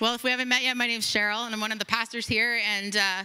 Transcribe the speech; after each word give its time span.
Well, 0.00 0.14
if 0.14 0.22
we 0.22 0.30
haven't 0.30 0.48
met 0.48 0.62
yet, 0.62 0.76
my 0.76 0.86
name's 0.86 1.12
Cheryl, 1.12 1.44
and 1.44 1.52
I'm 1.52 1.60
one 1.60 1.72
of 1.72 1.80
the 1.80 1.84
pastors 1.84 2.24
here. 2.24 2.60
And 2.64 2.96
uh, 2.96 3.24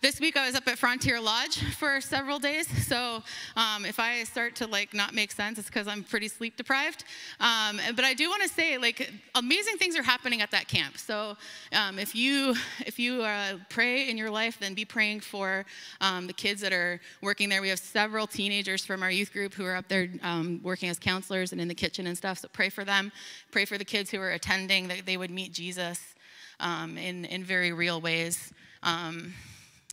this 0.00 0.20
week 0.20 0.38
I 0.38 0.46
was 0.46 0.54
up 0.54 0.66
at 0.68 0.78
Frontier 0.78 1.20
Lodge 1.20 1.62
for 1.74 2.00
several 2.00 2.38
days. 2.38 2.66
So 2.86 3.22
um, 3.56 3.84
if 3.84 4.00
I 4.00 4.24
start 4.24 4.54
to 4.56 4.66
like 4.66 4.94
not 4.94 5.12
make 5.12 5.30
sense, 5.30 5.58
it's 5.58 5.68
because 5.68 5.86
I'm 5.86 6.02
pretty 6.02 6.28
sleep 6.28 6.56
deprived. 6.56 7.04
Um, 7.40 7.78
but 7.94 8.06
I 8.06 8.14
do 8.14 8.30
want 8.30 8.42
to 8.42 8.48
say, 8.48 8.78
like, 8.78 9.12
amazing 9.34 9.76
things 9.76 9.98
are 9.98 10.02
happening 10.02 10.40
at 10.40 10.50
that 10.50 10.66
camp. 10.66 10.96
So 10.96 11.36
um, 11.72 11.98
if 11.98 12.14
you 12.14 12.54
if 12.86 12.98
you 12.98 13.22
uh, 13.22 13.58
pray 13.68 14.08
in 14.08 14.16
your 14.16 14.30
life, 14.30 14.58
then 14.58 14.72
be 14.72 14.86
praying 14.86 15.20
for 15.20 15.66
um, 16.00 16.26
the 16.26 16.32
kids 16.32 16.62
that 16.62 16.72
are 16.72 17.02
working 17.20 17.50
there. 17.50 17.60
We 17.60 17.68
have 17.68 17.78
several 17.78 18.26
teenagers 18.26 18.82
from 18.86 19.02
our 19.02 19.10
youth 19.10 19.30
group 19.30 19.52
who 19.52 19.66
are 19.66 19.76
up 19.76 19.88
there 19.88 20.08
um, 20.22 20.60
working 20.62 20.88
as 20.88 20.98
counselors 20.98 21.52
and 21.52 21.60
in 21.60 21.68
the 21.68 21.74
kitchen 21.74 22.06
and 22.06 22.16
stuff. 22.16 22.38
So 22.38 22.48
pray 22.50 22.70
for 22.70 22.82
them. 22.82 23.12
Pray 23.50 23.66
for 23.66 23.76
the 23.76 23.84
kids 23.84 24.10
who 24.10 24.22
are 24.22 24.30
attending 24.30 24.88
that 24.88 25.04
they 25.04 25.18
would 25.18 25.30
meet 25.30 25.52
Jesus 25.52 26.13
um, 26.60 26.96
in, 26.96 27.24
in 27.26 27.44
very 27.44 27.72
real 27.72 28.00
ways. 28.00 28.52
Um, 28.82 29.32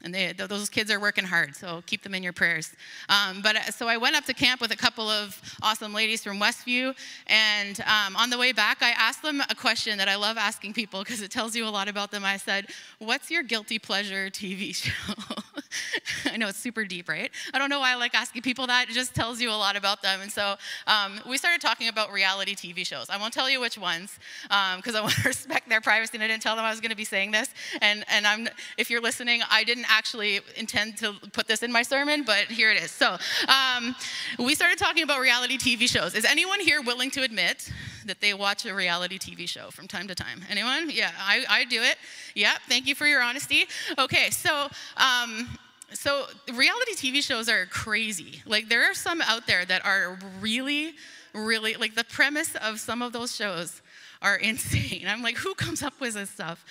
and 0.04 0.14
they, 0.14 0.34
those 0.34 0.70
kids 0.70 0.90
are 0.92 1.00
working 1.00 1.24
hard, 1.24 1.56
so 1.56 1.84
keep 1.86 2.04
them 2.04 2.16
in 2.16 2.24
your 2.24 2.34
prayers. 2.34 2.74
Um, 3.10 3.42
but 3.42 3.56
uh, 3.56 3.72
so 3.72 3.88
I 3.88 3.98
went 3.98 4.16
up 4.16 4.26
to 4.26 4.34
camp 4.34 4.62
with 4.62 4.72
a 4.72 4.76
couple 4.76 5.08
of 5.10 5.40
awesome 5.62 5.94
ladies 5.94 6.24
from 6.24 6.40
Westview, 6.40 6.96
and 7.28 7.80
um, 7.82 8.16
on 8.16 8.30
the 8.30 8.38
way 8.38 8.52
back, 8.52 8.80
I 8.82 8.92
asked 8.92 9.22
them 9.22 9.42
a 9.50 9.56
question 9.56 9.98
that 10.00 10.08
I 10.08 10.16
love 10.16 10.38
asking 10.38 10.74
people 10.74 11.04
because 11.04 11.22
it 11.22 11.32
tells 11.32 11.56
you 11.56 11.68
a 11.68 11.70
lot 11.70 11.88
about 11.88 12.12
them. 12.12 12.26
I 12.26 12.38
said, 12.38 12.68
"What's 13.00 13.30
your 13.30 13.44
guilty 13.44 13.80
pleasure 13.80 14.30
TV 14.30 14.74
show?" 14.76 15.14
I 16.26 16.38
know 16.38 16.48
it's 16.48 16.58
super 16.58 16.86
deep, 16.86 17.10
right? 17.10 17.32
I 17.54 17.60
don't 17.60 17.70
know 17.70 17.80
why 17.80 17.92
I 17.92 17.96
like 17.96 18.16
asking 18.16 18.42
people 18.42 18.68
that. 18.68 18.90
It 18.90 18.94
just 18.94 19.14
tells 19.16 19.42
you 19.42 19.50
a 19.50 19.54
lot 19.54 19.76
about 19.76 20.02
them. 20.02 20.22
And 20.22 20.32
so 20.32 20.56
um, 20.88 21.20
we 21.28 21.38
started 21.38 21.62
talking 21.62 21.88
about 21.88 22.12
reality 22.12 22.56
TV 22.56 22.86
shows. 22.86 23.10
I 23.10 23.18
won't 23.18 23.34
tell 23.34 23.50
you 23.50 23.60
which 23.60 23.78
ones 23.78 24.20
because 24.44 24.96
um, 24.96 24.96
I 24.96 25.02
want 25.02 25.14
to 25.16 25.24
respect 25.28 25.70
their 25.70 25.82
privacy, 25.82 26.12
and 26.16 26.24
I 26.24 26.28
didn't 26.28 26.44
tell 26.44 26.56
them 26.56 26.66
I 26.66 26.72
was 26.72 26.80
going 26.80 26.92
to 26.92 26.98
be 26.98 27.06
saying 27.06 27.32
this. 27.32 27.50
And 27.82 28.04
and 28.10 28.26
I'm 28.28 28.48
if 28.78 28.90
you're 28.90 29.02
listening, 29.02 29.42
I 29.50 29.64
didn't 29.64 29.86
actually 29.90 30.40
intend 30.56 30.98
to 30.98 31.14
put 31.34 31.48
this 31.48 31.64
in 31.64 31.72
my 31.72 31.84
sermon, 31.84 32.24
but 32.24 32.46
here 32.46 32.72
it 32.72 32.82
is. 32.82 32.92
So 32.92 33.18
um, 33.48 33.96
we 34.40 34.56
started 34.56 34.78
talking 34.78 35.04
about 35.04 35.20
reality 35.20 35.58
TV 35.58 35.88
shows. 35.88 36.16
Is 36.16 36.26
anyone 36.26 36.60
here 36.60 36.82
willing 36.82 37.12
to 37.12 37.24
admit 37.24 37.72
that 38.06 38.20
they 38.20 38.34
watch 38.34 38.66
a 38.66 38.74
reality 38.74 39.20
TV 39.20 39.48
show 39.48 39.70
from 39.70 39.88
time 39.88 40.08
to 40.08 40.16
time? 40.16 40.42
Anyone? 40.50 40.90
Yeah, 40.90 41.12
I, 41.20 41.44
I 41.50 41.66
do 41.66 41.82
it. 41.82 41.98
Yep, 42.36 42.58
thank 42.68 42.88
you 42.88 42.96
for 42.96 43.06
your 43.06 43.22
honesty. 43.22 43.66
Okay, 43.98 44.30
so. 44.30 44.70
Um, 44.98 45.48
so 45.94 46.26
reality 46.54 46.94
TV 46.94 47.24
shows 47.24 47.50
are 47.50 47.66
crazy. 47.68 48.42
Like 48.46 48.70
there 48.70 48.90
are 48.90 48.94
some 48.94 49.22
out 49.22 49.48
there 49.48 49.66
that 49.66 49.86
are 49.86 50.18
really, 50.40 50.94
really 51.34 51.76
like 51.76 51.96
the 51.96 52.04
premise 52.04 52.56
of 52.56 52.80
some 52.80 53.02
of 53.02 53.14
those 53.14 53.36
shows 53.36 53.82
are 54.22 54.36
insane. 54.50 55.06
I'm 55.08 55.22
like, 55.22 55.38
who 55.38 55.54
comes 55.54 55.84
up 55.84 56.00
with 56.00 56.14
this 56.14 56.30
stuff? 56.30 56.66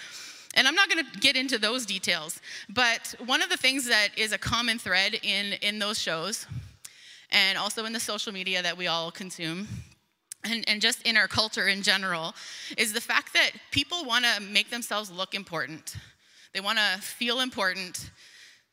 And 0.55 0.67
I'm 0.67 0.75
not 0.75 0.91
going 0.91 1.05
to 1.05 1.21
get 1.21 1.37
into 1.37 1.59
those 1.59 1.87
details, 1.87 2.41
but 2.69 3.15
one 3.25 3.41
of 3.41 3.51
the 3.51 3.57
things 3.57 3.87
that 3.87 4.09
is 4.17 4.33
a 4.33 4.39
common 4.39 4.81
thread 4.81 5.15
in, 5.23 5.53
in 5.63 5.79
those 5.79 5.97
shows 5.97 6.45
and 7.31 7.57
also 7.57 7.85
in 7.85 7.93
the 7.93 8.01
social 8.01 8.33
media 8.33 8.61
that 8.61 8.77
we 8.77 8.89
all 8.89 9.13
consume 9.13 9.69
and, 10.45 10.65
and 10.69 10.81
just 10.81 11.03
in 11.07 11.17
our 11.17 11.29
culture 11.29 11.69
in 11.69 11.83
general 11.83 12.35
is 12.77 12.93
the 12.93 13.01
fact 13.01 13.33
that 13.35 13.51
people 13.71 14.05
want 14.05 14.25
to 14.25 14.41
make 14.43 14.71
themselves 14.71 15.11
look 15.11 15.35
important. 15.35 15.97
They 16.53 16.61
want 16.61 16.79
to 16.79 17.01
feel 17.01 17.41
important. 17.41 18.11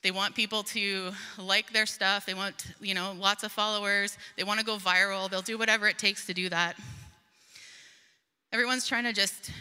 They 0.03 0.11
want 0.11 0.35
people 0.35 0.63
to 0.63 1.11
like 1.37 1.73
their 1.73 1.85
stuff. 1.85 2.25
They 2.25 2.33
want, 2.33 2.67
you 2.79 2.93
know, 2.93 3.13
lots 3.17 3.43
of 3.43 3.51
followers. 3.51 4.17
They 4.35 4.43
want 4.43 4.59
to 4.59 4.65
go 4.65 4.77
viral. 4.77 5.29
They'll 5.29 5.41
do 5.41 5.57
whatever 5.57 5.87
it 5.87 5.97
takes 5.97 6.25
to 6.27 6.33
do 6.33 6.49
that. 6.49 6.77
Everyone's 8.53 8.87
trying 8.87 9.03
to 9.03 9.13
just 9.13 9.51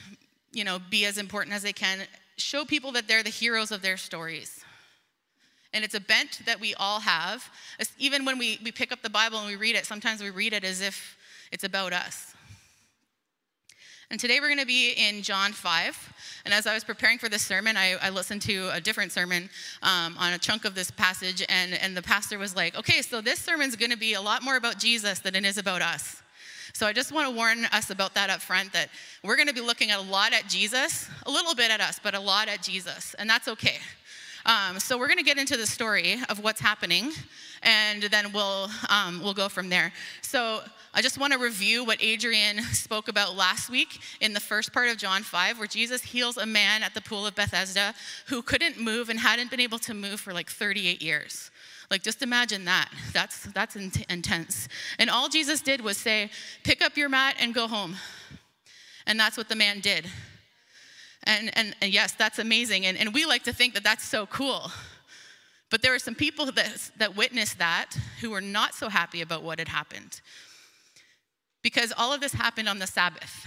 you 0.56 0.64
know, 0.64 0.78
be 0.90 1.04
as 1.04 1.18
important 1.18 1.54
as 1.54 1.62
they 1.62 1.74
can, 1.74 1.98
show 2.38 2.64
people 2.64 2.90
that 2.92 3.06
they're 3.06 3.22
the 3.22 3.28
heroes 3.28 3.70
of 3.70 3.82
their 3.82 3.98
stories. 3.98 4.64
And 5.74 5.84
it's 5.84 5.94
a 5.94 6.00
bent 6.00 6.40
that 6.46 6.58
we 6.58 6.74
all 6.76 7.00
have. 7.00 7.46
Even 7.98 8.24
when 8.24 8.38
we, 8.38 8.58
we 8.64 8.72
pick 8.72 8.90
up 8.90 9.02
the 9.02 9.10
Bible 9.10 9.38
and 9.38 9.46
we 9.46 9.56
read 9.56 9.76
it, 9.76 9.84
sometimes 9.84 10.22
we 10.22 10.30
read 10.30 10.54
it 10.54 10.64
as 10.64 10.80
if 10.80 11.18
it's 11.52 11.64
about 11.64 11.92
us. 11.92 12.32
And 14.08 14.20
today 14.20 14.38
we're 14.38 14.46
going 14.46 14.60
to 14.60 14.66
be 14.66 14.92
in 14.92 15.22
John 15.22 15.52
5. 15.52 16.42
And 16.44 16.54
as 16.54 16.68
I 16.68 16.74
was 16.74 16.84
preparing 16.84 17.18
for 17.18 17.28
this 17.28 17.42
sermon, 17.42 17.76
I, 17.76 17.96
I 18.00 18.10
listened 18.10 18.40
to 18.42 18.70
a 18.72 18.80
different 18.80 19.10
sermon 19.10 19.50
um, 19.82 20.16
on 20.18 20.32
a 20.32 20.38
chunk 20.38 20.64
of 20.64 20.76
this 20.76 20.92
passage. 20.92 21.44
And, 21.48 21.74
and 21.74 21.96
the 21.96 22.02
pastor 22.02 22.38
was 22.38 22.54
like, 22.54 22.78
okay, 22.78 23.02
so 23.02 23.20
this 23.20 23.40
sermon's 23.40 23.74
going 23.74 23.90
to 23.90 23.98
be 23.98 24.14
a 24.14 24.20
lot 24.20 24.44
more 24.44 24.56
about 24.56 24.78
Jesus 24.78 25.18
than 25.18 25.34
it 25.34 25.44
is 25.44 25.58
about 25.58 25.82
us. 25.82 26.22
So 26.72 26.86
I 26.86 26.92
just 26.92 27.10
want 27.10 27.28
to 27.28 27.34
warn 27.34 27.64
us 27.72 27.90
about 27.90 28.14
that 28.14 28.30
up 28.30 28.40
front 28.40 28.72
that 28.74 28.90
we're 29.24 29.34
going 29.34 29.48
to 29.48 29.54
be 29.54 29.60
looking 29.60 29.90
at 29.90 29.98
a 29.98 30.02
lot 30.02 30.32
at 30.32 30.46
Jesus, 30.46 31.08
a 31.24 31.30
little 31.30 31.56
bit 31.56 31.72
at 31.72 31.80
us, 31.80 31.98
but 32.00 32.14
a 32.14 32.20
lot 32.20 32.48
at 32.48 32.62
Jesus, 32.62 33.14
and 33.18 33.28
that's 33.28 33.48
okay. 33.48 33.78
Um, 34.46 34.78
so 34.78 34.96
we're 34.96 35.08
going 35.08 35.18
to 35.18 35.24
get 35.24 35.38
into 35.38 35.56
the 35.56 35.66
story 35.66 36.18
of 36.28 36.42
what's 36.42 36.60
happening, 36.60 37.10
and 37.64 38.04
then 38.04 38.32
we'll 38.32 38.70
um, 38.88 39.20
we'll 39.20 39.34
go 39.34 39.48
from 39.48 39.68
there. 39.68 39.92
So 40.22 40.60
I 40.94 41.02
just 41.02 41.18
want 41.18 41.32
to 41.32 41.38
review 41.40 41.84
what 41.84 42.00
Adrian 42.00 42.62
spoke 42.72 43.08
about 43.08 43.34
last 43.34 43.68
week 43.68 43.98
in 44.20 44.32
the 44.32 44.40
first 44.40 44.72
part 44.72 44.88
of 44.88 44.98
John 44.98 45.24
5, 45.24 45.58
where 45.58 45.66
Jesus 45.66 46.00
heals 46.00 46.36
a 46.36 46.46
man 46.46 46.84
at 46.84 46.94
the 46.94 47.00
pool 47.00 47.26
of 47.26 47.34
Bethesda 47.34 47.92
who 48.28 48.40
couldn't 48.40 48.80
move 48.80 49.08
and 49.08 49.18
hadn't 49.18 49.50
been 49.50 49.58
able 49.58 49.80
to 49.80 49.94
move 49.94 50.20
for 50.20 50.32
like 50.32 50.48
38 50.48 51.02
years. 51.02 51.50
Like, 51.90 52.04
just 52.04 52.22
imagine 52.22 52.64
that. 52.66 52.88
That's, 53.12 53.42
that's 53.46 53.74
in- 53.74 53.92
intense. 54.08 54.68
And 55.00 55.10
all 55.10 55.28
Jesus 55.28 55.60
did 55.60 55.80
was 55.80 55.96
say, 55.96 56.30
Pick 56.62 56.82
up 56.82 56.96
your 56.96 57.08
mat 57.08 57.34
and 57.40 57.52
go 57.52 57.66
home. 57.66 57.96
And 59.08 59.18
that's 59.18 59.36
what 59.36 59.48
the 59.48 59.56
man 59.56 59.80
did. 59.80 60.06
And, 61.26 61.50
and, 61.58 61.74
and 61.80 61.92
yes, 61.92 62.12
that's 62.12 62.38
amazing. 62.38 62.86
And, 62.86 62.96
and 62.96 63.12
we 63.12 63.26
like 63.26 63.42
to 63.44 63.52
think 63.52 63.74
that 63.74 63.84
that's 63.84 64.04
so 64.04 64.26
cool. 64.26 64.70
But 65.70 65.82
there 65.82 65.90
were 65.90 65.98
some 65.98 66.14
people 66.14 66.46
that, 66.52 66.90
that 66.98 67.16
witnessed 67.16 67.58
that 67.58 67.96
who 68.20 68.30
were 68.30 68.40
not 68.40 68.74
so 68.74 68.88
happy 68.88 69.20
about 69.20 69.42
what 69.42 69.58
had 69.58 69.68
happened. 69.68 70.20
Because 71.62 71.92
all 71.96 72.12
of 72.12 72.20
this 72.20 72.32
happened 72.32 72.68
on 72.68 72.78
the 72.78 72.86
Sabbath. 72.86 73.46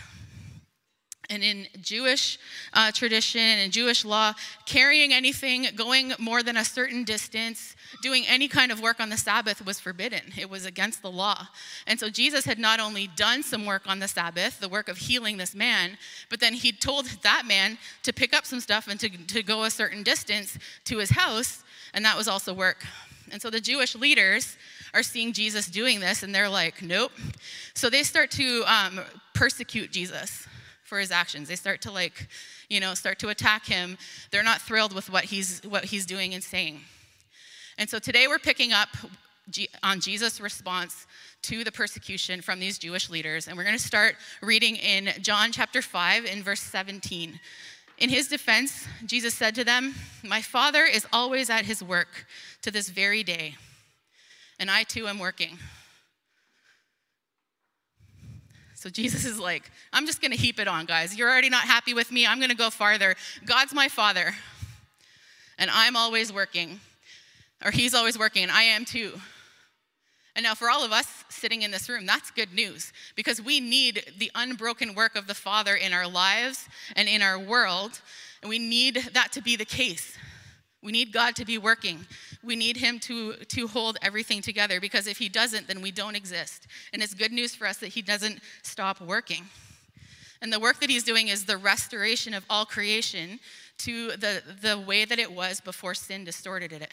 And 1.29 1.43
in 1.43 1.67
Jewish 1.79 2.39
uh, 2.73 2.91
tradition 2.91 3.41
and 3.41 3.71
Jewish 3.71 4.03
law, 4.03 4.33
carrying 4.65 5.13
anything, 5.13 5.67
going 5.75 6.13
more 6.17 6.41
than 6.41 6.57
a 6.57 6.65
certain 6.65 7.03
distance, 7.03 7.75
doing 8.01 8.25
any 8.27 8.47
kind 8.47 8.71
of 8.71 8.81
work 8.81 8.99
on 8.99 9.09
the 9.09 9.17
Sabbath 9.17 9.63
was 9.63 9.79
forbidden. 9.79 10.21
It 10.37 10.49
was 10.49 10.65
against 10.65 11.03
the 11.03 11.11
law. 11.11 11.47
And 11.85 11.99
so 11.99 12.09
Jesus 12.09 12.45
had 12.45 12.57
not 12.57 12.79
only 12.79 13.07
done 13.15 13.43
some 13.43 13.65
work 13.67 13.87
on 13.87 13.99
the 13.99 14.07
Sabbath, 14.07 14.59
the 14.59 14.69
work 14.69 14.89
of 14.89 14.97
healing 14.97 15.37
this 15.37 15.53
man, 15.53 15.97
but 16.29 16.39
then 16.39 16.53
he 16.53 16.71
told 16.71 17.05
that 17.21 17.43
man 17.47 17.77
to 18.03 18.11
pick 18.11 18.33
up 18.33 18.45
some 18.45 18.59
stuff 18.59 18.87
and 18.87 18.99
to, 18.99 19.09
to 19.09 19.43
go 19.43 19.63
a 19.63 19.69
certain 19.69 20.01
distance 20.01 20.57
to 20.85 20.97
his 20.97 21.11
house, 21.11 21.63
and 21.93 22.03
that 22.05 22.17
was 22.17 22.27
also 22.27 22.53
work. 22.53 22.85
And 23.31 23.39
so 23.39 23.51
the 23.51 23.61
Jewish 23.61 23.95
leaders 23.95 24.57
are 24.93 25.03
seeing 25.03 25.33
Jesus 25.33 25.67
doing 25.67 25.99
this, 25.99 26.23
and 26.23 26.33
they're 26.33 26.49
like, 26.49 26.81
nope. 26.81 27.11
So 27.75 27.89
they 27.89 28.01
start 28.01 28.31
to 28.31 28.63
um, 28.65 29.01
persecute 29.33 29.91
Jesus 29.91 30.47
for 30.89 30.99
his 30.99 31.11
actions. 31.11 31.47
They 31.47 31.55
start 31.55 31.81
to 31.83 31.91
like, 31.91 32.27
you 32.67 32.79
know, 32.79 32.95
start 32.95 33.19
to 33.19 33.29
attack 33.29 33.65
him. 33.65 33.97
They're 34.31 34.43
not 34.43 34.59
thrilled 34.61 34.93
with 34.93 35.09
what 35.09 35.25
he's 35.25 35.61
what 35.63 35.85
he's 35.85 36.05
doing 36.05 36.33
and 36.33 36.43
saying. 36.43 36.81
And 37.77 37.89
so 37.89 37.99
today 37.99 38.27
we're 38.27 38.39
picking 38.39 38.73
up 38.73 38.89
on 39.81 39.99
Jesus' 39.99 40.41
response 40.41 41.07
to 41.43 41.63
the 41.63 41.71
persecution 41.71 42.41
from 42.41 42.59
these 42.59 42.77
Jewish 42.77 43.09
leaders. 43.09 43.47
And 43.47 43.55
we're 43.55 43.63
going 43.63 43.77
to 43.77 43.81
start 43.81 44.15
reading 44.41 44.75
in 44.75 45.11
John 45.21 45.51
chapter 45.51 45.81
5 45.81 46.25
in 46.25 46.43
verse 46.43 46.59
17. 46.59 47.39
In 47.99 48.09
his 48.09 48.27
defense, 48.27 48.87
Jesus 49.05 49.33
said 49.33 49.55
to 49.55 49.63
them, 49.63 49.95
My 50.23 50.41
Father 50.41 50.83
is 50.83 51.05
always 51.11 51.49
at 51.49 51.65
his 51.65 51.83
work 51.83 52.25
to 52.61 52.71
this 52.71 52.89
very 52.89 53.23
day, 53.23 53.55
and 54.59 54.69
I 54.69 54.83
too 54.83 55.07
am 55.07 55.19
working. 55.19 55.57
So 58.79 58.89
Jesus 58.89 59.25
is 59.25 59.37
like, 59.37 59.69
I'm 59.91 60.05
just 60.05 60.21
going 60.21 60.31
to 60.31 60.37
heap 60.37 60.57
it 60.57 60.65
on, 60.65 60.85
guys. 60.85 61.13
You're 61.13 61.29
already 61.29 61.49
not 61.49 61.63
happy 61.63 61.93
with 61.93 62.13
me. 62.13 62.25
I'm 62.25 62.37
going 62.37 62.49
to 62.49 62.55
go 62.55 62.69
farther. 62.69 63.13
God's 63.43 63.73
my 63.73 63.89
Father, 63.89 64.33
and 65.57 65.69
I'm 65.69 65.97
always 65.97 66.31
working 66.31 66.79
or 67.61 67.71
he's 67.71 67.93
always 67.93 68.17
working, 68.17 68.43
and 68.43 68.51
I 68.53 68.63
am 68.63 68.85
too. 68.85 69.19
And 70.33 70.45
now, 70.45 70.55
for 70.55 70.69
all 70.69 70.85
of 70.85 70.93
us 70.93 71.25
sitting 71.27 71.63
in 71.63 71.71
this 71.71 71.89
room, 71.89 72.05
that's 72.05 72.31
good 72.31 72.53
news 72.53 72.93
because 73.17 73.41
we 73.41 73.59
need 73.59 74.13
the 74.17 74.31
unbroken 74.33 74.95
work 74.95 75.17
of 75.17 75.27
the 75.27 75.33
Father 75.33 75.75
in 75.75 75.91
our 75.91 76.07
lives 76.07 76.69
and 76.95 77.09
in 77.09 77.21
our 77.21 77.37
world, 77.37 77.99
and 78.41 78.47
we 78.47 78.59
need 78.59 79.09
that 79.11 79.33
to 79.33 79.41
be 79.41 79.57
the 79.57 79.65
case. 79.65 80.17
We 80.81 80.91
need 80.91 81.11
God 81.11 81.35
to 81.35 81.45
be 81.45 81.57
working. 81.57 82.05
We 82.43 82.55
need 82.55 82.77
Him 82.77 82.99
to, 83.01 83.33
to 83.33 83.67
hold 83.67 83.97
everything 84.01 84.41
together 84.41 84.79
because 84.79 85.07
if 85.07 85.17
He 85.17 85.27
doesn't, 85.27 85.67
then 85.67 85.81
we 85.81 85.91
don't 85.91 86.15
exist. 86.15 86.67
And 86.93 87.03
it's 87.03 87.13
good 87.13 87.31
news 87.31 87.53
for 87.53 87.67
us 87.67 87.77
that 87.77 87.87
He 87.87 88.01
doesn't 88.01 88.39
stop 88.63 89.01
working. 89.01 89.45
And 90.41 90.53
the 90.53 90.59
work 90.59 90.79
that 90.79 90.89
He's 90.89 91.03
doing 91.03 91.27
is 91.27 91.45
the 91.45 91.57
restoration 91.57 92.33
of 92.33 92.45
all 92.49 92.65
creation 92.65 93.39
to 93.79 94.11
the, 94.11 94.41
the 94.61 94.79
way 94.79 95.05
that 95.05 95.19
it 95.19 95.31
was 95.31 95.59
before 95.59 95.93
sin 95.93 96.23
distorted 96.23 96.71
it. 96.71 96.91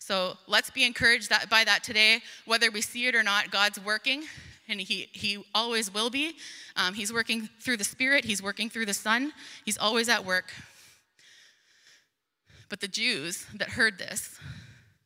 So 0.00 0.36
let's 0.48 0.70
be 0.70 0.84
encouraged 0.84 1.30
that, 1.30 1.48
by 1.48 1.62
that 1.62 1.84
today. 1.84 2.22
Whether 2.44 2.72
we 2.72 2.80
see 2.80 3.06
it 3.06 3.14
or 3.14 3.22
not, 3.22 3.52
God's 3.52 3.78
working 3.84 4.24
and 4.68 4.80
he, 4.80 5.08
he 5.12 5.44
always 5.54 5.92
will 5.92 6.10
be. 6.10 6.36
Um, 6.76 6.94
he's 6.94 7.12
working 7.12 7.48
through 7.60 7.76
the 7.76 7.84
Spirit, 7.84 8.24
he's 8.24 8.42
working 8.42 8.68
through 8.68 8.86
the 8.86 8.94
Son, 8.94 9.32
he's 9.64 9.78
always 9.78 10.08
at 10.08 10.24
work. 10.24 10.52
But 12.72 12.80
the 12.80 12.88
Jews 12.88 13.44
that 13.56 13.68
heard 13.68 13.98
this, 13.98 14.38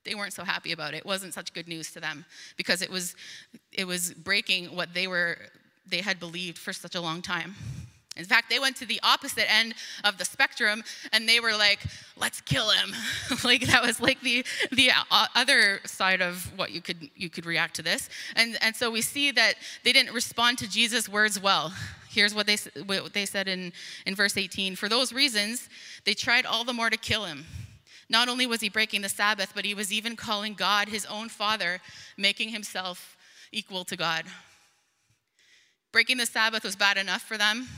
they 0.04 0.14
weren't 0.14 0.32
so 0.32 0.44
happy 0.44 0.70
about 0.70 0.94
it. 0.94 0.98
It 0.98 1.04
wasn't 1.04 1.34
such 1.34 1.52
good 1.52 1.66
news 1.66 1.90
to 1.94 2.00
them 2.00 2.24
because 2.56 2.80
it 2.80 2.88
was, 2.88 3.16
it 3.72 3.84
was 3.84 4.12
breaking 4.12 4.66
what 4.66 4.94
they, 4.94 5.08
were, 5.08 5.36
they 5.84 6.00
had 6.00 6.20
believed 6.20 6.58
for 6.58 6.72
such 6.72 6.94
a 6.94 7.00
long 7.00 7.22
time. 7.22 7.56
In 8.16 8.24
fact, 8.24 8.50
they 8.50 8.60
went 8.60 8.76
to 8.76 8.86
the 8.86 9.00
opposite 9.02 9.52
end 9.52 9.74
of 10.04 10.16
the 10.16 10.24
spectrum 10.24 10.84
and 11.12 11.28
they 11.28 11.40
were 11.40 11.56
like, 11.56 11.80
let's 12.16 12.40
kill 12.40 12.70
him. 12.70 12.94
like 13.42 13.66
that 13.66 13.82
was 13.82 13.98
like 13.98 14.20
the, 14.20 14.46
the 14.70 14.92
other 15.10 15.80
side 15.86 16.22
of 16.22 16.56
what 16.56 16.70
you 16.70 16.80
could, 16.80 17.10
you 17.16 17.28
could 17.28 17.46
react 17.46 17.74
to 17.74 17.82
this. 17.82 18.08
And, 18.36 18.56
and 18.62 18.76
so 18.76 18.92
we 18.92 19.00
see 19.00 19.32
that 19.32 19.54
they 19.82 19.92
didn't 19.92 20.14
respond 20.14 20.58
to 20.58 20.70
Jesus' 20.70 21.08
words 21.08 21.42
well. 21.42 21.74
Here's 22.16 22.34
what 22.34 22.46
they, 22.46 22.56
what 22.86 23.12
they 23.12 23.26
said 23.26 23.46
in, 23.46 23.74
in 24.06 24.14
verse 24.14 24.38
18. 24.38 24.74
For 24.74 24.88
those 24.88 25.12
reasons, 25.12 25.68
they 26.06 26.14
tried 26.14 26.46
all 26.46 26.64
the 26.64 26.72
more 26.72 26.88
to 26.88 26.96
kill 26.96 27.26
him. 27.26 27.44
Not 28.08 28.30
only 28.30 28.46
was 28.46 28.62
he 28.62 28.70
breaking 28.70 29.02
the 29.02 29.10
Sabbath, 29.10 29.52
but 29.54 29.66
he 29.66 29.74
was 29.74 29.92
even 29.92 30.16
calling 30.16 30.54
God 30.54 30.88
his 30.88 31.04
own 31.04 31.28
father, 31.28 31.78
making 32.16 32.48
himself 32.48 33.18
equal 33.52 33.84
to 33.84 33.98
God. 33.98 34.24
Breaking 35.92 36.16
the 36.16 36.24
Sabbath 36.24 36.64
was 36.64 36.74
bad 36.74 36.96
enough 36.96 37.20
for 37.20 37.36
them, 37.36 37.68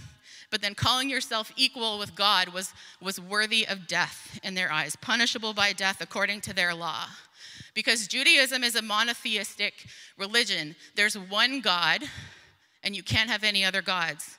but 0.53 0.63
then 0.63 0.77
calling 0.77 1.11
yourself 1.11 1.51
equal 1.57 1.99
with 1.99 2.15
God 2.15 2.51
was, 2.51 2.73
was 3.03 3.21
worthy 3.21 3.67
of 3.67 3.89
death 3.89 4.39
in 4.45 4.55
their 4.55 4.71
eyes, 4.71 4.95
punishable 4.95 5.53
by 5.53 5.73
death 5.73 6.01
according 6.01 6.43
to 6.43 6.55
their 6.55 6.75
law. 6.75 7.07
Because 7.75 8.07
Judaism 8.07 8.63
is 8.63 8.77
a 8.77 8.83
monotheistic 8.83 9.87
religion, 10.17 10.77
there's 10.95 11.19
one 11.19 11.61
God, 11.61 12.05
and 12.89 12.97
you 12.97 13.03
can't 13.03 13.29
have 13.29 13.45
any 13.45 13.67
other 13.67 13.83
gods. 13.83 14.39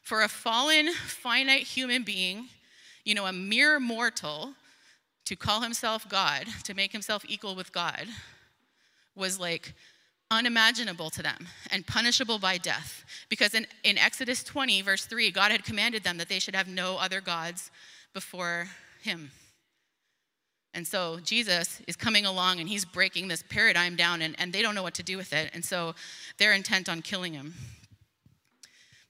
For 0.00 0.22
a 0.22 0.28
fallen, 0.28 0.88
finite 0.94 1.64
human 1.64 2.02
being, 2.02 2.48
you 3.04 3.14
know, 3.14 3.26
a 3.26 3.32
mere 3.32 3.78
mortal, 3.78 4.54
to 5.26 5.36
call 5.36 5.60
himself 5.60 6.08
God, 6.08 6.46
to 6.64 6.72
make 6.72 6.92
himself 6.92 7.26
equal 7.28 7.54
with 7.54 7.74
God, 7.74 8.06
was 9.14 9.38
like 9.38 9.74
unimaginable 10.30 11.10
to 11.10 11.22
them 11.22 11.46
and 11.70 11.86
punishable 11.86 12.38
by 12.38 12.56
death. 12.56 13.04
Because 13.28 13.52
in, 13.52 13.66
in 13.84 13.98
Exodus 13.98 14.42
20, 14.44 14.80
verse 14.80 15.04
3, 15.04 15.30
God 15.30 15.52
had 15.52 15.62
commanded 15.62 16.02
them 16.02 16.16
that 16.16 16.30
they 16.30 16.38
should 16.38 16.56
have 16.56 16.68
no 16.68 16.96
other 16.96 17.20
gods 17.20 17.70
before 18.14 18.68
him. 19.02 19.30
And 20.72 20.86
so 20.86 21.18
Jesus 21.22 21.82
is 21.86 21.96
coming 21.96 22.24
along 22.24 22.60
and 22.60 22.68
he's 22.68 22.86
breaking 22.86 23.28
this 23.28 23.44
paradigm 23.46 23.94
down, 23.94 24.22
and, 24.22 24.34
and 24.40 24.54
they 24.54 24.62
don't 24.62 24.74
know 24.74 24.82
what 24.82 24.94
to 24.94 25.02
do 25.02 25.18
with 25.18 25.34
it. 25.34 25.50
And 25.52 25.62
so 25.62 25.94
they're 26.38 26.54
intent 26.54 26.88
on 26.88 27.02
killing 27.02 27.34
him. 27.34 27.52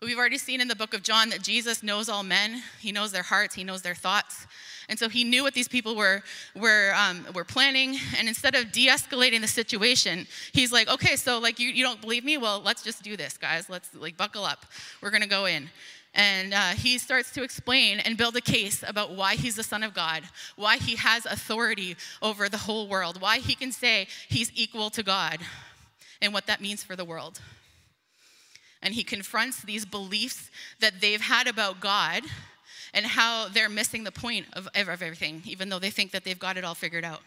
But 0.00 0.06
we've 0.06 0.19
already 0.19 0.38
seen 0.38 0.62
in 0.62 0.69
the 0.69 0.75
book 0.75 0.94
of 0.94 1.02
John 1.02 1.29
that 1.29 1.43
Jesus 1.43 1.82
knows 1.82 2.08
all 2.08 2.23
men, 2.23 2.62
he 2.81 2.91
knows 2.91 3.12
their 3.12 3.23
hearts, 3.23 3.55
he 3.55 3.64
knows 3.64 3.82
their 3.82 3.94
thoughts. 3.94 4.47
And 4.88 4.99
so 4.99 5.11
he 5.11 5.25
knew 5.25 5.43
what 5.43 5.52
these 5.52 5.69
people 5.69 5.94
were, 5.94 6.23
were, 6.56 6.94
um, 6.97 7.26
were 7.35 7.44
planning. 7.44 7.97
And 8.17 8.26
instead 8.26 8.55
of 8.55 8.73
de 8.73 8.88
escalating 8.88 9.43
the 9.43 9.47
situation, 9.47 10.26
he's 10.52 10.73
like, 10.73 10.88
okay, 10.88 11.17
so 11.17 11.38
like 11.38 11.61
you, 11.61 11.69
you 11.69 11.85
don't 11.85 12.00
believe 12.00 12.25
me? 12.25 12.38
Well, 12.38 12.62
let's 12.64 12.82
just 12.82 13.02
do 13.02 13.14
this, 13.14 13.37
guys. 13.37 13.69
Let's 13.69 13.94
like 13.94 14.17
buckle 14.17 14.43
up. 14.43 14.64
We're 15.02 15.11
going 15.11 15.23
to 15.23 15.29
go 15.29 15.44
in. 15.44 15.69
And 16.14 16.55
uh, 16.55 16.70
he 16.70 16.97
starts 16.97 17.31
to 17.32 17.43
explain 17.43 18.00
and 18.00 18.17
build 18.17 18.35
a 18.37 18.41
case 18.41 18.82
about 18.85 19.12
why 19.12 19.37
he's 19.37 19.55
the 19.55 19.62
Son 19.62 19.82
of 19.82 19.93
God, 19.93 20.23
why 20.56 20.79
he 20.79 20.97
has 20.97 21.26
authority 21.26 21.94
over 22.23 22.49
the 22.49 22.56
whole 22.56 22.88
world, 22.88 23.20
why 23.20 23.38
he 23.38 23.55
can 23.55 23.70
say 23.70 24.08
he's 24.29 24.50
equal 24.55 24.88
to 24.91 25.02
God, 25.02 25.38
and 26.23 26.32
what 26.32 26.47
that 26.47 26.61
means 26.61 26.82
for 26.82 26.97
the 26.97 27.05
world. 27.05 27.38
And 28.82 28.94
he 28.94 29.05
confronts 29.05 29.62
these 29.62 29.85
beliefs 29.85 30.50
that 30.81 31.00
they've 31.00 31.21
had 31.21 31.47
about 31.47 31.81
God 31.81 32.23
and 32.94 33.06
how 33.06 33.49
they're 33.49 33.69
missing 33.69 34.05
the 34.05 34.12
point 34.12 34.47
of, 34.55 34.67
of 34.75 34.88
everything, 34.88 35.43
even 35.44 35.69
though 35.69 35.79
they 35.79 35.91
think 35.91 36.12
that 36.12 36.25
they've 36.25 36.38
got 36.38 36.56
it 36.56 36.65
all 36.65 36.75
figured 36.75 37.05
out. 37.05 37.21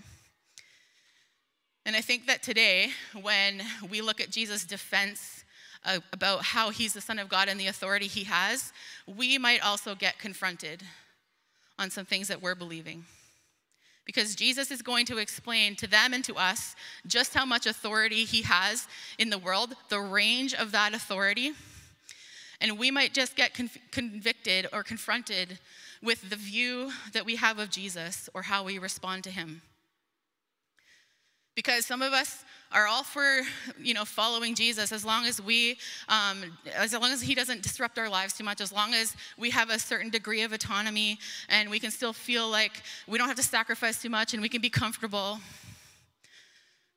And 1.86 1.96
I 1.96 2.02
think 2.02 2.28
that 2.28 2.42
today, 2.42 2.92
when 3.22 3.62
we 3.90 4.02
look 4.02 4.22
at 4.22 4.30
Jesus' 4.30 4.66
defense 4.66 5.44
uh, 5.86 6.00
about 6.14 6.44
how 6.44 6.70
he's 6.70 6.94
the 6.94 7.02
Son 7.02 7.20
of 7.20 7.28
God 7.28 7.50
and 7.50 7.60
the 7.60 7.68
authority 7.68 8.08
he 8.08 8.24
has, 8.24 8.72
we 9.06 9.38
might 9.38 9.64
also 9.64 9.94
get 9.94 10.18
confronted 10.18 10.82
on 11.78 11.90
some 11.90 12.06
things 12.06 12.30
that 12.30 12.42
we're 12.42 12.56
believing. 12.56 13.04
Because 14.06 14.36
Jesus 14.36 14.70
is 14.70 14.82
going 14.82 15.06
to 15.06 15.18
explain 15.18 15.76
to 15.78 15.88
them 15.88 16.14
and 16.14 16.24
to 16.26 16.36
us 16.36 16.76
just 17.08 17.34
how 17.34 17.46
much 17.46 17.66
authority 17.66 18.26
he 18.26 18.42
has 18.42 18.88
in 19.18 19.30
the 19.30 19.38
world, 19.38 19.76
the 19.90 20.00
range 20.00 20.54
of 20.54 20.72
that 20.74 20.94
authority 20.94 21.54
and 22.64 22.80
we 22.80 22.90
might 22.90 23.14
just 23.14 23.36
get 23.36 23.54
conv- 23.54 23.78
convicted 23.92 24.68
or 24.72 24.84
confronted 24.84 25.60
with 26.02 26.30
the 26.30 26.38
view 26.38 26.92
that 27.12 27.26
we 27.26 27.36
have 27.36 27.60
of 27.60 27.70
Jesus 27.70 28.30
or 28.34 28.44
how 28.44 28.64
we 28.64 28.80
respond 28.80 29.26
to 29.26 29.30
him. 29.30 29.62
Because 31.56 31.86
some 31.86 32.02
of 32.02 32.14
us 32.14 32.46
are 32.74 32.88
all 32.88 33.04
for, 33.04 33.42
you 33.80 33.94
know, 33.94 34.04
following 34.04 34.56
Jesus 34.56 34.92
as 34.92 35.06
long 35.06 35.25
as 35.25 35.42
we, 35.42 35.78
um, 36.10 36.58
as 36.75 36.94
long 36.94 37.12
as 37.12 37.22
he 37.22 37.36
doesn't 37.36 37.62
disrupt 37.62 38.00
our 38.00 38.10
lives 38.10 38.34
too 38.34 38.44
much, 38.44 38.60
as 38.62 38.72
long 38.72 38.94
as 38.94 39.16
we 39.38 39.52
have 39.52 39.70
a 39.70 39.78
certain 39.78 40.10
degree 40.10 40.42
of 40.42 40.52
autonomy 40.52 41.20
and 41.50 41.70
we 41.70 41.80
can 41.80 41.92
still 41.92 42.14
feel 42.14 42.50
like 42.50 42.81
we 43.08 43.18
don't 43.18 43.28
have 43.28 43.38
to 43.38 43.44
sacrifice 43.44 44.02
too 44.02 44.10
much 44.10 44.34
and 44.34 44.42
we 44.42 44.50
can 44.50 44.62
be 44.62 44.70
comfortable. 44.70 45.40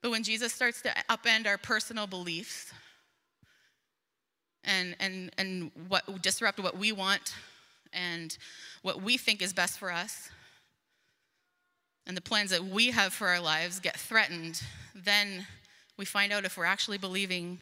But 0.03 0.11
when 0.11 0.23
Jesus 0.23 0.53
starts 0.53 0.83
to 0.83 0.91
upend 1.11 1.47
our 1.47 1.59
personal 1.59 2.07
beliefs, 2.07 2.73
and, 4.65 4.97
and, 4.99 5.31
and 5.39 5.71
what, 5.89 6.23
disrupt 6.23 6.59
what 6.59 6.77
we 6.77 6.91
want 6.91 7.35
and 7.93 8.37
what 8.83 9.01
we 9.01 9.17
think 9.17 9.41
is 9.41 9.53
best 9.53 9.79
for 9.79 9.93
us, 9.93 10.31
and 12.07 12.17
the 12.17 12.21
plans 12.21 12.51
that 12.51 12.65
we 12.65 12.91
have 12.91 13.13
for 13.13 13.29
our 13.29 13.41
lives 13.41 13.81
get 13.81 13.97
threatened, 13.97 14.63
then 14.95 15.47
we 15.97 16.05
find 16.05 16.33
out 16.33 16.45
if 16.45 16.57
we're 16.57 16.65
actually 16.65 16.99
believing 16.99 17.59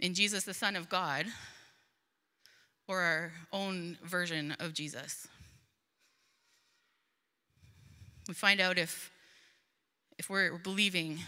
in 0.00 0.14
Jesus, 0.14 0.44
the 0.44 0.54
Son 0.54 0.76
of 0.76 0.88
God, 0.88 1.26
or 2.88 3.00
our 3.00 3.32
own 3.52 3.98
version 4.04 4.54
of 4.60 4.74
Jesus. 4.74 5.26
We 8.28 8.34
find 8.34 8.60
out 8.60 8.78
if, 8.78 9.10
if 10.18 10.28
we're 10.28 10.58
believing 10.58 11.20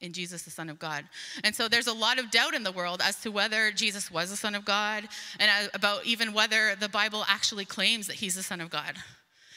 in 0.00 0.12
Jesus, 0.12 0.42
the 0.42 0.50
Son 0.50 0.68
of 0.68 0.78
God. 0.78 1.04
And 1.42 1.54
so 1.54 1.68
there's 1.68 1.86
a 1.86 1.92
lot 1.92 2.18
of 2.18 2.30
doubt 2.30 2.54
in 2.54 2.62
the 2.62 2.72
world 2.72 3.00
as 3.02 3.20
to 3.22 3.30
whether 3.30 3.72
Jesus 3.72 4.10
was 4.10 4.30
the 4.30 4.36
Son 4.36 4.54
of 4.54 4.64
God 4.64 5.08
and 5.38 5.70
about 5.74 6.04
even 6.04 6.32
whether 6.32 6.76
the 6.78 6.88
Bible 6.88 7.24
actually 7.28 7.64
claims 7.64 8.06
that 8.06 8.16
he's 8.16 8.34
the 8.34 8.42
Son 8.42 8.60
of 8.60 8.70
God. 8.70 8.94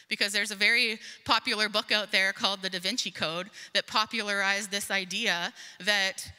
Because 0.10 0.34
there's 0.34 0.52
a 0.52 0.56
very 0.56 1.00
popular 1.24 1.70
book 1.70 1.92
out 1.92 2.12
there 2.12 2.34
called 2.34 2.62
The 2.62 2.70
Da 2.70 2.80
Vinci 2.80 3.12
Code 3.12 3.50
that 3.74 3.88
popularized 3.88 4.72
this 4.72 4.90
idea 4.90 5.54
that 5.86 6.32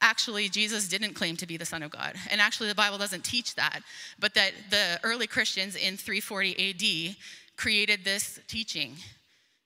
actually 0.00 0.48
Jesus 0.48 0.88
didn't 0.88 1.14
claim 1.14 1.36
to 1.36 1.46
be 1.46 1.56
the 1.56 1.64
Son 1.64 1.82
of 1.82 1.90
God. 1.90 2.14
And 2.30 2.40
actually, 2.40 2.68
the 2.68 2.74
Bible 2.74 2.98
doesn't 2.98 3.24
teach 3.24 3.54
that, 3.54 3.80
but 4.18 4.34
that 4.34 4.52
the 4.70 5.00
early 5.02 5.26
Christians 5.26 5.76
in 5.76 5.96
340 5.96 7.10
AD 7.10 7.16
created 7.56 8.04
this 8.04 8.40
teaching 8.48 8.96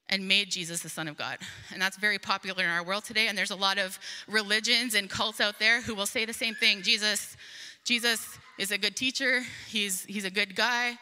and 0.09 0.29
made 0.29 0.51
Jesus 0.51 0.81
the 0.81 0.89
Son 0.89 1.09
of 1.09 1.17
God. 1.17 1.39
And 1.73 1.83
that's 1.83 1.97
very 1.97 2.19
popular 2.19 2.63
in 2.63 2.71
our 2.71 2.85
world 2.85 3.05
today. 3.05 3.27
And 3.27 3.37
there's 3.37 3.51
a 3.51 3.57
lot 3.57 3.79
of 3.79 3.99
religions 4.29 4.95
and 4.95 5.11
cults 5.11 5.41
out 5.41 5.59
there 5.59 5.81
who 5.81 5.95
will 5.95 6.07
say 6.07 6.25
the 6.25 6.33
same 6.33 6.55
thing. 6.55 6.83
Jesus, 6.83 7.37
Jesus 7.85 8.39
is 8.59 8.71
a 8.71 8.79
good 8.79 8.95
teacher, 8.95 9.43
he's, 9.69 10.05
he's 10.05 10.25
a 10.25 10.31
good 10.31 10.55
guy, 10.55 10.97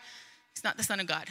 he's 0.54 0.64
not 0.64 0.76
the 0.76 0.82
Son 0.82 1.00
of 1.00 1.06
God. 1.06 1.26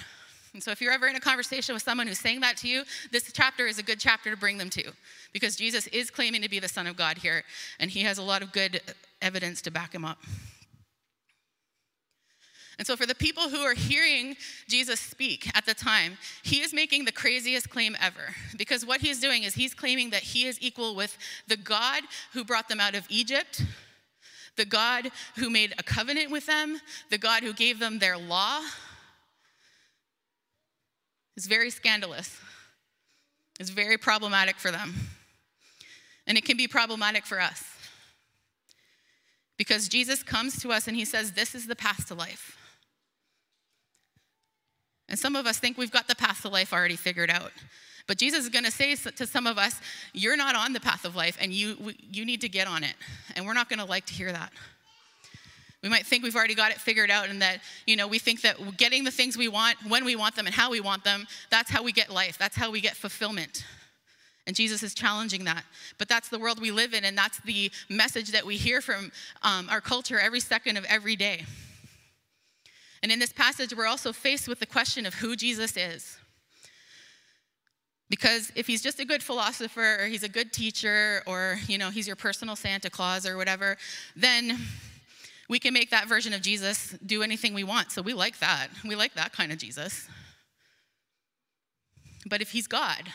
And 0.54 0.62
so 0.62 0.70
if 0.70 0.82
you're 0.82 0.92
ever 0.92 1.08
in 1.08 1.16
a 1.16 1.20
conversation 1.20 1.74
with 1.74 1.82
someone 1.82 2.06
who's 2.06 2.20
saying 2.20 2.42
that 2.42 2.58
to 2.58 2.68
you, 2.68 2.84
this 3.12 3.32
chapter 3.34 3.66
is 3.66 3.80
a 3.80 3.84
good 3.84 4.00
chapter 4.00 4.30
to 4.30 4.38
bring 4.38 4.60
them 4.60 4.70
to. 4.72 4.92
Because 5.32 5.56
Jesus 5.56 5.88
is 5.88 6.12
claiming 6.12 6.44
to 6.44 6.50
be 6.50 6.60
the 6.60 6.68
Son 6.68 6.86
of 6.86 6.96
God 6.96 7.18
here, 7.18 7.44
and 7.80 7.90
he 7.90 8.02
has 8.02 8.20
a 8.20 8.24
lot 8.24 8.44
of 8.44 8.52
good 8.52 8.80
evidence 9.22 9.62
to 9.64 9.72
back 9.72 9.94
him 9.94 10.06
up. 10.06 10.20
And 12.78 12.88
so, 12.88 12.96
for 12.96 13.06
the 13.06 13.16
people 13.16 13.50
who 13.50 13.62
are 13.62 13.76
hearing 13.76 14.36
Jesus 14.68 15.00
speak 15.00 15.50
at 15.56 15.66
the 15.66 15.76
time, 15.76 16.18
he 16.42 16.62
is 16.62 16.74
making 16.74 17.06
the 17.06 17.12
craziest 17.12 17.70
claim 17.70 17.96
ever. 18.02 18.34
Because 18.58 18.86
what 18.86 19.02
he's 19.02 19.20
doing 19.20 19.44
is 19.44 19.54
he's 19.54 19.76
claiming 19.76 20.10
that 20.10 20.24
he 20.24 20.48
is 20.48 20.58
equal 20.60 20.96
with 20.96 21.18
the 21.48 21.58
God 21.58 22.04
who 22.34 22.44
brought 22.44 22.70
them 22.70 22.80
out 22.80 22.96
of 22.96 23.06
Egypt, 23.10 23.64
the 24.56 24.66
God 24.66 25.12
who 25.38 25.50
made 25.52 25.74
a 25.78 25.84
covenant 25.84 26.32
with 26.32 26.48
them, 26.48 26.80
the 27.12 27.18
God 27.18 27.44
who 27.44 27.54
gave 27.54 27.80
them 27.80 28.00
their 28.00 28.18
law. 28.18 28.62
It's 31.36 31.48
very 31.48 31.70
scandalous, 31.70 32.40
it's 33.60 33.70
very 33.70 33.98
problematic 33.98 34.58
for 34.58 34.72
them. 34.72 34.94
And 36.26 36.38
it 36.38 36.46
can 36.46 36.56
be 36.56 36.70
problematic 36.70 37.26
for 37.26 37.42
us. 37.42 37.64
Because 39.58 39.88
Jesus 39.88 40.24
comes 40.24 40.62
to 40.62 40.72
us 40.72 40.88
and 40.88 40.96
he 40.96 41.06
says, 41.06 41.34
This 41.34 41.54
is 41.54 41.68
the 41.68 41.76
path 41.76 42.08
to 42.08 42.16
life. 42.16 42.58
And 45.10 45.20
some 45.20 45.36
of 45.36 45.46
us 45.46 45.60
think 45.60 45.78
we've 45.78 45.92
got 45.92 46.08
the 46.08 46.16
path 46.16 46.42
to 46.42 46.50
life 46.50 46.74
already 46.74 46.96
figured 46.96 47.30
out. 47.30 47.52
But 48.08 48.18
Jesus 48.18 48.44
is 48.46 48.50
going 48.50 48.66
to 48.66 48.72
say 48.72 48.96
to 48.96 49.28
some 49.28 49.48
of 49.48 49.58
us, 49.58 49.80
You're 50.14 50.38
not 50.38 50.56
on 50.56 50.74
the 50.74 50.80
path 50.80 51.06
of 51.06 51.16
life, 51.16 51.38
and 51.40 51.54
you, 51.54 51.94
you 52.00 52.26
need 52.26 52.42
to 52.42 52.50
get 52.50 52.68
on 52.68 52.84
it. 52.84 52.96
And 53.36 53.46
we're 53.46 53.54
not 53.54 53.70
going 53.70 53.80
to 53.80 53.86
like 53.86 54.06
to 54.08 54.14
hear 54.14 54.32
that. 54.32 54.52
We 55.84 55.90
might 55.90 56.06
think 56.06 56.24
we've 56.24 56.36
already 56.36 56.56
got 56.56 56.72
it 56.72 56.78
figured 56.78 57.12
out, 57.12 57.30
and 57.30 57.42
that, 57.42 57.60
you 57.86 57.98
know, 57.98 58.08
we 58.08 58.18
think 58.18 58.42
that 58.42 58.78
getting 58.78 59.04
the 59.04 59.12
things 59.12 59.38
we 59.38 59.50
want, 59.50 59.78
when 59.86 60.06
we 60.06 60.16
want 60.16 60.36
them, 60.36 60.46
and 60.46 60.56
how 60.56 60.72
we 60.72 60.80
want 60.80 61.04
them, 61.04 61.28
that's 61.52 61.70
how 61.70 61.84
we 61.84 61.92
get 61.92 62.10
life. 62.10 62.38
That's 62.38 62.56
how 62.56 62.72
we 62.72 62.80
get 62.80 62.96
fulfillment. 62.96 63.66
And 64.48 64.56
Jesus 64.56 64.82
is 64.82 64.94
challenging 64.94 65.44
that. 65.44 65.64
But 65.98 66.08
that's 66.08 66.30
the 66.30 66.40
world 66.40 66.62
we 66.62 66.72
live 66.72 66.94
in, 66.94 67.04
and 67.04 67.18
that's 67.18 67.40
the 67.42 67.70
message 67.90 68.32
that 68.32 68.46
we 68.46 68.56
hear 68.56 68.80
from 68.80 69.12
um, 69.42 69.68
our 69.70 69.82
culture 69.82 70.18
every 70.18 70.40
second 70.40 70.78
of 70.78 70.86
every 70.86 71.18
day. 71.18 71.46
And 73.02 73.12
in 73.12 73.20
this 73.20 73.34
passage, 73.34 73.76
we're 73.76 73.86
also 73.86 74.14
faced 74.14 74.48
with 74.48 74.60
the 74.60 74.66
question 74.66 75.06
of 75.06 75.16
who 75.16 75.36
Jesus 75.36 75.76
is. 75.76 76.18
Because 78.10 78.52
if 78.56 78.68
he's 78.68 78.82
just 78.82 79.00
a 79.02 79.06
good 79.06 79.22
philosopher 79.22 79.98
or 80.00 80.06
he's 80.06 80.24
a 80.24 80.30
good 80.30 80.54
teacher 80.54 81.24
or 81.26 81.58
you 81.68 81.78
know 81.78 81.90
he's 81.90 82.06
your 82.06 82.16
personal 82.16 82.56
Santa 82.56 82.90
Claus 82.90 83.26
or 83.26 83.36
whatever, 83.36 83.76
then 84.16 84.58
we 85.50 85.60
can 85.60 85.74
make 85.74 85.90
that 85.92 86.08
version 86.08 86.34
of 86.34 86.42
Jesus 86.42 86.96
do 87.06 87.22
anything 87.22 87.54
we 87.54 87.64
want. 87.64 87.92
So 87.92 88.02
we 88.02 88.14
like 88.14 88.40
that. 88.40 88.68
We 88.86 88.96
like 88.96 89.14
that 89.16 89.34
kind 89.34 89.52
of 89.52 89.58
Jesus. 89.58 90.08
But 92.26 92.42
if 92.42 92.52
he's 92.52 92.68
God, 92.68 93.12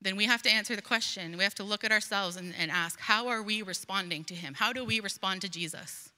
then 0.00 0.16
we 0.16 0.24
have 0.24 0.42
to 0.42 0.50
answer 0.50 0.74
the 0.74 0.82
question. 0.82 1.36
We 1.36 1.44
have 1.44 1.54
to 1.56 1.64
look 1.64 1.84
at 1.84 1.92
ourselves 1.92 2.36
and, 2.36 2.54
and 2.58 2.70
ask, 2.70 2.98
how 2.98 3.28
are 3.28 3.42
we 3.42 3.60
responding 3.60 4.24
to 4.24 4.34
him? 4.34 4.54
How 4.54 4.72
do 4.72 4.84
we 4.84 5.00
respond 5.00 5.42
to 5.42 5.48
Jesus? 5.48 6.10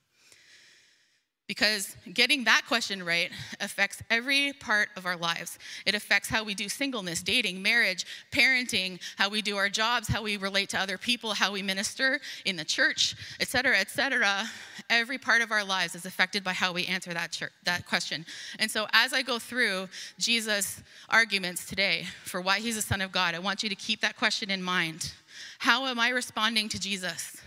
Because 1.53 1.99
getting 2.15 2.45
that 2.45 2.63
question 2.67 3.05
right 3.05 3.31
affects 3.61 4.03
every 4.09 4.55
part 4.55 4.89
of 4.97 5.05
our 5.05 5.19
lives. 5.19 5.59
It 5.85 5.95
affects 5.95 6.31
how 6.31 6.45
we 6.45 6.55
do 6.55 6.67
singleness, 6.67 7.23
dating, 7.23 7.61
marriage, 7.61 8.07
parenting, 8.31 8.99
how 9.19 9.29
we 9.29 9.43
do 9.43 9.59
our 9.59 9.69
jobs, 9.69 10.09
how 10.09 10.23
we 10.23 10.39
relate 10.39 10.71
to 10.71 10.81
other 10.81 10.97
people, 10.97 11.35
how 11.35 11.53
we 11.53 11.61
minister 11.61 12.21
in 12.47 12.57
the 12.57 12.65
church, 12.65 13.15
et 13.39 13.49
cetera, 13.49 13.79
et 13.79 13.91
cetera. 13.91 14.49
Every 14.89 15.19
part 15.19 15.43
of 15.43 15.51
our 15.51 15.63
lives 15.63 15.95
is 15.95 16.07
affected 16.07 16.43
by 16.43 16.55
how 16.55 16.73
we 16.73 16.87
answer 16.87 17.13
that, 17.13 17.33
church, 17.33 17.53
that 17.65 17.87
question. 17.87 18.25
And 18.59 18.71
so, 18.71 18.87
as 18.95 19.13
I 19.13 19.21
go 19.21 19.39
through 19.39 19.91
Jesus' 20.19 20.83
arguments 21.11 21.67
today 21.67 22.07
for 22.25 22.41
why 22.41 22.61
he's 22.61 22.77
the 22.77 22.83
Son 22.83 23.03
of 23.03 23.13
God, 23.13 23.35
I 23.35 23.41
want 23.41 23.63
you 23.63 23.69
to 23.69 23.75
keep 23.75 24.01
that 24.01 24.17
question 24.17 24.51
in 24.51 24.63
mind. 24.63 25.13
How 25.59 25.85
am 25.85 26.01
I 26.01 26.09
responding 26.09 26.71
to 26.71 26.81
Jesus? 26.81 27.43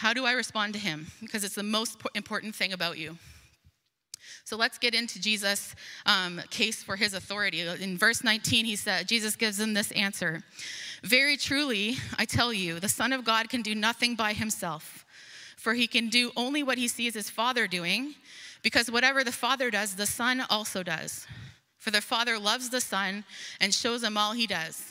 How 0.00 0.14
do 0.14 0.24
I 0.24 0.32
respond 0.32 0.72
to 0.72 0.78
him? 0.80 1.08
Because 1.20 1.44
it's 1.44 1.56
the 1.56 1.62
most 1.62 2.00
important 2.14 2.54
thing 2.54 2.72
about 2.72 2.96
you. 2.96 3.18
So 4.44 4.56
let's 4.56 4.78
get 4.78 4.94
into 4.94 5.20
Jesus' 5.20 5.74
um, 6.06 6.40
case 6.48 6.82
for 6.82 6.96
his 6.96 7.12
authority. 7.12 7.60
In 7.60 7.98
verse 7.98 8.24
19, 8.24 8.64
he 8.64 8.76
said, 8.76 9.06
Jesus 9.06 9.36
gives 9.36 9.60
him 9.60 9.74
this 9.74 9.92
answer 9.92 10.42
Very 11.02 11.36
truly, 11.36 11.98
I 12.18 12.24
tell 12.24 12.50
you, 12.50 12.80
the 12.80 12.88
Son 12.88 13.12
of 13.12 13.26
God 13.26 13.50
can 13.50 13.60
do 13.60 13.74
nothing 13.74 14.14
by 14.14 14.32
himself, 14.32 15.04
for 15.58 15.74
he 15.74 15.86
can 15.86 16.08
do 16.08 16.32
only 16.34 16.62
what 16.62 16.78
he 16.78 16.88
sees 16.88 17.12
his 17.12 17.28
Father 17.28 17.66
doing, 17.66 18.14
because 18.62 18.90
whatever 18.90 19.22
the 19.22 19.32
Father 19.32 19.70
does, 19.70 19.96
the 19.96 20.06
Son 20.06 20.42
also 20.48 20.82
does. 20.82 21.26
For 21.76 21.90
the 21.90 22.00
Father 22.00 22.38
loves 22.38 22.70
the 22.70 22.80
Son 22.80 23.22
and 23.60 23.74
shows 23.74 24.02
him 24.02 24.16
all 24.16 24.32
he 24.32 24.46
does. 24.46 24.89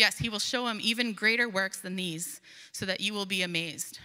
Yes, 0.00 0.16
he 0.16 0.30
will 0.30 0.38
show 0.38 0.66
him 0.66 0.80
even 0.82 1.12
greater 1.12 1.46
works 1.46 1.80
than 1.80 1.94
these, 1.94 2.40
so 2.72 2.86
that 2.86 3.02
you 3.02 3.12
will 3.12 3.26
be 3.26 3.42
amazed. 3.42 3.98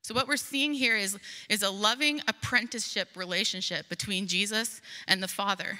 So, 0.00 0.14
what 0.14 0.26
we're 0.26 0.38
seeing 0.38 0.72
here 0.72 0.96
is, 0.96 1.18
is 1.50 1.62
a 1.62 1.68
loving 1.68 2.22
apprenticeship 2.26 3.10
relationship 3.14 3.86
between 3.90 4.26
Jesus 4.26 4.80
and 5.06 5.22
the 5.22 5.28
Father. 5.28 5.78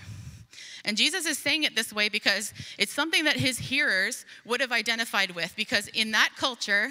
And 0.84 0.94
Jesus 0.94 1.24
is 1.24 1.38
saying 1.38 1.62
it 1.62 1.74
this 1.74 1.90
way 1.90 2.10
because 2.10 2.52
it's 2.76 2.92
something 2.92 3.24
that 3.24 3.36
his 3.36 3.56
hearers 3.56 4.26
would 4.44 4.60
have 4.60 4.72
identified 4.72 5.30
with, 5.30 5.56
because 5.56 5.88
in 5.88 6.10
that 6.10 6.32
culture, 6.36 6.90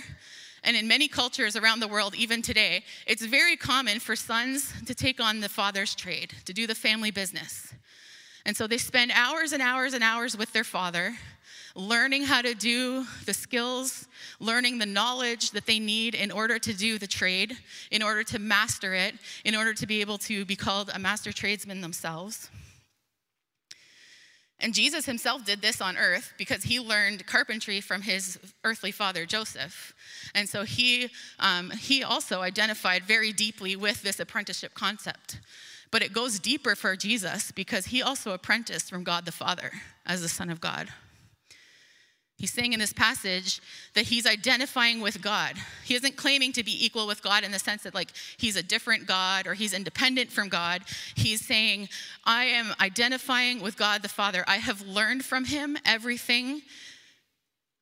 and 0.64 0.76
in 0.76 0.88
many 0.88 1.08
cultures 1.08 1.56
around 1.56 1.82
the 1.82 1.88
world, 1.88 2.16
even 2.16 2.42
today, 2.42 2.84
it's 3.06 3.24
very 3.24 3.56
common 3.56 4.00
for 4.00 4.16
sons 4.16 4.74
to 4.88 4.96
take 4.96 5.22
on 5.22 5.40
the 5.40 5.50
father's 5.50 5.94
trade, 5.94 6.34
to 6.46 6.54
do 6.54 6.66
the 6.66 6.74
family 6.74 7.12
business. 7.12 7.76
And 8.44 8.58
so 8.58 8.66
they 8.66 8.80
spend 8.80 9.12
hours 9.12 9.52
and 9.52 9.62
hours 9.62 9.94
and 9.94 10.04
hours 10.04 10.36
with 10.36 10.52
their 10.52 10.64
father 10.64 11.16
learning 11.78 12.24
how 12.24 12.42
to 12.42 12.56
do 12.56 13.06
the 13.26 13.34
skills, 13.34 14.08
learning 14.40 14.80
the 14.80 14.86
knowledge 14.86 15.52
that 15.52 15.68
they 15.68 15.78
need 15.78 16.16
in 16.16 16.32
order 16.32 16.58
to 16.58 16.74
do 16.74 16.98
the 16.98 17.06
trade, 17.06 17.56
in 17.92 18.02
order 18.02 18.24
to 18.24 18.40
master 18.40 18.96
it, 18.96 19.14
in 19.46 19.56
order 19.56 19.74
to 19.76 19.86
be 19.86 20.02
able 20.02 20.18
to 20.18 20.44
be 20.44 20.56
called 20.56 20.90
a 20.94 21.00
master 21.00 21.32
tradesman 21.32 21.82
themselves. 21.82 22.50
And 24.60 24.74
Jesus 24.74 25.06
himself 25.06 25.46
did 25.46 25.62
this 25.62 25.80
on 25.80 25.98
earth 25.98 26.34
because 26.36 26.64
he 26.64 26.80
learned 26.80 27.28
carpentry 27.28 27.80
from 27.80 28.02
his 28.02 28.40
earthly 28.64 28.92
father, 28.92 29.28
Joseph. 29.28 29.94
And 30.34 30.50
so 30.50 30.64
he, 30.64 31.10
um, 31.38 31.70
he 31.70 32.04
also 32.04 32.42
identified 32.42 33.04
very 33.04 33.32
deeply 33.32 33.76
with 33.76 34.02
this 34.02 34.20
apprenticeship 34.20 34.74
concept. 34.74 35.40
But 35.92 36.02
it 36.02 36.12
goes 36.12 36.40
deeper 36.40 36.76
for 36.76 36.96
Jesus 36.96 37.52
because 37.52 37.86
he 37.86 38.02
also 38.02 38.32
apprenticed 38.32 38.90
from 38.90 39.04
God 39.04 39.26
the 39.26 39.32
Father 39.32 39.72
as 40.08 40.24
the 40.24 40.28
Son 40.28 40.50
of 40.50 40.60
God. 40.60 40.90
He's 42.38 42.54
saying 42.54 42.74
in 42.74 42.80
this 42.80 42.94
passage 42.94 43.60
that 43.96 44.06
he's 44.06 44.28
identifying 44.28 45.02
with 45.02 45.24
God. 45.24 45.56
He 45.84 45.96
isn't 45.96 46.18
claiming 46.18 46.54
to 46.54 46.64
be 46.64 46.86
equal 46.86 47.08
with 47.08 47.24
God 47.24 47.44
in 47.44 47.52
the 47.52 47.58
sense 47.58 47.82
that, 47.82 47.96
like, 47.96 48.12
he's 48.38 48.56
a 48.56 48.62
different 48.62 49.08
God 49.08 49.48
or 49.48 49.56
he's 49.56 49.74
independent 49.74 50.32
from 50.32 50.48
God. 50.48 50.84
He's 51.16 51.44
saying, 51.44 51.90
I 52.26 52.46
am 52.46 52.76
identifying 52.80 53.60
with 53.60 53.76
God 53.76 54.04
the 54.04 54.10
Father. 54.10 54.44
I 54.48 54.58
have 54.58 54.86
learned 54.86 55.26
from 55.26 55.46
him 55.46 55.80
everything. 55.84 56.62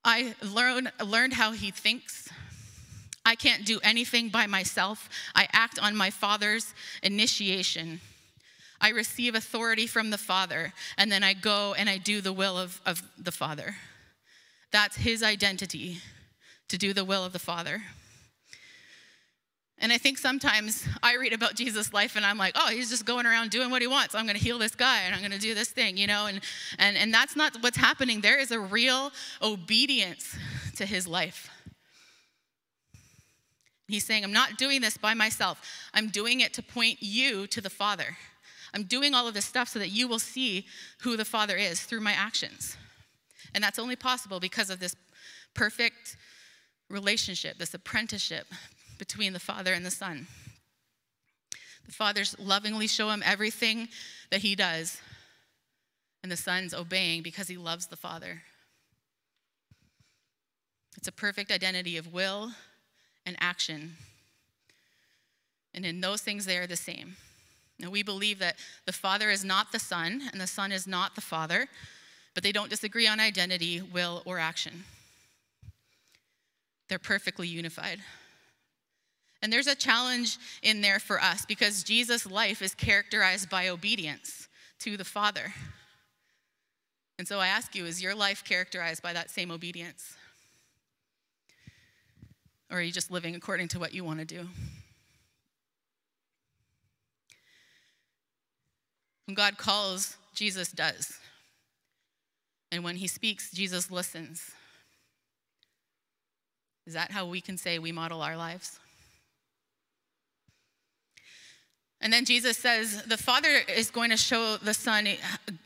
I 0.06 0.36
learn, 0.42 0.90
learned 1.06 1.34
how 1.34 1.52
he 1.52 1.72
thinks. 1.72 2.30
I 3.26 3.36
can't 3.36 3.66
do 3.66 3.82
anything 3.84 4.30
by 4.30 4.48
myself. 4.48 5.10
I 5.36 5.50
act 5.52 5.80
on 5.80 5.98
my 5.98 6.12
Father's 6.12 6.74
initiation. 7.04 8.00
I 8.80 8.90
receive 8.90 9.36
authority 9.36 9.88
from 9.88 10.12
the 10.12 10.18
Father, 10.18 10.72
and 10.98 11.12
then 11.12 11.24
I 11.24 11.34
go 11.34 11.74
and 11.74 11.90
I 11.90 11.98
do 11.98 12.22
the 12.22 12.32
will 12.32 12.58
of, 12.58 12.80
of 12.86 13.04
the 13.18 13.32
Father. 13.32 13.76
That's 14.72 14.98
his 14.98 15.24
identity 15.24 16.00
to 16.70 16.78
do 16.78 16.94
the 16.94 17.06
will 17.06 17.24
of 17.24 17.34
the 17.34 17.40
Father. 17.40 17.84
And 19.78 19.92
I 19.92 19.98
think 19.98 20.18
sometimes 20.18 20.88
I 21.04 21.16
read 21.16 21.34
about 21.34 21.56
Jesus' 21.56 21.94
life 21.94 22.16
and 22.16 22.26
I'm 22.26 22.38
like, 22.38 22.54
oh, 22.56 22.70
he's 22.70 22.90
just 22.90 23.06
going 23.06 23.26
around 23.26 23.52
doing 23.52 23.70
what 23.70 23.82
he 23.82 23.88
wants. 23.88 24.16
I'm 24.16 24.26
going 24.26 24.38
to 24.38 24.44
heal 24.44 24.58
this 24.58 24.74
guy 24.74 25.02
and 25.02 25.14
I'm 25.14 25.20
going 25.20 25.32
to 25.32 25.40
do 25.40 25.54
this 25.54 25.70
thing, 25.70 25.98
you 25.98 26.08
know? 26.08 26.28
And, 26.28 26.40
and, 26.80 26.96
and 26.96 27.14
that's 27.14 27.36
not 27.36 27.58
what's 27.62 27.78
happening. 27.78 28.22
There 28.22 28.40
is 28.40 28.52
a 28.52 28.60
real 28.60 29.12
obedience 29.42 30.38
to 30.78 30.86
his 30.86 31.08
life. 31.08 31.50
He's 33.88 34.06
saying, 34.06 34.24
I'm 34.24 34.34
not 34.34 34.58
doing 34.58 34.82
this 34.82 34.98
by 34.98 35.14
myself, 35.14 35.62
I'm 35.94 36.08
doing 36.08 36.40
it 36.40 36.54
to 36.56 36.64
point 36.64 36.98
you 37.02 37.46
to 37.48 37.62
the 37.62 37.70
Father. 37.70 38.18
I'm 38.74 38.84
doing 38.84 39.14
all 39.14 39.28
of 39.28 39.34
this 39.34 39.46
stuff 39.46 39.70
so 39.70 39.80
that 39.80 39.90
you 39.90 40.08
will 40.08 40.20
see 40.20 40.66
who 41.02 41.16
the 41.16 41.24
Father 41.24 41.56
is 41.56 41.82
through 41.82 42.02
my 42.02 42.12
actions. 42.12 42.76
And 43.56 43.64
that's 43.64 43.80
only 43.80 43.96
possible 43.96 44.40
because 44.42 44.70
of 44.70 44.80
this 44.80 44.96
perfect 45.54 46.18
relationship, 46.90 47.58
this 47.58 47.74
apprenticeship 47.74 48.46
between 49.00 49.32
the 49.34 49.40
Father 49.40 49.74
and 49.74 49.86
the 49.86 49.92
Son. 49.92 50.28
The 51.86 51.94
Father's 51.94 52.38
lovingly 52.38 52.88
show 52.88 53.10
him 53.10 53.24
everything 53.26 53.88
that 54.30 54.42
he 54.42 54.56
does, 54.56 55.00
and 56.22 56.32
the 56.32 56.38
Son's 56.38 56.74
obeying 56.74 57.22
because 57.22 57.48
he 57.48 57.58
loves 57.58 57.88
the 57.88 57.96
Father. 57.96 58.42
It's 60.98 61.08
a 61.08 61.14
perfect 61.14 61.52
identity 61.52 61.96
of 61.96 62.12
will 62.12 62.52
and 63.26 63.38
action. 63.40 63.94
And 65.74 65.86
in 65.86 66.02
those 66.02 66.22
things, 66.22 66.46
they 66.46 66.58
are 66.58 66.68
the 66.68 66.76
same. 66.76 67.16
Now, 67.80 67.90
we 67.90 68.04
believe 68.04 68.40
that 68.40 68.56
the 68.86 68.94
Father 68.94 69.30
is 69.30 69.46
not 69.46 69.72
the 69.72 69.80
Son, 69.80 70.24
and 70.32 70.42
the 70.42 70.48
Son 70.48 70.72
is 70.72 70.88
not 70.88 71.16
the 71.16 71.22
Father, 71.22 71.68
but 72.36 72.44
they 72.44 72.52
don't 72.52 72.70
disagree 72.70 73.08
on 73.08 73.20
identity, 73.20 73.82
will, 73.82 74.22
or 74.26 74.38
action. 74.38 74.84
They're 76.88 77.00
perfectly 77.00 77.48
unified. 77.48 78.00
And 79.42 79.52
there's 79.52 79.68
a 79.68 79.76
challenge 79.76 80.38
in 80.62 80.82
there 80.82 81.00
for 81.00 81.20
us 81.20 81.46
because 81.46 81.84
Jesus' 81.84 82.26
life 82.26 82.62
is 82.62 82.76
characterized 82.76 83.50
by 83.50 83.70
obedience 83.70 84.48
to 84.80 84.98
the 84.98 85.06
Father. 85.06 85.54
And 87.18 87.28
so 87.28 87.40
I 87.40 87.48
ask 87.48 87.74
you, 87.76 87.86
is 87.86 88.04
your 88.04 88.14
life 88.14 88.44
characterized 88.44 89.02
by 89.02 89.14
that 89.14 89.32
same 89.32 89.50
obedience? 89.50 90.16
Or 92.70 92.80
are 92.80 92.82
you 92.82 92.92
just 92.92 93.12
living 93.12 93.36
according 93.36 93.70
to 93.70 93.80
what 93.80 93.94
you 93.94 94.04
want 94.04 94.20
to 94.20 94.26
do? 94.26 94.48
When 99.26 99.36
God 99.36 99.58
calls, 99.58 100.18
Jesus 100.34 100.72
does. 100.72 101.18
And 102.72 102.84
when 102.84 102.96
he 102.96 103.08
speaks, 103.08 103.52
Jesus 103.52 103.92
listens. 103.92 104.52
Is 106.88 106.94
that 106.94 107.12
how 107.12 107.26
we 107.26 107.42
can 107.42 107.58
say 107.58 107.80
we 107.80 107.92
model 107.92 108.22
our 108.22 108.38
lives? 108.38 108.80
And 112.02 112.14
then 112.14 112.26
Jesus 112.26 112.58
says, 112.58 113.04
The 113.04 113.18
Father 113.18 113.50
is 113.68 113.90
going 113.90 114.12
to 114.12 114.18
show 114.18 114.58
the 114.58 114.74
Son 114.74 115.08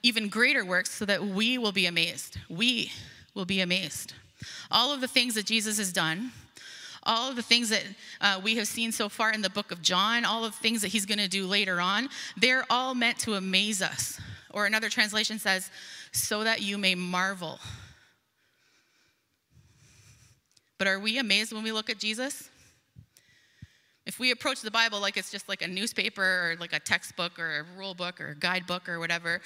even 0.04 0.30
greater 0.30 0.64
works 0.64 0.92
so 0.92 1.06
that 1.06 1.24
we 1.24 1.58
will 1.58 1.72
be 1.72 1.86
amazed. 1.86 2.38
We 2.50 2.92
will 3.34 3.46
be 3.46 3.62
amazed. 3.62 4.14
All 4.72 4.94
of 4.94 5.02
the 5.02 5.08
things 5.08 5.36
that 5.36 5.46
Jesus 5.46 5.78
has 5.78 5.92
done, 5.92 6.32
all 7.04 7.30
of 7.30 7.36
the 7.36 7.42
things 7.42 7.70
that 7.70 7.84
uh, 8.22 8.40
we 8.42 8.56
have 8.56 8.68
seen 8.68 8.92
so 8.92 9.10
far 9.10 9.32
in 9.32 9.42
the 9.42 9.50
book 9.50 9.72
of 9.72 9.82
John, 9.82 10.24
all 10.24 10.46
of 10.46 10.54
the 10.54 10.58
things 10.60 10.82
that 10.82 10.90
he's 10.90 11.06
going 11.06 11.18
to 11.20 11.28
do 11.28 11.46
later 11.46 11.82
on, 11.82 12.08
they're 12.38 12.66
all 12.70 12.96
meant 12.96 13.20
to 13.20 13.34
amaze 13.34 13.82
us. 13.82 14.20
Or 14.52 14.66
another 14.66 14.90
translation 14.90 15.40
says, 15.40 15.70
so 16.12 16.44
that 16.44 16.62
you 16.62 16.78
may 16.78 16.96
marvel. 16.96 17.60
But 20.78 20.88
are 20.88 21.00
we 21.00 21.18
amazed 21.18 21.52
when 21.52 21.64
we 21.64 21.72
look 21.72 21.90
at 21.90 22.00
Jesus? 22.00 22.50
If 24.06 24.18
we 24.18 24.32
approach 24.32 24.62
the 24.62 24.72
Bible 24.72 25.00
like 25.00 25.18
it's 25.18 25.30
just 25.30 25.48
like 25.48 25.62
a 25.62 25.68
newspaper 25.68 26.24
or 26.24 26.56
like 26.60 26.74
a 26.74 26.80
textbook 26.80 27.38
or 27.38 27.60
a 27.60 27.78
rule 27.78 27.94
book 27.94 28.20
or 28.20 28.30
a 28.30 28.36
guidebook 28.36 28.90
or 28.90 28.98
whatever, 28.98 29.42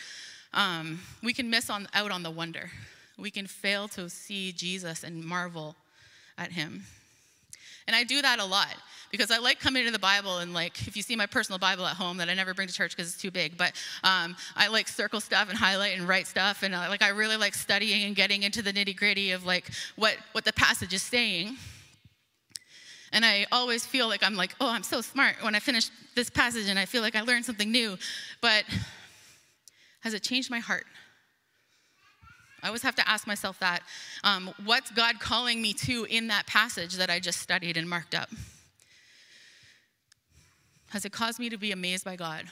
um, 0.53 1.01
we 1.22 1.33
can 1.33 1.50
miss 1.50 1.69
on, 1.69 1.88
out 1.93 2.12
on 2.12 2.24
the 2.24 2.31
wonder. 2.31 2.72
We 3.17 3.29
can 3.29 3.48
fail 3.48 3.88
to 3.89 4.10
see 4.10 4.51
Jesus 4.51 5.03
and 5.03 5.24
marvel 5.24 5.75
at 6.38 6.51
him. 6.51 6.86
And 7.87 7.95
I 7.95 8.03
do 8.03 8.21
that 8.21 8.39
a 8.39 8.45
lot 8.45 8.75
because 9.11 9.29
I 9.29 9.37
like 9.37 9.59
coming 9.59 9.85
to 9.85 9.91
the 9.91 9.99
Bible 9.99 10.39
and 10.39 10.53
like 10.53 10.87
if 10.87 10.97
you 10.97 11.03
see 11.03 11.15
my 11.15 11.27
personal 11.27 11.59
Bible 11.59 11.85
at 11.85 11.95
home 11.95 12.17
that 12.17 12.29
I 12.29 12.33
never 12.33 12.53
bring 12.53 12.67
to 12.67 12.73
church 12.73 12.95
because 12.95 13.13
it's 13.13 13.21
too 13.21 13.31
big, 13.31 13.57
but 13.57 13.73
um, 14.03 14.35
I 14.55 14.67
like 14.69 14.87
circle 14.87 15.19
stuff 15.19 15.49
and 15.49 15.57
highlight 15.57 15.97
and 15.97 16.07
write 16.07 16.27
stuff 16.27 16.63
and 16.63 16.73
uh, 16.73 16.87
like 16.89 17.03
I 17.03 17.09
really 17.09 17.37
like 17.37 17.53
studying 17.53 18.05
and 18.05 18.15
getting 18.15 18.43
into 18.43 18.61
the 18.61 18.73
nitty 18.73 18.97
gritty 18.97 19.31
of 19.31 19.45
like 19.45 19.69
what 19.95 20.17
what 20.31 20.45
the 20.45 20.53
passage 20.53 20.93
is 20.93 21.03
saying. 21.03 21.57
And 23.11 23.23
I 23.23 23.45
always 23.51 23.85
feel 23.85 24.07
like 24.07 24.23
I'm 24.23 24.35
like, 24.35 24.55
oh, 24.59 24.69
I'm 24.69 24.81
so 24.81 25.01
smart 25.01 25.35
when 25.41 25.53
I 25.53 25.59
finish 25.59 25.89
this 26.15 26.31
passage 26.31 26.67
and 26.67 26.79
I 26.79 26.85
feel 26.85 27.03
like 27.03 27.15
I 27.15 27.21
learned 27.21 27.45
something 27.45 27.71
new. 27.71 27.95
But 28.41 28.63
has 29.99 30.15
it 30.15 30.23
changed 30.23 30.49
my 30.49 30.59
heart? 30.59 30.85
I 32.63 32.67
always 32.67 32.82
have 32.84 32.96
to 32.96 33.08
ask 33.08 33.27
myself 33.27 33.60
that. 33.60 33.82
Um, 34.24 34.53
what's 34.63 34.89
God 34.89 35.20
calling 35.20 35.62
me 35.62 35.74
to 35.74 36.05
in 36.05 36.27
that 36.27 36.48
passage 36.48 36.96
that 36.96 37.10
I 37.10 37.20
just 37.20 37.39
studied 37.39 37.75
and 37.75 37.89
marked 37.89 38.15
up? 38.15 38.29
Has 40.91 41.03
it 41.03 41.12
caused 41.12 41.39
me 41.39 41.50
to 41.50 41.58
be 41.58 41.74
amazed 41.74 42.05
by 42.05 42.15
God? 42.15 42.46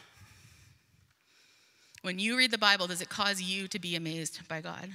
When 2.01 2.19
you 2.19 2.37
read 2.37 2.51
the 2.51 2.57
Bible, 2.57 2.87
does 2.87 3.01
it 3.01 3.07
cause 3.07 3.41
you 3.41 3.69
to 3.69 3.79
be 3.79 3.95
amazed 3.95 4.45
by 4.49 4.59
God? 4.59 4.89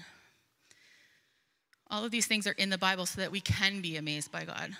All 1.90 2.04
of 2.04 2.11
these 2.11 2.26
things 2.26 2.46
are 2.46 2.52
in 2.52 2.68
the 2.68 2.76
Bible 2.76 3.06
so 3.06 3.20
that 3.23 3.32
we 3.32 3.40
can 3.40 3.80
be 3.80 3.96
amazed 3.96 4.30
by 4.30 4.44
God 4.44 4.73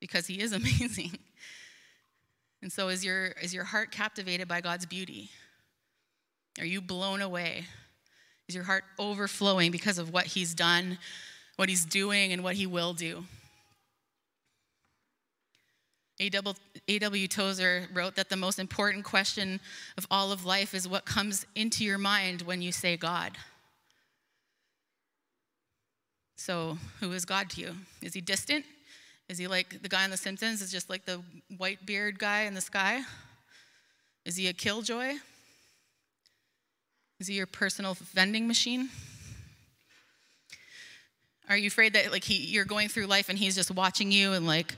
because 0.00 0.26
He 0.26 0.40
is 0.40 0.52
amazing. 0.54 1.18
And 2.62 2.72
so, 2.72 2.88
is 2.88 3.04
your, 3.04 3.26
is 3.42 3.52
your 3.52 3.64
heart 3.64 3.90
captivated 3.90 4.48
by 4.48 4.62
God's 4.62 4.86
beauty? 4.86 5.28
Are 6.58 6.64
you 6.64 6.80
blown 6.80 7.20
away 7.20 7.66
is 8.48 8.54
your 8.54 8.64
heart 8.64 8.84
overflowing 8.98 9.70
because 9.70 9.98
of 9.98 10.12
what 10.12 10.26
he's 10.26 10.54
done, 10.54 10.98
what 11.56 11.68
he's 11.68 11.84
doing, 11.84 12.32
and 12.32 12.42
what 12.42 12.54
he 12.54 12.66
will 12.66 12.92
do? 12.92 13.24
A.W. 16.20 17.26
Tozer 17.26 17.88
wrote 17.92 18.14
that 18.14 18.28
the 18.28 18.36
most 18.36 18.58
important 18.58 19.04
question 19.04 19.58
of 19.98 20.06
all 20.10 20.30
of 20.30 20.44
life 20.44 20.72
is 20.72 20.86
what 20.86 21.04
comes 21.04 21.44
into 21.56 21.84
your 21.84 21.98
mind 21.98 22.42
when 22.42 22.62
you 22.62 22.70
say 22.70 22.96
God. 22.96 23.32
So, 26.36 26.78
who 27.00 27.10
is 27.12 27.24
God 27.24 27.50
to 27.50 27.60
you? 27.60 27.74
Is 28.00 28.14
he 28.14 28.20
distant? 28.20 28.64
Is 29.28 29.38
he 29.38 29.46
like 29.48 29.82
the 29.82 29.88
guy 29.88 30.04
on 30.04 30.10
The 30.10 30.16
Simpsons? 30.16 30.60
Is 30.60 30.70
just 30.70 30.90
like 30.90 31.04
the 31.04 31.20
white 31.56 31.84
beard 31.84 32.18
guy 32.18 32.42
in 32.42 32.54
the 32.54 32.60
sky? 32.60 33.00
Is 34.24 34.36
he 34.36 34.46
a 34.48 34.52
killjoy? 34.52 35.14
Is 37.20 37.28
he 37.28 37.34
your 37.34 37.46
personal 37.46 37.94
vending 37.94 38.46
machine? 38.46 38.90
Are 41.48 41.56
you 41.56 41.68
afraid 41.68 41.92
that 41.92 42.10
like 42.10 42.24
he, 42.24 42.36
you're 42.36 42.64
going 42.64 42.88
through 42.88 43.06
life 43.06 43.28
and 43.28 43.38
he's 43.38 43.54
just 43.54 43.70
watching 43.70 44.10
you 44.10 44.32
and 44.32 44.46
like, 44.46 44.74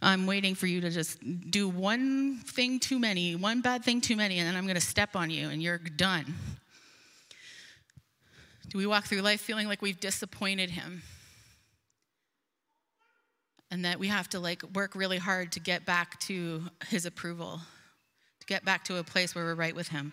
I'm 0.00 0.26
waiting 0.26 0.54
for 0.54 0.66
you 0.66 0.80
to 0.82 0.90
just 0.90 1.18
do 1.50 1.68
one 1.68 2.38
thing 2.38 2.78
too 2.78 2.98
many, 2.98 3.36
one 3.36 3.62
bad 3.62 3.84
thing 3.84 4.00
too 4.00 4.16
many, 4.16 4.38
and 4.38 4.46
then 4.46 4.54
I'm 4.54 4.64
going 4.64 4.74
to 4.74 4.80
step 4.80 5.16
on 5.16 5.30
you 5.30 5.48
and 5.48 5.62
you're 5.62 5.78
done? 5.78 6.34
Do 8.68 8.78
we 8.78 8.86
walk 8.86 9.04
through 9.06 9.22
life 9.22 9.40
feeling 9.40 9.66
like 9.66 9.82
we've 9.82 10.00
disappointed 10.00 10.70
him? 10.70 11.02
And 13.70 13.84
that 13.84 13.98
we 13.98 14.08
have 14.08 14.28
to 14.30 14.40
like 14.40 14.62
work 14.74 14.94
really 14.94 15.18
hard 15.18 15.52
to 15.52 15.60
get 15.60 15.84
back 15.84 16.20
to 16.20 16.62
his 16.88 17.06
approval, 17.06 17.60
to 18.40 18.46
get 18.46 18.64
back 18.64 18.84
to 18.84 18.98
a 18.98 19.04
place 19.04 19.34
where 19.34 19.44
we're 19.44 19.54
right 19.54 19.74
with 19.74 19.88
him. 19.88 20.12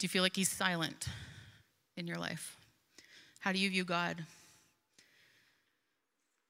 Do 0.00 0.06
you 0.06 0.08
feel 0.08 0.22
like 0.22 0.34
He's 0.34 0.48
silent 0.48 1.08
in 1.98 2.06
your 2.06 2.16
life? 2.16 2.56
How 3.40 3.52
do 3.52 3.58
you 3.58 3.68
view 3.68 3.84
God? 3.84 4.24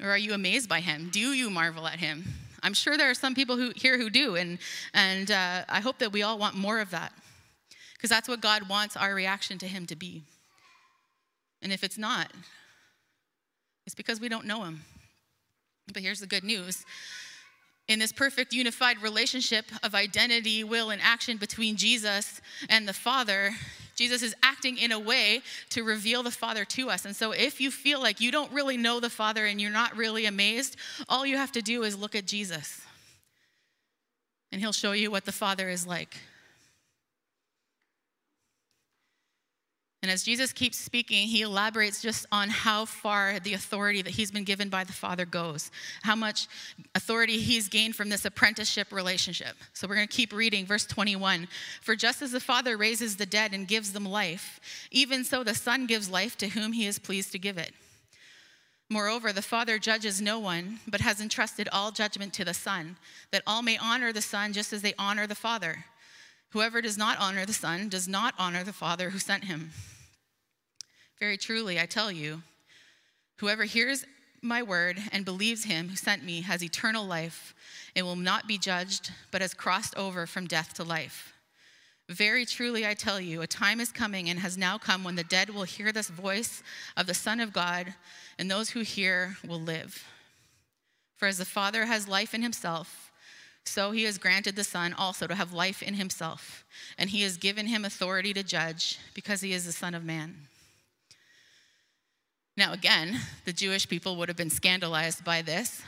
Or 0.01 0.09
are 0.09 0.19
you 0.19 0.35
amazed 0.35 0.69
by 0.69 0.79
Him? 0.79 1.11
Do 1.13 1.33
you 1.33 1.51
marvel 1.51 1.89
at 1.89 1.99
Him? 1.99 2.25
I'm 2.63 2.75
sure 2.75 2.97
there 2.97 3.11
are 3.11 3.15
some 3.15 3.35
people 3.35 3.57
who, 3.57 3.73
here 3.75 3.99
who 3.99 4.09
do, 4.09 4.37
and, 4.37 4.59
and 4.95 5.33
uh, 5.33 5.65
I 5.69 5.81
hope 5.81 5.99
that 5.99 6.13
we 6.13 6.23
all 6.23 6.39
want 6.39 6.55
more 6.55 6.79
of 6.79 6.93
that 6.93 7.13
because 7.95 8.09
that's 8.09 8.29
what 8.29 8.41
God 8.41 8.69
wants 8.69 8.97
our 8.97 9.15
reaction 9.15 9.59
to 9.59 9.67
Him 9.67 9.85
to 9.87 9.97
be. 9.97 10.23
And 11.61 11.73
if 11.73 11.83
it's 11.83 11.99
not, 11.99 12.31
it's 13.85 13.97
because 13.97 14.21
we 14.21 14.29
don't 14.29 14.47
know 14.47 14.63
Him. 14.63 14.83
But 15.93 16.03
here's 16.03 16.21
the 16.21 16.27
good 16.29 16.45
news 16.45 16.85
in 17.91 17.99
this 17.99 18.13
perfect 18.13 18.53
unified 18.53 19.03
relationship 19.03 19.67
of 19.83 19.97
identity, 19.97 20.63
will, 20.63 20.91
and 20.91 21.03
action 21.03 21.37
between 21.37 21.75
Jesus 21.75 22.41
and 22.69 22.87
the 22.87 22.93
Father, 22.93 23.51
Jesus 23.97 24.23
is 24.23 24.33
acting 24.45 24.79
in 24.79 24.93
a 24.93 24.99
way 24.99 25.43
to 25.71 25.83
reveal 25.83 26.23
the 26.23 26.31
Father 26.31 26.65
to 26.67 26.89
us. 26.89 27.05
And 27.05 27.17
so, 27.17 27.33
if 27.33 27.61
you 27.61 27.73
feel 27.73 28.01
like 28.01 28.21
you 28.21 28.31
don't 28.31 28.53
really 28.53 28.77
know 28.77 29.01
the 29.01 29.11
Father 29.11 29.45
and 29.45 29.61
you're 29.61 29.73
not 29.73 29.97
really 29.97 30.27
amazed, 30.27 30.77
all 31.09 31.27
you 31.27 31.37
have 31.37 31.51
to 31.51 31.63
do 31.63 31.83
is 31.83 31.99
look 31.99 32.15
at 32.15 32.27
Jesus, 32.27 32.81
and 34.53 34.61
He'll 34.61 34.73
show 34.73 34.93
you 34.93 35.11
what 35.11 35.25
the 35.25 35.33
Father 35.33 35.69
is 35.69 35.85
like. 35.85 36.17
And 40.03 40.11
as 40.11 40.23
Jesus 40.23 40.55
keeps 40.55 40.79
speaking, 40.79 41.29
he 41.29 41.43
elaborates 41.43 42.01
just 42.01 42.25
on 42.33 42.49
how 42.49 42.87
far 42.87 43.39
the 43.39 43.53
authority 43.53 44.01
that 44.01 44.15
he's 44.15 44.31
been 44.31 44.45
given 44.45 44.71
by 44.71 44.83
the 44.83 44.95
Father 44.95 45.27
goes, 45.27 45.71
how 46.03 46.17
much 46.17 46.49
authority 46.95 47.39
he's 47.39 47.69
gained 47.69 47.95
from 47.95 48.09
this 48.09 48.25
apprenticeship 48.25 48.93
relationship. 48.93 49.57
So 49.75 49.87
we're 49.87 49.97
going 49.97 50.09
to 50.09 50.17
keep 50.17 50.33
reading 50.33 50.65
verse 50.65 50.87
21. 50.87 51.49
For 51.83 51.95
just 51.95 52.23
as 52.23 52.33
the 52.33 52.41
Father 52.41 52.79
raises 52.79 53.17
the 53.17 53.27
dead 53.27 53.53
and 53.53 53.69
gives 53.69 53.93
them 53.93 54.07
life, 54.07 54.59
even 54.91 55.23
so 55.23 55.45
the 55.45 55.55
Son 55.55 55.87
gives 55.87 56.09
life 56.09 56.35
to 56.39 56.49
whom 56.49 56.73
he 56.73 56.87
is 56.87 56.99
pleased 56.99 57.33
to 57.33 57.39
give 57.39 57.59
it. 57.59 57.75
Moreover, 58.89 59.35
the 59.35 59.43
Father 59.43 59.79
judges 59.79 60.21
no 60.23 60.39
one, 60.39 60.81
but 60.89 61.03
has 61.03 61.21
entrusted 61.21 61.69
all 61.71 61.93
judgment 61.93 62.33
to 62.35 62.45
the 62.45 62.55
Son, 62.55 62.97
that 63.33 63.43
all 63.47 63.63
may 63.63 63.77
honor 63.77 64.13
the 64.13 64.23
Son 64.23 64.55
just 64.55 64.73
as 64.73 64.81
they 64.81 64.95
honor 64.99 65.27
the 65.27 65.35
Father. 65.35 65.85
Whoever 66.51 66.81
does 66.81 66.99
not 66.99 67.19
honor 67.19 67.47
the 67.47 67.53
Son 67.53 67.89
does 67.89 68.09
not 68.09 68.35
honor 68.39 68.65
the 68.65 68.73
Father 68.73 69.11
who 69.11 69.19
sent 69.19 69.45
him. 69.45 69.71
Very 71.19 71.37
truly, 71.37 71.79
I 71.79 71.87
tell 71.87 72.11
you, 72.11 72.43
whoever 73.37 73.65
hears 73.65 74.05
my 74.43 74.63
word 74.63 74.99
and 75.13 75.25
believes 75.25 75.65
him 75.65 75.89
who 75.89 75.97
sent 75.97 76.25
me 76.25 76.41
has 76.41 76.65
eternal 76.65 77.07
life 77.07 77.55
and 77.95 78.07
will 78.07 78.17
not 78.17 78.49
be 78.49 78.59
judged, 78.59 79.13
but 79.31 79.43
has 79.43 79.55
crossed 79.55 79.97
over 79.97 80.27
from 80.27 80.47
death 80.47 80.75
to 80.75 80.85
life. 80.85 81.35
Very 82.09 82.45
truly, 82.45 82.85
I 82.85 82.95
tell 82.95 83.21
you, 83.21 83.43
a 83.43 83.47
time 83.47 83.79
is 83.79 83.93
coming 83.93 84.29
and 84.29 84.41
has 84.41 84.59
now 84.59 84.79
come 84.79 85.05
when 85.05 85.15
the 85.15 85.23
dead 85.23 85.51
will 85.51 85.63
hear 85.63 85.93
this 85.93 86.09
voice 86.09 86.63
of 86.97 87.07
the 87.07 87.15
Son 87.15 87.39
of 87.39 87.53
God, 87.53 87.95
and 88.39 88.51
those 88.51 88.71
who 88.71 88.81
hear 88.81 89.37
will 89.47 89.61
live. 89.61 90.05
For 91.17 91.29
as 91.29 91.39
the 91.39 91.45
Father 91.45 91.87
has 91.87 92.09
life 92.09 92.35
in 92.35 92.43
himself, 92.43 93.10
so 93.71 93.93
he 93.93 94.03
has 94.03 94.19
granted 94.19 94.57
the 94.57 94.65
Son 94.65 94.93
also 94.93 95.29
to 95.29 95.35
have 95.35 95.53
life 95.53 95.81
in 95.81 95.95
himself, 95.95 96.65
and 96.99 97.09
he 97.09 97.23
has 97.23 97.37
given 97.37 97.67
him 97.67 97.85
authority 97.85 98.35
to 98.35 98.43
judge 98.43 98.99
because 99.15 99.41
he 99.41 99.53
is 99.53 99.65
the 99.65 99.73
Son 99.73 99.95
of 99.95 100.05
Man. 100.05 100.35
Now, 102.57 102.73
again, 102.73 103.17
the 103.45 103.53
Jewish 103.53 103.89
people 103.89 104.17
would 104.17 104.29
have 104.29 104.37
been 104.37 104.51
scandalized 104.51 105.25
by 105.25 105.41
this 105.43 105.83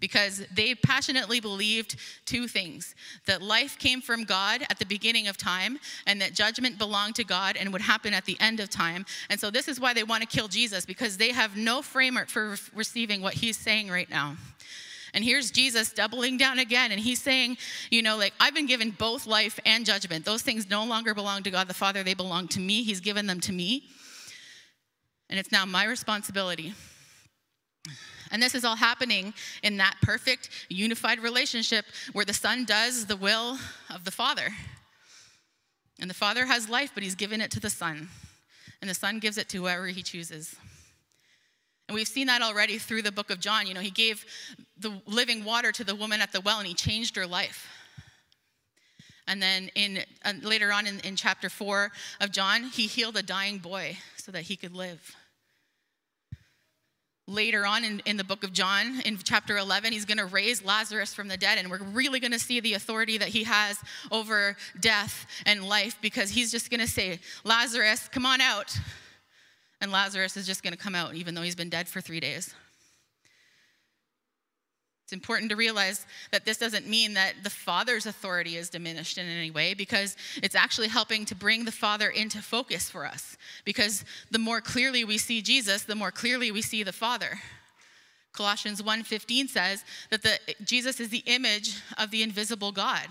because 0.00 0.42
they 0.54 0.74
passionately 0.74 1.40
believed 1.40 1.96
two 2.24 2.48
things 2.48 2.94
that 3.26 3.42
life 3.42 3.78
came 3.78 4.00
from 4.00 4.24
God 4.24 4.62
at 4.70 4.78
the 4.78 4.86
beginning 4.86 5.28
of 5.28 5.36
time, 5.36 5.78
and 6.06 6.22
that 6.22 6.32
judgment 6.32 6.78
belonged 6.78 7.16
to 7.16 7.24
God 7.24 7.58
and 7.58 7.70
would 7.70 7.82
happen 7.82 8.14
at 8.14 8.24
the 8.24 8.38
end 8.40 8.60
of 8.60 8.70
time. 8.70 9.04
And 9.28 9.38
so, 9.38 9.50
this 9.50 9.68
is 9.68 9.78
why 9.78 9.92
they 9.92 10.04
want 10.04 10.22
to 10.22 10.26
kill 10.26 10.48
Jesus 10.48 10.86
because 10.86 11.18
they 11.18 11.32
have 11.32 11.54
no 11.54 11.82
framework 11.82 12.30
for 12.30 12.56
receiving 12.74 13.20
what 13.20 13.34
he's 13.34 13.58
saying 13.58 13.90
right 13.90 14.08
now. 14.08 14.36
And 15.14 15.24
here's 15.24 15.50
Jesus 15.50 15.92
doubling 15.92 16.36
down 16.36 16.58
again. 16.58 16.92
And 16.92 17.00
he's 17.00 17.20
saying, 17.20 17.58
you 17.90 18.02
know, 18.02 18.16
like, 18.16 18.32
I've 18.38 18.54
been 18.54 18.66
given 18.66 18.90
both 18.90 19.26
life 19.26 19.58
and 19.66 19.84
judgment. 19.84 20.24
Those 20.24 20.42
things 20.42 20.70
no 20.70 20.84
longer 20.84 21.14
belong 21.14 21.42
to 21.44 21.50
God 21.50 21.68
the 21.68 21.74
Father, 21.74 22.02
they 22.02 22.14
belong 22.14 22.48
to 22.48 22.60
me. 22.60 22.82
He's 22.82 23.00
given 23.00 23.26
them 23.26 23.40
to 23.40 23.52
me. 23.52 23.84
And 25.28 25.38
it's 25.38 25.52
now 25.52 25.64
my 25.64 25.84
responsibility 25.84 26.74
And 28.32 28.42
this 28.42 28.54
is 28.54 28.64
all 28.64 28.76
happening 28.76 29.34
in 29.62 29.76
that 29.78 29.96
perfect, 30.02 30.50
unified 30.68 31.18
relationship 31.18 31.84
where 32.12 32.24
the 32.24 32.32
Son 32.32 32.64
does 32.64 33.06
the 33.06 33.16
will 33.16 33.58
of 33.92 34.04
the 34.04 34.10
Father. 34.10 34.48
And 36.00 36.08
the 36.08 36.14
Father 36.14 36.46
has 36.46 36.68
life, 36.68 36.92
but 36.94 37.02
He's 37.02 37.14
given 37.14 37.40
it 37.40 37.50
to 37.52 37.60
the 37.60 37.70
Son. 37.70 38.08
And 38.80 38.88
the 38.88 38.94
Son 38.94 39.18
gives 39.18 39.36
it 39.36 39.48
to 39.50 39.58
whoever 39.58 39.88
He 39.88 40.02
chooses. 40.02 40.54
And 41.90 41.96
we've 41.96 42.06
seen 42.06 42.28
that 42.28 42.40
already 42.40 42.78
through 42.78 43.02
the 43.02 43.10
book 43.10 43.30
of 43.30 43.40
John. 43.40 43.66
You 43.66 43.74
know, 43.74 43.80
He 43.80 43.90
gave 43.90 44.24
the 44.78 45.02
living 45.06 45.44
water 45.44 45.72
to 45.72 45.82
the 45.82 45.96
woman 45.96 46.20
at 46.20 46.30
the 46.30 46.40
well 46.40 46.60
and 46.60 46.68
He 46.68 46.72
changed 46.72 47.16
her 47.16 47.26
life. 47.26 47.68
And 49.26 49.42
then 49.42 49.72
in, 49.74 49.98
uh, 50.24 50.34
later 50.40 50.72
on 50.72 50.86
in, 50.86 51.00
in 51.00 51.16
chapter 51.16 51.48
4 51.48 51.90
of 52.20 52.30
John, 52.30 52.62
He 52.62 52.86
healed 52.86 53.16
a 53.16 53.24
dying 53.24 53.58
boy 53.58 53.98
so 54.14 54.30
that 54.30 54.42
he 54.42 54.54
could 54.54 54.72
live 54.72 55.16
later 57.26 57.64
on 57.64 57.84
in, 57.84 58.02
in 58.06 58.16
the 58.16 58.24
book 58.24 58.42
of 58.42 58.52
John, 58.52 59.00
in 59.04 59.16
chapter 59.22 59.56
11, 59.56 59.92
he's 59.92 60.04
going 60.04 60.18
to 60.18 60.26
raise 60.26 60.64
Lazarus 60.64 61.14
from 61.14 61.28
the 61.28 61.36
dead. 61.36 61.58
And 61.58 61.70
we're 61.70 61.78
really 61.78 62.18
going 62.18 62.32
to 62.32 62.40
see 62.40 62.58
the 62.58 62.74
authority 62.74 63.18
that 63.18 63.28
he 63.28 63.44
has 63.44 63.78
over 64.10 64.56
death 64.80 65.26
and 65.46 65.68
life 65.68 65.96
because 66.02 66.30
he's 66.30 66.50
just 66.50 66.70
going 66.70 66.80
to 66.80 66.88
say, 66.88 67.20
Lazarus, 67.44 68.08
come 68.10 68.26
on 68.26 68.40
out. 68.40 68.76
And 69.80 69.90
Lazarus 69.90 70.36
is 70.36 70.46
just 70.46 70.62
going 70.62 70.72
to 70.72 70.78
come 70.78 70.94
out, 70.94 71.14
even 71.14 71.34
though 71.34 71.42
he's 71.42 71.54
been 71.54 71.70
dead 71.70 71.88
for 71.88 72.00
three 72.00 72.20
days. 72.20 72.54
It's 75.10 75.12
important 75.12 75.50
to 75.50 75.56
realize 75.56 76.06
that 76.30 76.44
this 76.44 76.56
doesn't 76.56 76.86
mean 76.86 77.14
that 77.14 77.34
the 77.42 77.50
Father's 77.50 78.06
authority 78.06 78.56
is 78.56 78.70
diminished 78.70 79.18
in 79.18 79.26
any 79.26 79.50
way 79.50 79.74
because 79.74 80.16
it's 80.40 80.54
actually 80.54 80.86
helping 80.86 81.24
to 81.24 81.34
bring 81.34 81.64
the 81.64 81.72
Father 81.72 82.08
into 82.08 82.40
focus 82.40 82.88
for 82.88 83.04
us. 83.04 83.36
Because 83.64 84.04
the 84.30 84.38
more 84.38 84.60
clearly 84.60 85.02
we 85.02 85.18
see 85.18 85.42
Jesus, 85.42 85.82
the 85.82 85.96
more 85.96 86.12
clearly 86.12 86.52
we 86.52 86.62
see 86.62 86.84
the 86.84 86.92
Father. 86.92 87.40
Colossians 88.32 88.80
1:15 88.80 89.48
says 89.48 89.84
that 90.10 90.22
the, 90.22 90.38
Jesus 90.62 91.00
is 91.00 91.08
the 91.08 91.24
image 91.26 91.74
of 91.98 92.12
the 92.12 92.22
invisible 92.22 92.70
God. 92.70 93.08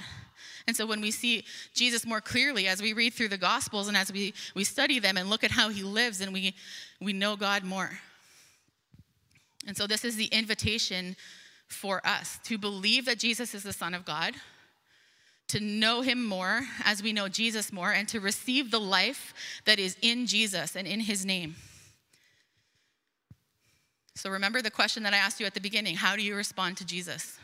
And 0.67 0.75
so 0.75 0.85
when 0.85 1.01
we 1.01 1.11
see 1.11 1.45
Jesus 1.73 2.05
more 2.05 2.21
clearly 2.21 2.67
as 2.67 2.81
we 2.81 2.93
read 2.93 3.13
through 3.13 3.29
the 3.29 3.37
Gospels 3.37 3.87
and 3.87 3.97
as 3.97 4.11
we, 4.11 4.33
we 4.55 4.63
study 4.63 4.99
them 4.99 5.17
and 5.17 5.29
look 5.29 5.43
at 5.43 5.51
how 5.51 5.69
he 5.69 5.83
lives, 5.83 6.21
and 6.21 6.33
we, 6.33 6.55
we 6.99 7.13
know 7.13 7.35
God 7.35 7.63
more. 7.63 7.91
And 9.67 9.75
so 9.75 9.87
this 9.87 10.05
is 10.05 10.15
the 10.15 10.25
invitation 10.25 11.15
for 11.67 12.05
us 12.05 12.39
to 12.45 12.57
believe 12.57 13.05
that 13.05 13.19
Jesus 13.19 13.53
is 13.53 13.63
the 13.63 13.73
Son 13.73 13.93
of 13.93 14.05
God, 14.05 14.33
to 15.49 15.59
know 15.59 16.01
him 16.01 16.23
more 16.25 16.61
as 16.85 17.01
we 17.01 17.13
know 17.13 17.27
Jesus 17.27 17.71
more, 17.71 17.91
and 17.91 18.07
to 18.09 18.19
receive 18.19 18.71
the 18.71 18.79
life 18.79 19.33
that 19.65 19.79
is 19.79 19.97
in 20.01 20.25
Jesus 20.25 20.75
and 20.75 20.87
in 20.87 20.99
his 20.99 21.25
name. 21.25 21.55
So 24.15 24.29
remember 24.29 24.61
the 24.61 24.71
question 24.71 25.03
that 25.03 25.13
I 25.13 25.17
asked 25.17 25.39
you 25.39 25.45
at 25.45 25.53
the 25.53 25.61
beginning 25.61 25.95
how 25.95 26.15
do 26.15 26.21
you 26.21 26.35
respond 26.35 26.77
to 26.77 26.85
Jesus? 26.85 27.39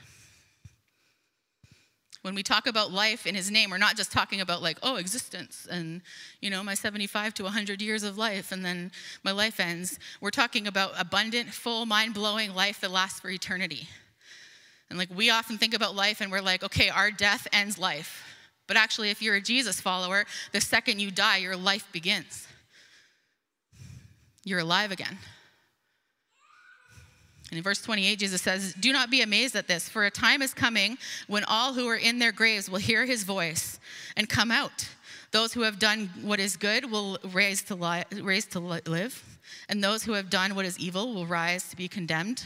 When 2.26 2.34
we 2.34 2.42
talk 2.42 2.66
about 2.66 2.92
life 2.92 3.28
in 3.28 3.36
his 3.36 3.52
name, 3.52 3.70
we're 3.70 3.78
not 3.78 3.96
just 3.96 4.12
talking 4.12 4.42
about 4.42 4.64
like, 4.64 4.80
oh, 4.82 4.96
existence 4.96 5.68
and, 5.70 6.02
you 6.42 6.50
know, 6.50 6.64
my 6.64 6.74
75 6.74 7.36
to 7.36 7.44
100 7.44 7.84
years 7.84 8.02
of 8.02 8.18
life 8.18 8.52
and 8.52 8.66
then 8.66 8.92
my 9.24 9.30
life 9.30 9.60
ends. 9.60 10.00
We're 10.20 10.32
talking 10.32 10.66
about 10.66 10.94
abundant, 10.98 11.50
full, 11.50 11.86
mind 11.86 12.16
blowing 12.16 12.56
life 12.56 12.82
that 12.82 12.90
lasts 12.90 13.20
for 13.20 13.30
eternity. 13.30 13.88
And 14.90 14.98
like 14.98 15.10
we 15.16 15.30
often 15.30 15.60
think 15.60 15.76
about 15.76 15.96
life 15.96 16.20
and 16.20 16.32
we're 16.32 16.42
like, 16.42 16.64
okay, 16.64 16.90
our 16.90 17.12
death 17.12 17.48
ends 17.54 17.78
life. 17.78 18.24
But 18.66 18.76
actually, 18.76 19.12
if 19.12 19.22
you're 19.22 19.36
a 19.36 19.42
Jesus 19.42 19.80
follower, 19.80 20.26
the 20.52 20.62
second 20.62 21.00
you 21.00 21.12
die, 21.12 21.38
your 21.38 21.56
life 21.56 21.88
begins. 21.92 22.48
You're 24.44 24.62
alive 24.62 24.92
again. 24.92 25.20
In 27.56 27.64
verse 27.64 27.82
28, 27.82 28.20
Jesus 28.20 28.42
says, 28.42 28.74
Do 28.80 28.92
not 28.92 29.10
be 29.10 29.22
amazed 29.22 29.56
at 29.56 29.68
this, 29.68 29.88
for 29.88 30.06
a 30.06 30.12
time 30.12 30.42
is 30.42 30.54
coming 30.54 30.98
when 31.28 31.44
all 31.46 31.74
who 31.74 31.88
are 31.88 31.96
in 31.96 32.20
their 32.20 32.32
graves 32.32 32.70
will 32.70 32.80
hear 32.80 33.06
his 33.06 33.24
voice 33.24 33.80
and 34.18 34.28
come 34.28 34.52
out. 34.52 34.90
Those 35.32 35.54
who 35.54 35.62
have 35.62 35.80
done 35.80 36.10
what 36.22 36.40
is 36.40 36.58
good 36.58 36.90
will 36.90 37.18
raise 37.34 37.64
to, 37.64 37.76
li- 37.76 38.04
raise 38.22 38.46
to 38.48 38.60
live, 38.60 39.24
and 39.70 39.84
those 39.84 40.04
who 40.04 40.14
have 40.14 40.30
done 40.30 40.56
what 40.56 40.66
is 40.66 40.80
evil 40.80 41.14
will 41.14 41.26
rise 41.26 41.70
to 41.70 41.76
be 41.76 41.88
condemned. 41.88 42.46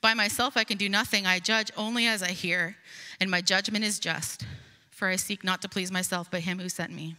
By 0.00 0.14
myself 0.14 0.56
I 0.56 0.64
can 0.64 0.76
do 0.78 0.88
nothing. 0.88 1.26
I 1.26 1.38
judge 1.38 1.70
only 1.76 2.06
as 2.06 2.22
I 2.22 2.28
hear, 2.28 2.76
and 3.20 3.30
my 3.30 3.40
judgment 3.40 3.84
is 3.84 3.98
just, 3.98 4.44
for 4.90 5.08
I 5.08 5.16
seek 5.16 5.44
not 5.44 5.62
to 5.62 5.68
please 5.68 5.90
myself, 5.90 6.30
but 6.30 6.42
him 6.42 6.58
who 6.58 6.68
sent 6.68 6.92
me. 6.92 7.16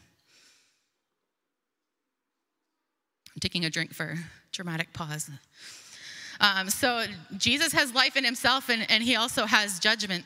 I'm 3.34 3.40
taking 3.40 3.66
a 3.66 3.70
drink 3.70 3.94
for 3.94 4.16
dramatic 4.52 4.94
pause. 4.94 5.30
Um, 6.40 6.70
so 6.70 7.06
Jesus 7.38 7.74
has 7.74 7.94
life 7.94 8.16
in 8.16 8.24
himself, 8.24 8.70
and, 8.70 8.90
and 8.90 9.04
he 9.04 9.16
also 9.16 9.46
has 9.46 9.80
judgment. 9.80 10.26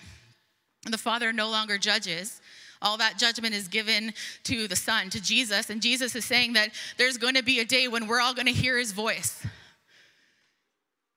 The 0.85 0.97
Father 0.97 1.33
no 1.33 1.49
longer 1.49 1.77
judges. 1.77 2.41
All 2.81 2.97
that 2.97 3.17
judgment 3.17 3.55
is 3.55 3.67
given 3.67 4.13
to 4.43 4.67
the 4.67 4.75
Son, 4.75 5.09
to 5.11 5.21
Jesus. 5.21 5.69
And 5.69 5.81
Jesus 5.81 6.15
is 6.15 6.25
saying 6.25 6.53
that 6.53 6.69
there's 6.97 7.17
going 7.17 7.35
to 7.35 7.43
be 7.43 7.59
a 7.59 7.65
day 7.65 7.87
when 7.87 8.07
we're 8.07 8.19
all 8.19 8.33
going 8.33 8.47
to 8.47 8.51
hear 8.51 8.77
his 8.77 8.91
voice. 8.91 9.45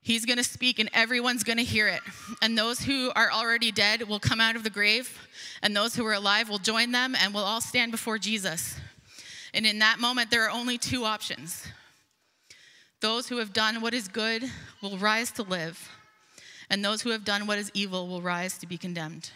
He's 0.01 0.25
going 0.25 0.37
to 0.39 0.45
speak 0.45 0.79
and 0.79 0.89
everyone's 0.93 1.43
going 1.43 1.59
to 1.59 1.65
hear 1.65 1.89
it. 1.89 2.01
And 2.41 2.57
those 2.57 2.79
who 2.79 3.11
are 3.17 3.33
already 3.33 3.73
dead 3.73 4.05
will 4.09 4.21
come 4.21 4.41
out 4.41 4.55
of 4.55 4.63
the 4.63 4.71
grave, 4.71 5.19
and 5.63 5.75
those 5.75 5.97
who 5.97 6.07
are 6.07 6.13
alive 6.13 6.49
will 6.49 6.59
join 6.59 6.93
them, 6.93 7.17
and 7.21 7.35
we'll 7.35 7.43
all 7.43 7.61
stand 7.61 7.91
before 7.91 8.17
Jesus. 8.17 8.79
And 9.53 9.67
in 9.67 9.81
that 9.81 9.99
moment, 9.99 10.31
there 10.31 10.45
are 10.45 10.51
only 10.51 10.79
two 10.79 11.05
options 11.05 11.67
those 13.01 13.29
who 13.29 13.39
have 13.39 13.53
done 13.53 13.81
what 13.81 13.95
is 13.95 14.09
good 14.09 14.45
will 14.83 14.99
rise 14.99 15.31
to 15.33 15.43
live, 15.43 15.91
and 16.71 16.85
those 16.85 17.03
who 17.03 17.11
have 17.11 17.25
done 17.25 17.47
what 17.47 17.59
is 17.59 17.71
evil 17.75 18.09
will 18.09 18.23
rise 18.23 18.59
to 18.59 18.67
be 18.67 18.79
condemned. 18.79 19.31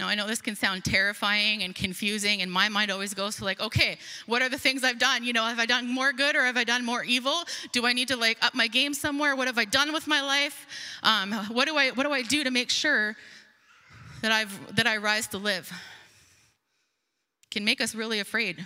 Now, 0.00 0.08
I 0.08 0.16
know 0.16 0.26
this 0.26 0.42
can 0.42 0.56
sound 0.56 0.84
terrifying 0.84 1.62
and 1.62 1.72
confusing, 1.72 2.42
and 2.42 2.50
my 2.50 2.68
mind 2.68 2.90
always 2.90 3.14
goes 3.14 3.36
to 3.36 3.44
like, 3.44 3.60
okay, 3.60 3.96
what 4.26 4.42
are 4.42 4.48
the 4.48 4.58
things 4.58 4.82
I've 4.82 4.98
done? 4.98 5.22
You 5.22 5.32
know, 5.32 5.44
have 5.44 5.60
I 5.60 5.66
done 5.66 5.88
more 5.88 6.12
good 6.12 6.34
or 6.34 6.42
have 6.42 6.56
I 6.56 6.64
done 6.64 6.84
more 6.84 7.04
evil? 7.04 7.44
Do 7.70 7.86
I 7.86 7.92
need 7.92 8.08
to 8.08 8.16
like 8.16 8.44
up 8.44 8.54
my 8.54 8.66
game 8.66 8.92
somewhere? 8.92 9.36
What 9.36 9.46
have 9.46 9.56
I 9.56 9.64
done 9.64 9.92
with 9.92 10.08
my 10.08 10.20
life? 10.20 10.66
Um, 11.04 11.32
what 11.52 11.68
do 11.68 11.76
I 11.76 11.90
what 11.90 12.02
do 12.02 12.12
I 12.12 12.22
do 12.22 12.42
to 12.42 12.50
make 12.50 12.70
sure 12.70 13.14
that 14.20 14.32
I've 14.32 14.74
that 14.74 14.88
I 14.88 14.96
rise 14.96 15.28
to 15.28 15.38
live? 15.38 15.72
Can 17.52 17.64
make 17.64 17.80
us 17.80 17.94
really 17.94 18.18
afraid. 18.18 18.64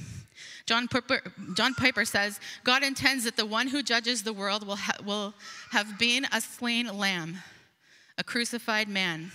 John 0.66 0.88
Piper, 0.88 1.20
John 1.55 1.74
Piper 1.74 2.05
says, 2.05 2.40
God 2.64 2.83
intends 2.83 3.24
that 3.24 3.37
the 3.37 3.46
one 3.46 3.68
who 3.68 3.83
judges 3.83 4.22
the 4.22 4.33
world 4.33 4.66
will, 4.66 4.77
ha- 4.77 4.98
will 5.05 5.35
have 5.70 5.98
been 5.98 6.27
a 6.33 6.40
slain 6.40 6.87
lamb, 6.87 7.38
a 8.16 8.24
crucified 8.24 8.88
man. 8.88 9.33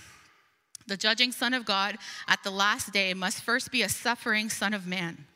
The 0.86 0.96
judging 0.96 1.32
Son 1.32 1.54
of 1.54 1.64
God 1.64 1.96
at 2.28 2.42
the 2.42 2.50
last 2.50 2.92
day 2.92 3.14
must 3.14 3.42
first 3.42 3.72
be 3.72 3.82
a 3.82 3.88
suffering 3.88 4.50
Son 4.50 4.74
of 4.74 4.86
Man. 4.86 5.26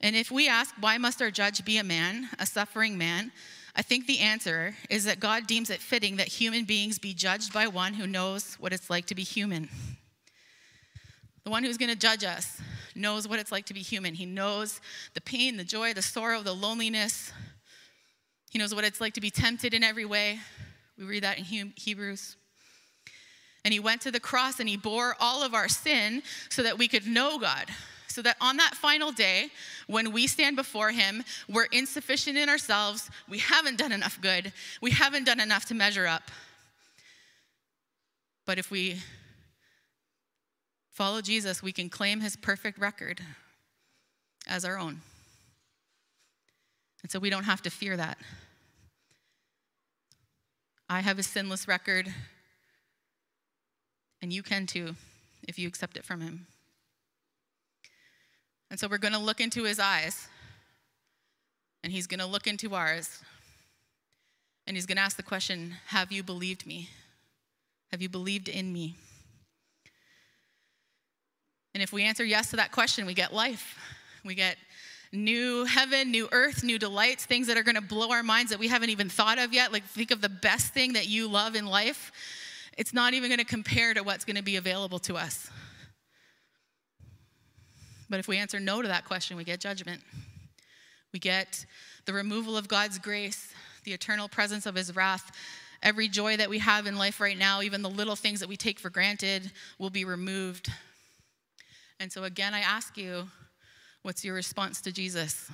And 0.00 0.14
if 0.14 0.30
we 0.30 0.48
ask, 0.48 0.74
why 0.78 0.98
must 0.98 1.22
our 1.22 1.30
judge 1.30 1.64
be 1.64 1.78
a 1.78 1.84
man, 1.84 2.28
a 2.38 2.46
suffering 2.46 2.98
man? 2.98 3.32
I 3.74 3.82
think 3.82 4.06
the 4.06 4.20
answer 4.20 4.74
is 4.88 5.04
that 5.04 5.20
God 5.20 5.46
deems 5.46 5.70
it 5.70 5.80
fitting 5.80 6.16
that 6.16 6.28
human 6.28 6.64
beings 6.64 6.98
be 6.98 7.12
judged 7.12 7.52
by 7.52 7.66
one 7.66 7.94
who 7.94 8.06
knows 8.06 8.54
what 8.54 8.72
it's 8.72 8.88
like 8.88 9.06
to 9.06 9.14
be 9.14 9.22
human. 9.22 9.68
The 11.44 11.50
one 11.50 11.62
who's 11.62 11.76
going 11.76 11.90
to 11.90 11.96
judge 11.96 12.24
us 12.24 12.60
knows 12.96 13.28
what 13.28 13.38
it's 13.38 13.52
like 13.52 13.66
to 13.66 13.74
be 13.74 13.80
human. 13.80 14.14
He 14.14 14.26
knows 14.26 14.80
the 15.14 15.20
pain, 15.20 15.56
the 15.56 15.64
joy, 15.64 15.94
the 15.94 16.02
sorrow, 16.02 16.42
the 16.42 16.54
loneliness. 16.54 17.32
He 18.50 18.58
knows 18.58 18.74
what 18.74 18.84
it's 18.84 19.00
like 19.00 19.14
to 19.14 19.20
be 19.20 19.30
tempted 19.30 19.74
in 19.74 19.82
every 19.82 20.04
way. 20.04 20.40
We 20.98 21.04
read 21.04 21.22
that 21.24 21.38
in 21.38 21.72
Hebrews. 21.76 22.36
And 23.64 23.72
he 23.72 23.80
went 23.80 24.00
to 24.02 24.10
the 24.10 24.20
cross 24.20 24.60
and 24.60 24.68
he 24.68 24.76
bore 24.76 25.16
all 25.18 25.42
of 25.42 25.52
our 25.52 25.68
sin 25.68 26.22
so 26.50 26.62
that 26.62 26.78
we 26.78 26.88
could 26.88 27.06
know 27.06 27.38
God. 27.38 27.66
So 28.08 28.22
that 28.22 28.36
on 28.40 28.56
that 28.56 28.74
final 28.74 29.12
day, 29.12 29.48
when 29.88 30.12
we 30.12 30.26
stand 30.26 30.56
before 30.56 30.90
him, 30.90 31.22
we're 31.48 31.64
insufficient 31.64 32.38
in 32.38 32.48
ourselves. 32.48 33.10
We 33.28 33.38
haven't 33.38 33.76
done 33.76 33.92
enough 33.92 34.18
good. 34.22 34.52
We 34.80 34.92
haven't 34.92 35.24
done 35.24 35.40
enough 35.40 35.66
to 35.66 35.74
measure 35.74 36.06
up. 36.06 36.30
But 38.46 38.58
if 38.58 38.70
we 38.70 39.02
follow 40.96 41.20
Jesus, 41.20 41.62
we 41.62 41.72
can 41.72 41.88
claim 41.88 42.20
his 42.20 42.36
perfect 42.36 42.78
record 42.78 43.20
as 44.48 44.64
our 44.64 44.78
own. 44.78 45.00
And 47.02 47.10
so 47.10 47.18
we 47.18 47.30
don't 47.30 47.44
have 47.44 47.62
to 47.62 47.70
fear 47.70 47.96
that. 47.96 48.18
I 50.88 51.00
have 51.00 51.18
a 51.18 51.22
sinless 51.22 51.68
record 51.68 52.12
and 54.22 54.32
you 54.32 54.42
can 54.42 54.66
too 54.66 54.96
if 55.46 55.58
you 55.58 55.68
accept 55.68 55.96
it 55.96 56.04
from 56.04 56.20
Him. 56.20 56.46
And 58.70 58.80
so 58.80 58.88
we're 58.88 58.98
going 58.98 59.14
to 59.14 59.20
look 59.20 59.40
into 59.40 59.64
His 59.64 59.78
eyes, 59.78 60.26
and 61.84 61.92
He's 61.92 62.06
going 62.06 62.20
to 62.20 62.26
look 62.26 62.46
into 62.46 62.74
ours. 62.74 63.20
And 64.66 64.76
He's 64.76 64.86
going 64.86 64.96
to 64.96 65.02
ask 65.02 65.16
the 65.16 65.22
question 65.22 65.74
Have 65.88 66.10
you 66.10 66.22
believed 66.22 66.66
me? 66.66 66.88
Have 67.92 68.02
you 68.02 68.08
believed 68.08 68.48
in 68.48 68.72
me? 68.72 68.96
And 71.76 71.82
if 71.82 71.92
we 71.92 72.04
answer 72.04 72.24
yes 72.24 72.48
to 72.52 72.56
that 72.56 72.72
question, 72.72 73.04
we 73.04 73.12
get 73.12 73.34
life. 73.34 73.78
We 74.24 74.34
get 74.34 74.56
new 75.12 75.66
heaven, 75.66 76.10
new 76.10 76.26
earth, 76.32 76.64
new 76.64 76.78
delights, 76.78 77.26
things 77.26 77.48
that 77.48 77.58
are 77.58 77.62
going 77.62 77.74
to 77.74 77.82
blow 77.82 78.12
our 78.12 78.22
minds 78.22 78.50
that 78.50 78.58
we 78.58 78.66
haven't 78.66 78.88
even 78.88 79.10
thought 79.10 79.38
of 79.38 79.52
yet. 79.52 79.74
Like, 79.74 79.84
think 79.84 80.10
of 80.10 80.22
the 80.22 80.30
best 80.30 80.72
thing 80.72 80.94
that 80.94 81.06
you 81.06 81.28
love 81.28 81.54
in 81.54 81.66
life. 81.66 82.12
It's 82.78 82.94
not 82.94 83.12
even 83.12 83.28
going 83.28 83.40
to 83.40 83.44
compare 83.44 83.92
to 83.92 84.00
what's 84.00 84.24
going 84.24 84.36
to 84.36 84.42
be 84.42 84.56
available 84.56 84.98
to 85.00 85.16
us. 85.18 85.50
But 88.08 88.20
if 88.20 88.26
we 88.26 88.38
answer 88.38 88.58
no 88.58 88.80
to 88.80 88.88
that 88.88 89.04
question, 89.04 89.36
we 89.36 89.44
get 89.44 89.60
judgment. 89.60 90.00
We 91.12 91.18
get 91.18 91.66
the 92.06 92.14
removal 92.14 92.56
of 92.56 92.68
God's 92.68 92.98
grace, 92.98 93.52
the 93.84 93.92
eternal 93.92 94.28
presence 94.28 94.64
of 94.64 94.76
his 94.76 94.96
wrath. 94.96 95.30
Every 95.82 96.08
joy 96.08 96.38
that 96.38 96.48
we 96.48 96.58
have 96.60 96.86
in 96.86 96.96
life 96.96 97.20
right 97.20 97.36
now, 97.36 97.60
even 97.60 97.82
the 97.82 97.90
little 97.90 98.16
things 98.16 98.40
that 98.40 98.48
we 98.48 98.56
take 98.56 98.78
for 98.78 98.88
granted, 98.88 99.52
will 99.78 99.90
be 99.90 100.06
removed. 100.06 100.72
And 101.98 102.12
so, 102.12 102.24
again, 102.24 102.54
I 102.54 102.60
ask 102.60 102.96
you, 102.96 103.28
what's 104.02 104.24
your 104.24 104.34
response 104.34 104.80
to 104.82 104.92
Jesus? 104.92 105.50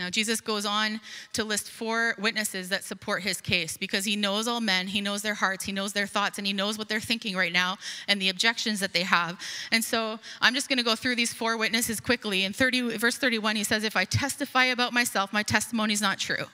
Now, 0.00 0.08
Jesus 0.08 0.40
goes 0.40 0.64
on 0.64 0.98
to 1.34 1.44
list 1.44 1.70
four 1.70 2.14
witnesses 2.18 2.70
that 2.70 2.84
support 2.84 3.22
his 3.22 3.38
case 3.42 3.76
because 3.76 4.06
he 4.06 4.16
knows 4.16 4.48
all 4.48 4.62
men, 4.62 4.86
he 4.86 5.02
knows 5.02 5.20
their 5.20 5.34
hearts, 5.34 5.66
he 5.66 5.72
knows 5.72 5.92
their 5.92 6.06
thoughts, 6.06 6.38
and 6.38 6.46
he 6.46 6.54
knows 6.54 6.78
what 6.78 6.88
they're 6.88 7.00
thinking 7.00 7.36
right 7.36 7.52
now 7.52 7.76
and 8.08 8.20
the 8.20 8.30
objections 8.30 8.80
that 8.80 8.94
they 8.94 9.02
have. 9.02 9.38
And 9.70 9.84
so 9.84 10.18
I'm 10.40 10.54
just 10.54 10.70
going 10.70 10.78
to 10.78 10.82
go 10.82 10.96
through 10.96 11.16
these 11.16 11.34
four 11.34 11.58
witnesses 11.58 12.00
quickly. 12.00 12.44
In 12.44 12.54
30, 12.54 12.96
verse 12.96 13.18
31, 13.18 13.56
he 13.56 13.64
says, 13.64 13.84
If 13.84 13.94
I 13.94 14.06
testify 14.06 14.64
about 14.64 14.94
myself, 14.94 15.34
my 15.34 15.42
testimony 15.42 15.92
is 15.92 16.00
not 16.00 16.18
true. 16.18 16.46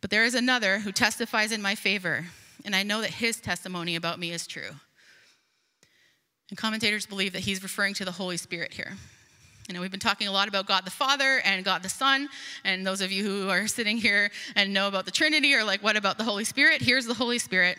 But 0.00 0.08
there 0.08 0.24
is 0.24 0.34
another 0.34 0.78
who 0.78 0.92
testifies 0.92 1.52
in 1.52 1.60
my 1.60 1.74
favor, 1.74 2.24
and 2.64 2.74
I 2.74 2.84
know 2.84 3.02
that 3.02 3.10
his 3.10 3.38
testimony 3.38 3.96
about 3.96 4.18
me 4.18 4.32
is 4.32 4.46
true. 4.46 4.70
And 6.50 6.58
commentators 6.58 7.06
believe 7.06 7.32
that 7.34 7.40
he's 7.40 7.62
referring 7.62 7.94
to 7.94 8.04
the 8.04 8.12
Holy 8.12 8.36
Spirit 8.36 8.72
here. 8.72 8.96
You 9.68 9.74
know, 9.74 9.82
we've 9.82 9.90
been 9.90 10.00
talking 10.00 10.28
a 10.28 10.32
lot 10.32 10.48
about 10.48 10.66
God 10.66 10.86
the 10.86 10.90
Father 10.90 11.42
and 11.44 11.62
God 11.62 11.82
the 11.82 11.90
Son. 11.90 12.30
And 12.64 12.86
those 12.86 13.02
of 13.02 13.12
you 13.12 13.22
who 13.22 13.50
are 13.50 13.66
sitting 13.66 13.98
here 13.98 14.30
and 14.56 14.72
know 14.72 14.88
about 14.88 15.04
the 15.04 15.10
Trinity 15.10 15.54
are 15.54 15.62
like, 15.62 15.82
what 15.82 15.96
about 15.96 16.16
the 16.16 16.24
Holy 16.24 16.44
Spirit? 16.44 16.80
Here's 16.80 17.04
the 17.04 17.12
Holy 17.12 17.38
Spirit. 17.38 17.76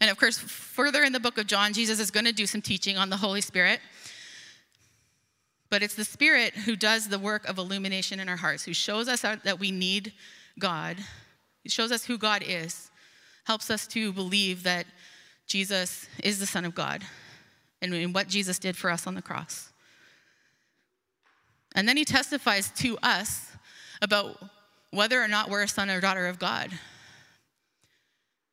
And 0.00 0.08
of 0.08 0.16
course, 0.16 0.38
further 0.38 1.02
in 1.02 1.12
the 1.12 1.18
book 1.18 1.36
of 1.36 1.48
John, 1.48 1.72
Jesus 1.72 1.98
is 1.98 2.12
going 2.12 2.26
to 2.26 2.32
do 2.32 2.46
some 2.46 2.62
teaching 2.62 2.96
on 2.96 3.10
the 3.10 3.16
Holy 3.16 3.40
Spirit. 3.40 3.80
But 5.68 5.82
it's 5.82 5.94
the 5.94 6.04
Spirit 6.04 6.54
who 6.54 6.76
does 6.76 7.08
the 7.08 7.18
work 7.18 7.48
of 7.48 7.58
illumination 7.58 8.20
in 8.20 8.28
our 8.28 8.36
hearts, 8.36 8.64
who 8.64 8.72
shows 8.72 9.08
us 9.08 9.22
that 9.22 9.58
we 9.58 9.72
need 9.72 10.12
God. 10.60 10.96
He 11.64 11.68
shows 11.68 11.90
us 11.90 12.04
who 12.04 12.18
God 12.18 12.44
is, 12.46 12.90
helps 13.44 13.68
us 13.68 13.88
to 13.88 14.12
believe 14.12 14.62
that 14.62 14.86
Jesus 15.48 16.08
is 16.22 16.38
the 16.38 16.46
Son 16.46 16.64
of 16.64 16.74
God 16.74 17.02
and 17.82 18.14
what 18.14 18.28
Jesus 18.28 18.58
did 18.58 18.76
for 18.76 18.90
us 18.90 19.06
on 19.06 19.14
the 19.14 19.22
cross. 19.22 19.70
And 21.74 21.88
then 21.88 21.96
he 21.96 22.04
testifies 22.04 22.70
to 22.76 22.98
us 23.02 23.52
about 24.02 24.42
whether 24.90 25.22
or 25.22 25.28
not 25.28 25.50
we're 25.50 25.62
a 25.62 25.68
son 25.68 25.88
or 25.88 26.00
daughter 26.00 26.26
of 26.26 26.38
God. 26.38 26.70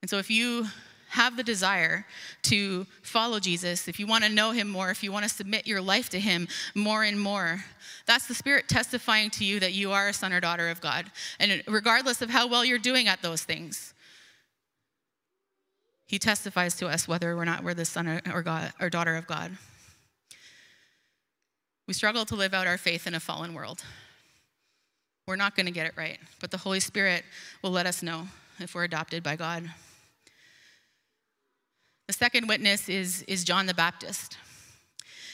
And 0.01 0.09
so 0.09 0.17
if 0.17 0.29
you 0.29 0.67
have 1.09 1.37
the 1.37 1.43
desire 1.43 2.05
to 2.43 2.85
follow 3.01 3.39
Jesus, 3.39 3.87
if 3.87 3.99
you 3.99 4.05
want 4.05 4.23
to 4.23 4.29
know 4.29 4.51
him 4.51 4.69
more, 4.69 4.91
if 4.91 5.03
you 5.03 5.11
want 5.11 5.23
to 5.23 5.29
submit 5.29 5.65
your 5.65 5.81
life 5.81 6.09
to 6.09 6.19
him 6.19 6.47
more 6.75 7.03
and 7.03 7.19
more, 7.19 7.63
that's 8.05 8.27
the 8.27 8.35
Spirit 8.35 8.67
testifying 8.67 9.29
to 9.31 9.45
you 9.45 9.59
that 9.59 9.73
you 9.73 9.91
are 9.91 10.09
a 10.09 10.13
son 10.13 10.33
or 10.33 10.39
daughter 10.39 10.69
of 10.69 10.81
God. 10.81 11.09
And 11.39 11.63
regardless 11.67 12.21
of 12.21 12.29
how 12.29 12.47
well 12.47 12.63
you're 12.63 12.77
doing 12.77 13.07
at 13.07 13.21
those 13.21 13.43
things, 13.43 13.93
he 16.07 16.17
testifies 16.17 16.75
to 16.75 16.87
us 16.87 17.07
whether 17.07 17.37
or 17.37 17.45
not 17.45 17.63
we're 17.63 17.73
the 17.73 17.85
son 17.85 18.21
or, 18.33 18.41
God, 18.41 18.73
or 18.79 18.89
daughter 18.89 19.15
of 19.15 19.27
God. 19.27 19.51
We 21.87 21.93
struggle 21.93 22.25
to 22.25 22.35
live 22.35 22.53
out 22.53 22.65
our 22.65 22.77
faith 22.77 23.07
in 23.07 23.13
a 23.13 23.19
fallen 23.19 23.53
world. 23.53 23.83
We're 25.27 25.35
not 25.35 25.55
going 25.55 25.65
to 25.65 25.71
get 25.71 25.85
it 25.85 25.93
right, 25.97 26.17
but 26.39 26.51
the 26.51 26.57
Holy 26.57 26.79
Spirit 26.79 27.23
will 27.61 27.71
let 27.71 27.85
us 27.85 28.01
know 28.01 28.27
if 28.59 28.73
we're 28.73 28.85
adopted 28.85 29.21
by 29.21 29.35
God. 29.35 29.69
The 32.07 32.13
second 32.13 32.47
witness 32.47 32.87
is, 32.87 33.23
is 33.23 33.43
John 33.43 33.65
the 33.65 33.73
Baptist. 33.73 34.37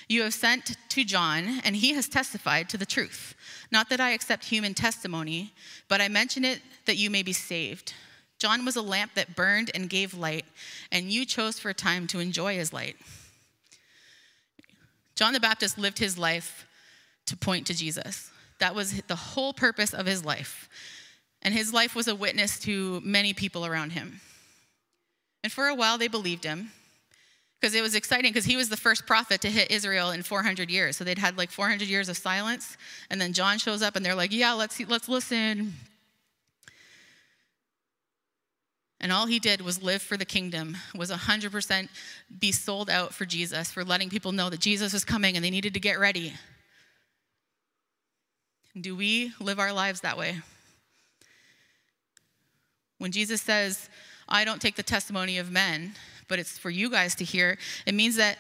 You 0.10 0.24
have 0.24 0.34
sent 0.34 0.76
to 0.90 1.04
John, 1.04 1.62
and 1.64 1.76
he 1.76 1.94
has 1.94 2.10
testified 2.10 2.68
to 2.70 2.78
the 2.78 2.86
truth. 2.86 3.36
Not 3.72 3.90
that 3.90 4.02
I 4.02 4.12
accept 4.12 4.46
human 4.46 4.74
testimony, 4.74 5.54
but 5.88 6.02
I 6.02 6.08
mention 6.08 6.44
it 6.44 6.62
that 6.86 6.98
you 6.98 7.12
may 7.12 7.22
be 7.22 7.34
saved. 7.34 7.94
John 8.44 8.66
was 8.66 8.76
a 8.76 8.82
lamp 8.82 9.14
that 9.14 9.38
burned 9.38 9.72
and 9.74 9.90
gave 9.90 10.14
light, 10.14 10.44
and 10.92 11.10
you 11.10 11.26
chose 11.26 11.58
for 11.60 11.70
a 11.70 11.74
time 11.74 12.08
to 12.08 12.20
enjoy 12.20 12.58
his 12.58 12.74
light. 12.74 12.98
John 15.16 15.32
the 15.32 15.40
Baptist 15.40 15.78
lived 15.78 15.98
his 15.98 16.18
life 16.18 16.68
to 17.28 17.38
point 17.38 17.68
to 17.68 17.74
Jesus. 17.74 18.30
That 18.60 18.76
was 18.76 19.02
the 19.04 19.16
whole 19.16 19.54
purpose 19.54 19.94
of 19.94 20.06
his 20.06 20.26
life. 20.26 20.68
And 21.42 21.54
his 21.54 21.74
life 21.74 21.96
was 21.96 22.10
a 22.10 22.16
witness 22.16 22.60
to 22.64 23.00
many 23.06 23.32
people 23.34 23.66
around 23.66 23.94
him. 23.94 24.20
And 25.42 25.50
for 25.50 25.68
a 25.68 25.76
while, 25.76 25.98
they 25.98 26.10
believed 26.10 26.44
him 26.44 26.74
because 27.62 27.74
it 27.74 27.82
was 27.82 27.96
exciting 27.96 28.34
because 28.34 28.44
he 28.44 28.58
was 28.58 28.68
the 28.68 28.76
first 28.76 29.08
prophet 29.08 29.40
to 29.40 29.50
hit 29.50 29.72
Israel 29.72 30.12
in 30.12 30.22
400 30.22 30.70
years. 30.70 30.98
So 30.98 31.06
they'd 31.06 31.18
had 31.18 31.38
like 31.38 31.50
400 31.50 31.88
years 31.88 32.10
of 32.10 32.18
silence. 32.18 32.76
And 33.10 33.22
then 33.22 33.32
John 33.32 33.58
shows 33.58 33.82
up 33.82 33.96
and 33.96 34.06
they're 34.06 34.16
like, 34.16 34.34
yeah, 34.34 34.52
let's, 34.52 34.82
let's 34.82 35.08
listen. 35.08 35.76
And 39.04 39.12
all 39.12 39.26
he 39.26 39.38
did 39.38 39.60
was 39.60 39.84
live 39.84 40.02
for 40.02 40.16
the 40.16 40.24
kingdom, 40.24 40.78
was 40.96 41.12
100% 41.12 41.90
be 42.40 42.54
sold 42.54 42.90
out 42.90 43.14
for 43.14 43.26
Jesus, 43.26 43.70
for 43.70 43.84
letting 43.84 44.10
people 44.10 44.32
know 44.32 44.50
that 44.50 44.62
Jesus 44.62 44.94
was 44.94 45.04
coming 45.04 45.36
and 45.36 45.44
they 45.44 45.50
needed 45.50 45.74
to 45.74 45.82
get 45.82 46.00
ready. 46.00 46.34
Do 48.80 48.96
we 48.96 49.34
live 49.42 49.60
our 49.60 49.74
lives 49.74 50.00
that 50.02 50.18
way? 50.18 50.40
When 52.98 53.12
Jesus 53.12 53.42
says, 53.42 53.90
I 54.30 54.46
don't 54.46 54.62
take 54.62 54.78
the 54.78 54.84
testimony 54.84 55.38
of 55.38 55.52
men, 55.52 55.96
but 56.30 56.40
it's 56.40 56.58
for 56.58 56.70
you 56.70 56.90
guys 56.90 57.14
to 57.16 57.26
hear, 57.26 57.58
it 57.86 57.94
means 57.94 58.16
that 58.16 58.38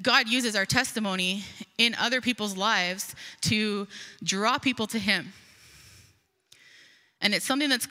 God 0.00 0.28
uses 0.28 0.54
our 0.54 0.64
testimony 0.64 1.42
in 1.76 1.96
other 1.96 2.20
people's 2.20 2.56
lives 2.56 3.16
to 3.42 3.88
draw 4.22 4.58
people 4.58 4.86
to 4.86 4.98
Him. 5.00 5.32
And 7.20 7.34
it's 7.34 7.44
something 7.44 7.68
that's 7.68 7.88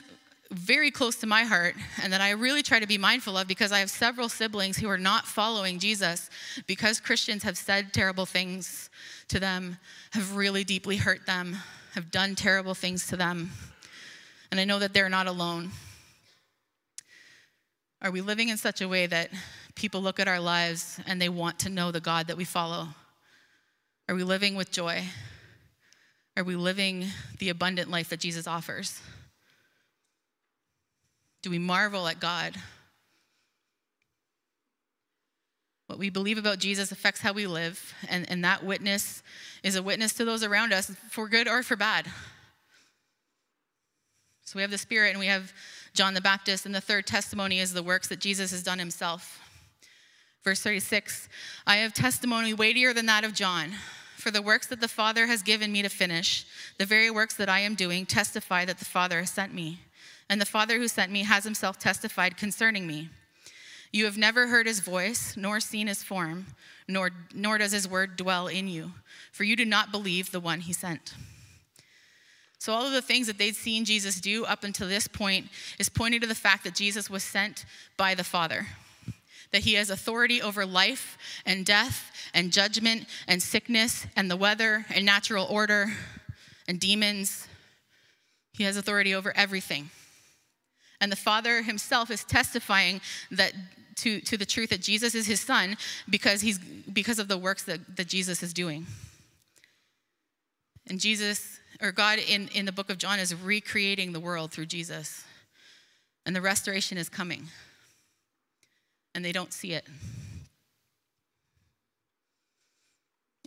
very 0.56 0.90
close 0.90 1.16
to 1.16 1.26
my 1.26 1.44
heart 1.44 1.74
and 2.02 2.12
that 2.12 2.20
I 2.20 2.30
really 2.30 2.62
try 2.62 2.78
to 2.78 2.86
be 2.86 2.98
mindful 2.98 3.36
of 3.36 3.48
because 3.48 3.72
I 3.72 3.80
have 3.80 3.90
several 3.90 4.28
siblings 4.28 4.76
who 4.76 4.88
are 4.88 4.98
not 4.98 5.26
following 5.26 5.78
Jesus 5.78 6.30
because 6.66 7.00
Christians 7.00 7.42
have 7.42 7.56
said 7.56 7.92
terrible 7.92 8.26
things 8.26 8.90
to 9.28 9.40
them, 9.40 9.78
have 10.12 10.36
really 10.36 10.64
deeply 10.64 10.96
hurt 10.96 11.26
them, 11.26 11.56
have 11.94 12.10
done 12.10 12.34
terrible 12.34 12.74
things 12.74 13.06
to 13.08 13.16
them. 13.16 13.50
And 14.50 14.60
I 14.60 14.64
know 14.64 14.78
that 14.78 14.94
they're 14.94 15.08
not 15.08 15.26
alone. 15.26 15.70
Are 18.00 18.10
we 18.10 18.20
living 18.20 18.48
in 18.48 18.56
such 18.56 18.80
a 18.80 18.88
way 18.88 19.06
that 19.06 19.30
people 19.74 20.02
look 20.02 20.20
at 20.20 20.28
our 20.28 20.40
lives 20.40 21.00
and 21.06 21.20
they 21.20 21.28
want 21.28 21.58
to 21.60 21.70
know 21.70 21.90
the 21.90 22.00
God 22.00 22.26
that 22.28 22.36
we 22.36 22.44
follow? 22.44 22.88
Are 24.08 24.14
we 24.14 24.22
living 24.22 24.54
with 24.54 24.70
joy? 24.70 25.04
Are 26.36 26.44
we 26.44 26.54
living 26.54 27.06
the 27.38 27.48
abundant 27.48 27.90
life 27.90 28.10
that 28.10 28.20
Jesus 28.20 28.46
offers? 28.46 29.00
Do 31.44 31.50
we 31.50 31.58
marvel 31.58 32.08
at 32.08 32.20
God? 32.20 32.56
What 35.88 35.98
we 35.98 36.08
believe 36.08 36.38
about 36.38 36.58
Jesus 36.58 36.90
affects 36.90 37.20
how 37.20 37.34
we 37.34 37.46
live, 37.46 37.92
and, 38.08 38.26
and 38.30 38.42
that 38.46 38.64
witness 38.64 39.22
is 39.62 39.76
a 39.76 39.82
witness 39.82 40.14
to 40.14 40.24
those 40.24 40.42
around 40.42 40.72
us 40.72 40.90
for 41.10 41.28
good 41.28 41.46
or 41.46 41.62
for 41.62 41.76
bad. 41.76 42.06
So 44.44 44.56
we 44.56 44.62
have 44.62 44.70
the 44.70 44.78
Spirit 44.78 45.10
and 45.10 45.18
we 45.18 45.26
have 45.26 45.52
John 45.92 46.14
the 46.14 46.22
Baptist, 46.22 46.64
and 46.64 46.74
the 46.74 46.80
third 46.80 47.06
testimony 47.06 47.60
is 47.60 47.74
the 47.74 47.82
works 47.82 48.08
that 48.08 48.20
Jesus 48.20 48.50
has 48.50 48.62
done 48.62 48.78
himself. 48.78 49.38
Verse 50.44 50.62
36 50.62 51.28
I 51.66 51.76
have 51.76 51.92
testimony 51.92 52.54
weightier 52.54 52.94
than 52.94 53.04
that 53.04 53.22
of 53.22 53.34
John. 53.34 53.72
For 54.16 54.30
the 54.30 54.40
works 54.40 54.68
that 54.68 54.80
the 54.80 54.88
Father 54.88 55.26
has 55.26 55.42
given 55.42 55.70
me 55.70 55.82
to 55.82 55.90
finish, 55.90 56.46
the 56.78 56.86
very 56.86 57.10
works 57.10 57.34
that 57.34 57.50
I 57.50 57.58
am 57.58 57.74
doing, 57.74 58.06
testify 58.06 58.64
that 58.64 58.78
the 58.78 58.86
Father 58.86 59.20
has 59.20 59.28
sent 59.28 59.52
me 59.52 59.80
and 60.28 60.40
the 60.40 60.46
Father 60.46 60.78
who 60.78 60.88
sent 60.88 61.12
me 61.12 61.24
has 61.24 61.44
himself 61.44 61.78
testified 61.78 62.36
concerning 62.36 62.86
me. 62.86 63.10
You 63.92 64.06
have 64.06 64.18
never 64.18 64.48
heard 64.48 64.66
his 64.66 64.80
voice, 64.80 65.36
nor 65.36 65.60
seen 65.60 65.86
his 65.86 66.02
form, 66.02 66.46
nor, 66.88 67.10
nor 67.32 67.58
does 67.58 67.72
his 67.72 67.86
word 67.86 68.16
dwell 68.16 68.48
in 68.48 68.66
you, 68.66 68.92
for 69.30 69.44
you 69.44 69.54
do 69.54 69.64
not 69.64 69.92
believe 69.92 70.32
the 70.32 70.40
one 70.40 70.60
he 70.60 70.72
sent. 70.72 71.14
So, 72.58 72.72
all 72.72 72.86
of 72.86 72.92
the 72.92 73.02
things 73.02 73.26
that 73.26 73.36
they'd 73.36 73.54
seen 73.54 73.84
Jesus 73.84 74.20
do 74.20 74.44
up 74.46 74.64
until 74.64 74.88
this 74.88 75.06
point 75.06 75.48
is 75.78 75.88
pointing 75.88 76.22
to 76.22 76.26
the 76.26 76.34
fact 76.34 76.64
that 76.64 76.74
Jesus 76.74 77.10
was 77.10 77.22
sent 77.22 77.66
by 77.96 78.14
the 78.14 78.24
Father, 78.24 78.66
that 79.52 79.62
he 79.62 79.74
has 79.74 79.90
authority 79.90 80.40
over 80.40 80.64
life 80.64 81.18
and 81.44 81.66
death 81.66 82.10
and 82.32 82.52
judgment 82.52 83.06
and 83.28 83.42
sickness 83.42 84.06
and 84.16 84.30
the 84.30 84.36
weather 84.36 84.86
and 84.94 85.04
natural 85.04 85.46
order 85.48 85.92
and 86.66 86.80
demons. 86.80 87.46
He 88.54 88.64
has 88.64 88.76
authority 88.76 89.14
over 89.14 89.36
everything. 89.36 89.90
And 91.00 91.10
the 91.10 91.16
Father 91.16 91.62
himself 91.62 92.10
is 92.10 92.24
testifying 92.24 93.00
that 93.30 93.52
to, 93.96 94.20
to 94.20 94.36
the 94.36 94.46
truth 94.46 94.70
that 94.70 94.80
Jesus 94.80 95.14
is 95.14 95.26
his 95.26 95.40
son 95.40 95.76
because, 96.08 96.40
he's, 96.40 96.58
because 96.58 97.18
of 97.18 97.28
the 97.28 97.38
works 97.38 97.64
that, 97.64 97.96
that 97.96 98.08
Jesus 98.08 98.42
is 98.42 98.52
doing. 98.52 98.86
And 100.88 101.00
Jesus, 101.00 101.60
or 101.80 101.92
God 101.92 102.18
in, 102.18 102.48
in 102.48 102.66
the 102.66 102.72
book 102.72 102.90
of 102.90 102.98
John, 102.98 103.18
is 103.18 103.34
recreating 103.34 104.12
the 104.12 104.20
world 104.20 104.52
through 104.52 104.66
Jesus. 104.66 105.24
And 106.26 106.34
the 106.34 106.40
restoration 106.40 106.98
is 106.98 107.08
coming. 107.08 107.48
And 109.14 109.24
they 109.24 109.32
don't 109.32 109.52
see 109.52 109.72
it. 109.72 109.86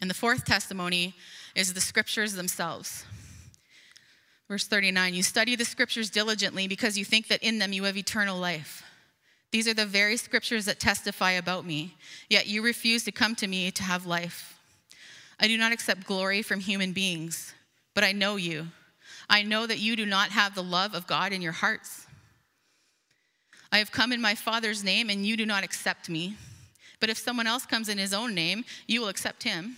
And 0.01 0.09
the 0.09 0.15
fourth 0.15 0.45
testimony 0.45 1.15
is 1.55 1.73
the 1.73 1.81
scriptures 1.81 2.33
themselves. 2.33 3.05
Verse 4.47 4.65
39 4.65 5.13
You 5.13 5.23
study 5.23 5.55
the 5.55 5.65
scriptures 5.65 6.09
diligently 6.09 6.67
because 6.67 6.97
you 6.97 7.05
think 7.05 7.27
that 7.27 7.43
in 7.43 7.59
them 7.59 7.73
you 7.73 7.83
have 7.83 7.97
eternal 7.97 8.37
life. 8.37 8.83
These 9.51 9.67
are 9.67 9.73
the 9.73 9.85
very 9.85 10.17
scriptures 10.17 10.65
that 10.65 10.79
testify 10.79 11.31
about 11.31 11.65
me, 11.65 11.95
yet 12.29 12.47
you 12.47 12.61
refuse 12.61 13.03
to 13.05 13.11
come 13.11 13.35
to 13.35 13.47
me 13.47 13.71
to 13.71 13.83
have 13.83 14.05
life. 14.05 14.57
I 15.39 15.47
do 15.47 15.57
not 15.57 15.71
accept 15.71 16.05
glory 16.05 16.41
from 16.41 16.59
human 16.59 16.91
beings, 16.91 17.53
but 17.93 18.03
I 18.03 18.11
know 18.11 18.35
you. 18.35 18.67
I 19.29 19.43
know 19.43 19.65
that 19.65 19.79
you 19.79 19.95
do 19.95 20.05
not 20.05 20.29
have 20.29 20.55
the 20.55 20.63
love 20.63 20.93
of 20.93 21.07
God 21.07 21.31
in 21.31 21.41
your 21.41 21.51
hearts. 21.53 22.05
I 23.71 23.77
have 23.77 23.91
come 23.91 24.11
in 24.11 24.21
my 24.21 24.35
Father's 24.35 24.83
name, 24.83 25.09
and 25.09 25.25
you 25.25 25.37
do 25.37 25.45
not 25.45 25.63
accept 25.63 26.09
me. 26.09 26.35
But 26.99 27.09
if 27.09 27.17
someone 27.17 27.47
else 27.47 27.65
comes 27.65 27.89
in 27.89 27.97
his 27.97 28.13
own 28.13 28.33
name, 28.33 28.65
you 28.87 29.01
will 29.01 29.09
accept 29.09 29.43
him. 29.43 29.77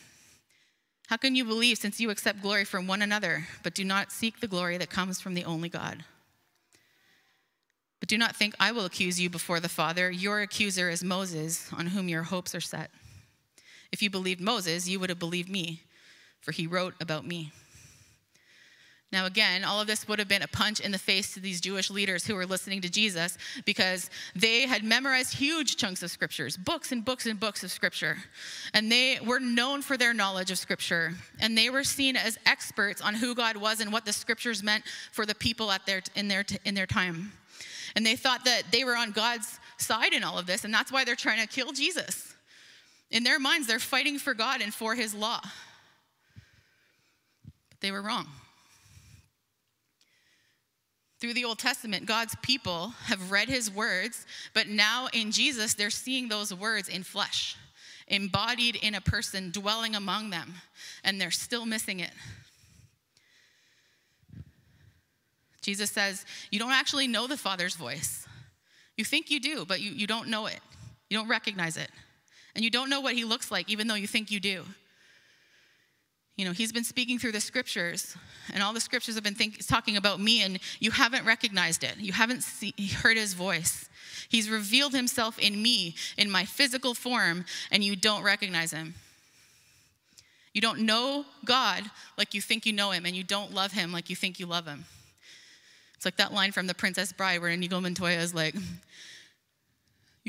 How 1.09 1.17
can 1.17 1.35
you 1.35 1.43
believe 1.43 1.79
since 1.79 1.99
you 1.99 2.11
accept 2.11 2.43
glory 2.43 2.63
from 2.65 2.85
one 2.85 3.01
another, 3.01 3.47
but 3.63 3.73
do 3.73 3.83
not 3.83 4.11
seek 4.11 4.39
the 4.39 4.47
glory 4.47 4.77
that 4.77 4.91
comes 4.91 5.19
from 5.19 5.33
the 5.33 5.43
only 5.43 5.67
God? 5.67 6.03
But 7.99 8.09
do 8.09 8.15
not 8.15 8.35
think 8.35 8.53
I 8.59 8.71
will 8.71 8.85
accuse 8.85 9.19
you 9.19 9.27
before 9.27 9.59
the 9.59 9.69
Father. 9.69 10.11
Your 10.11 10.41
accuser 10.41 10.87
is 10.87 11.03
Moses, 11.03 11.67
on 11.75 11.87
whom 11.87 12.09
your 12.09 12.21
hopes 12.21 12.53
are 12.53 12.61
set. 12.61 12.91
If 13.91 14.03
you 14.03 14.11
believed 14.11 14.39
Moses, 14.39 14.87
you 14.87 14.99
would 14.99 15.09
have 15.09 15.17
believed 15.17 15.49
me, 15.49 15.81
for 16.41 16.51
he 16.51 16.67
wrote 16.67 16.93
about 17.01 17.25
me. 17.25 17.53
Now, 19.11 19.25
again, 19.25 19.63
all 19.63 19.81
of 19.81 19.87
this 19.87 20.07
would 20.07 20.19
have 20.19 20.27
been 20.27 20.43
a 20.43 20.47
punch 20.47 20.79
in 20.79 20.91
the 20.91 20.99
face 20.99 21.33
to 21.33 21.39
these 21.39 21.59
Jewish 21.59 21.89
leaders 21.89 22.27
who 22.27 22.35
were 22.35 22.45
listening 22.45 22.79
to 22.81 22.89
Jesus 22.89 23.39
because 23.65 24.11
they 24.35 24.67
had 24.67 24.83
memorized 24.83 25.33
huge 25.33 25.77
chunks 25.77 26.03
of 26.03 26.11
scriptures, 26.11 26.55
books 26.55 26.91
and 26.91 27.03
books 27.03 27.25
and 27.25 27.39
books 27.39 27.63
of 27.63 27.71
scripture. 27.71 28.17
And 28.75 28.91
they 28.91 29.19
were 29.25 29.39
known 29.39 29.81
for 29.81 29.97
their 29.97 30.13
knowledge 30.13 30.51
of 30.51 30.59
scripture. 30.59 31.13
And 31.39 31.57
they 31.57 31.71
were 31.71 31.83
seen 31.83 32.15
as 32.15 32.37
experts 32.45 33.01
on 33.01 33.15
who 33.15 33.33
God 33.33 33.57
was 33.57 33.79
and 33.79 33.91
what 33.91 34.05
the 34.05 34.13
scriptures 34.13 34.61
meant 34.61 34.83
for 35.11 35.25
the 35.25 35.35
people 35.35 35.71
at 35.71 35.87
their, 35.87 36.03
in, 36.15 36.27
their, 36.27 36.45
in 36.63 36.75
their 36.75 36.85
time. 36.85 37.31
And 37.95 38.05
they 38.05 38.15
thought 38.15 38.45
that 38.45 38.63
they 38.71 38.83
were 38.83 38.95
on 38.95 39.09
God's 39.09 39.59
side 39.77 40.13
in 40.13 40.23
all 40.23 40.37
of 40.37 40.45
this. 40.45 40.65
And 40.65 40.73
that's 40.73 40.91
why 40.91 41.03
they're 41.03 41.15
trying 41.15 41.41
to 41.41 41.47
kill 41.47 41.71
Jesus. 41.71 42.35
In 43.09 43.23
their 43.23 43.39
minds, 43.39 43.65
they're 43.65 43.79
fighting 43.79 44.19
for 44.19 44.35
God 44.35 44.61
and 44.61 44.71
for 44.71 44.93
his 44.93 45.15
law. 45.15 45.41
But 47.43 47.81
they 47.81 47.91
were 47.91 48.03
wrong. 48.03 48.27
Through 51.19 51.33
the 51.33 51.45
Old 51.45 51.59
Testament, 51.59 52.05
God's 52.05 52.35
people 52.41 52.93
have 53.05 53.31
read 53.31 53.49
his 53.49 53.69
words, 53.69 54.25
but 54.53 54.67
now 54.67 55.07
in 55.13 55.31
Jesus, 55.31 55.73
they're 55.73 55.89
seeing 55.89 56.29
those 56.29 56.53
words 56.53 56.87
in 56.87 57.03
flesh, 57.03 57.57
embodied 58.07 58.77
in 58.77 58.95
a 58.95 59.01
person 59.01 59.51
dwelling 59.51 59.95
among 59.95 60.29
them, 60.29 60.53
and 61.03 61.19
they're 61.19 61.31
still 61.31 61.65
missing 61.65 61.99
it. 61.99 62.11
Jesus 65.61 65.91
says, 65.91 66.25
You 66.51 66.59
don't 66.59 66.71
actually 66.71 67.07
know 67.07 67.27
the 67.27 67.37
Father's 67.37 67.75
voice. 67.75 68.25
You 68.95 69.03
think 69.03 69.29
you 69.29 69.39
do, 69.39 69.65
but 69.65 69.81
you, 69.81 69.91
you 69.91 70.07
don't 70.07 70.29
know 70.29 70.45
it. 70.45 70.59
You 71.09 71.17
don't 71.17 71.27
recognize 71.27 71.75
it. 71.75 71.89
And 72.55 72.63
you 72.63 72.71
don't 72.71 72.89
know 72.89 73.01
what 73.01 73.13
he 73.13 73.25
looks 73.25 73.51
like, 73.51 73.69
even 73.69 73.87
though 73.87 73.95
you 73.95 74.07
think 74.07 74.31
you 74.31 74.39
do. 74.39 74.63
You 76.39 76.45
know, 76.45 76.53
he's 76.53 76.71
been 76.71 76.85
speaking 76.85 77.19
through 77.19 77.33
the 77.33 77.41
scriptures, 77.41 78.15
and 78.53 78.63
all 78.63 78.71
the 78.71 78.79
scriptures 78.79 79.15
have 79.15 79.25
been 79.25 79.35
think, 79.35 79.67
talking 79.67 79.97
about 79.97 80.21
me, 80.21 80.41
and 80.41 80.57
you 80.79 80.89
haven't 80.89 81.25
recognized 81.25 81.83
it. 81.83 81.97
You 81.97 82.13
haven't 82.13 82.43
see, 82.43 82.73
heard 83.03 83.17
his 83.17 83.33
voice. 83.33 83.89
He's 84.29 84.49
revealed 84.49 84.93
himself 84.93 85.37
in 85.37 85.61
me, 85.61 85.95
in 86.17 86.31
my 86.31 86.45
physical 86.45 86.93
form, 86.93 87.43
and 87.71 87.83
you 87.83 87.97
don't 87.97 88.23
recognize 88.23 88.71
him. 88.71 88.93
You 90.53 90.61
don't 90.61 90.85
know 90.85 91.25
God 91.43 91.83
like 92.17 92.33
you 92.33 92.39
think 92.39 92.65
you 92.65 92.71
know 92.71 92.91
him, 92.91 93.05
and 93.05 93.17
you 93.17 93.25
don't 93.25 93.53
love 93.53 93.73
him 93.73 93.91
like 93.91 94.09
you 94.09 94.15
think 94.15 94.39
you 94.39 94.45
love 94.45 94.65
him. 94.65 94.85
It's 95.95 96.05
like 96.05 96.15
that 96.15 96.31
line 96.33 96.53
from 96.53 96.67
The 96.67 96.73
Princess 96.73 97.11
Bride 97.11 97.41
where 97.41 97.49
Inigo 97.49 97.81
Montoya 97.81 98.19
is 98.19 98.33
like, 98.33 98.55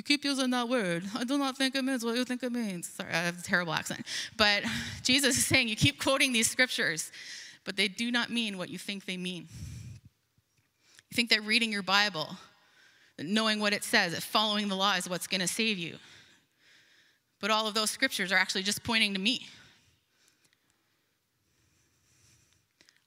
you 0.01 0.03
keep 0.03 0.25
using 0.25 0.49
that 0.49 0.67
word. 0.67 1.05
I 1.15 1.25
do 1.25 1.37
not 1.37 1.59
think 1.59 1.75
it 1.75 1.85
means 1.85 2.03
what 2.03 2.17
you 2.17 2.25
think 2.25 2.43
it 2.43 2.51
means. 2.51 2.89
Sorry, 2.89 3.11
I 3.13 3.19
have 3.19 3.39
a 3.39 3.43
terrible 3.43 3.75
accent. 3.75 4.07
But 4.39 4.63
Jesus 5.03 5.37
is 5.37 5.45
saying, 5.45 5.69
you 5.69 5.77
keep 5.77 6.01
quoting 6.01 6.33
these 6.33 6.51
scriptures, 6.51 7.13
but 7.67 7.77
they 7.77 7.87
do 7.87 8.11
not 8.11 8.31
mean 8.31 8.57
what 8.57 8.71
you 8.71 8.79
think 8.79 9.05
they 9.05 9.19
mean. 9.19 9.47
You 11.11 11.15
think 11.15 11.29
that 11.29 11.43
reading 11.43 11.71
your 11.71 11.83
Bible, 11.83 12.35
knowing 13.19 13.61
what 13.61 13.75
it 13.75 13.85
says, 13.85 14.15
that 14.15 14.23
following 14.23 14.69
the 14.69 14.75
law 14.75 14.95
is 14.95 15.07
what's 15.07 15.27
going 15.27 15.43
to 15.43 15.47
save 15.47 15.77
you. 15.77 15.97
But 17.39 17.51
all 17.51 17.67
of 17.67 17.75
those 17.75 17.91
scriptures 17.91 18.33
are 18.33 18.39
actually 18.39 18.63
just 18.63 18.83
pointing 18.83 19.13
to 19.13 19.21
me. 19.21 19.49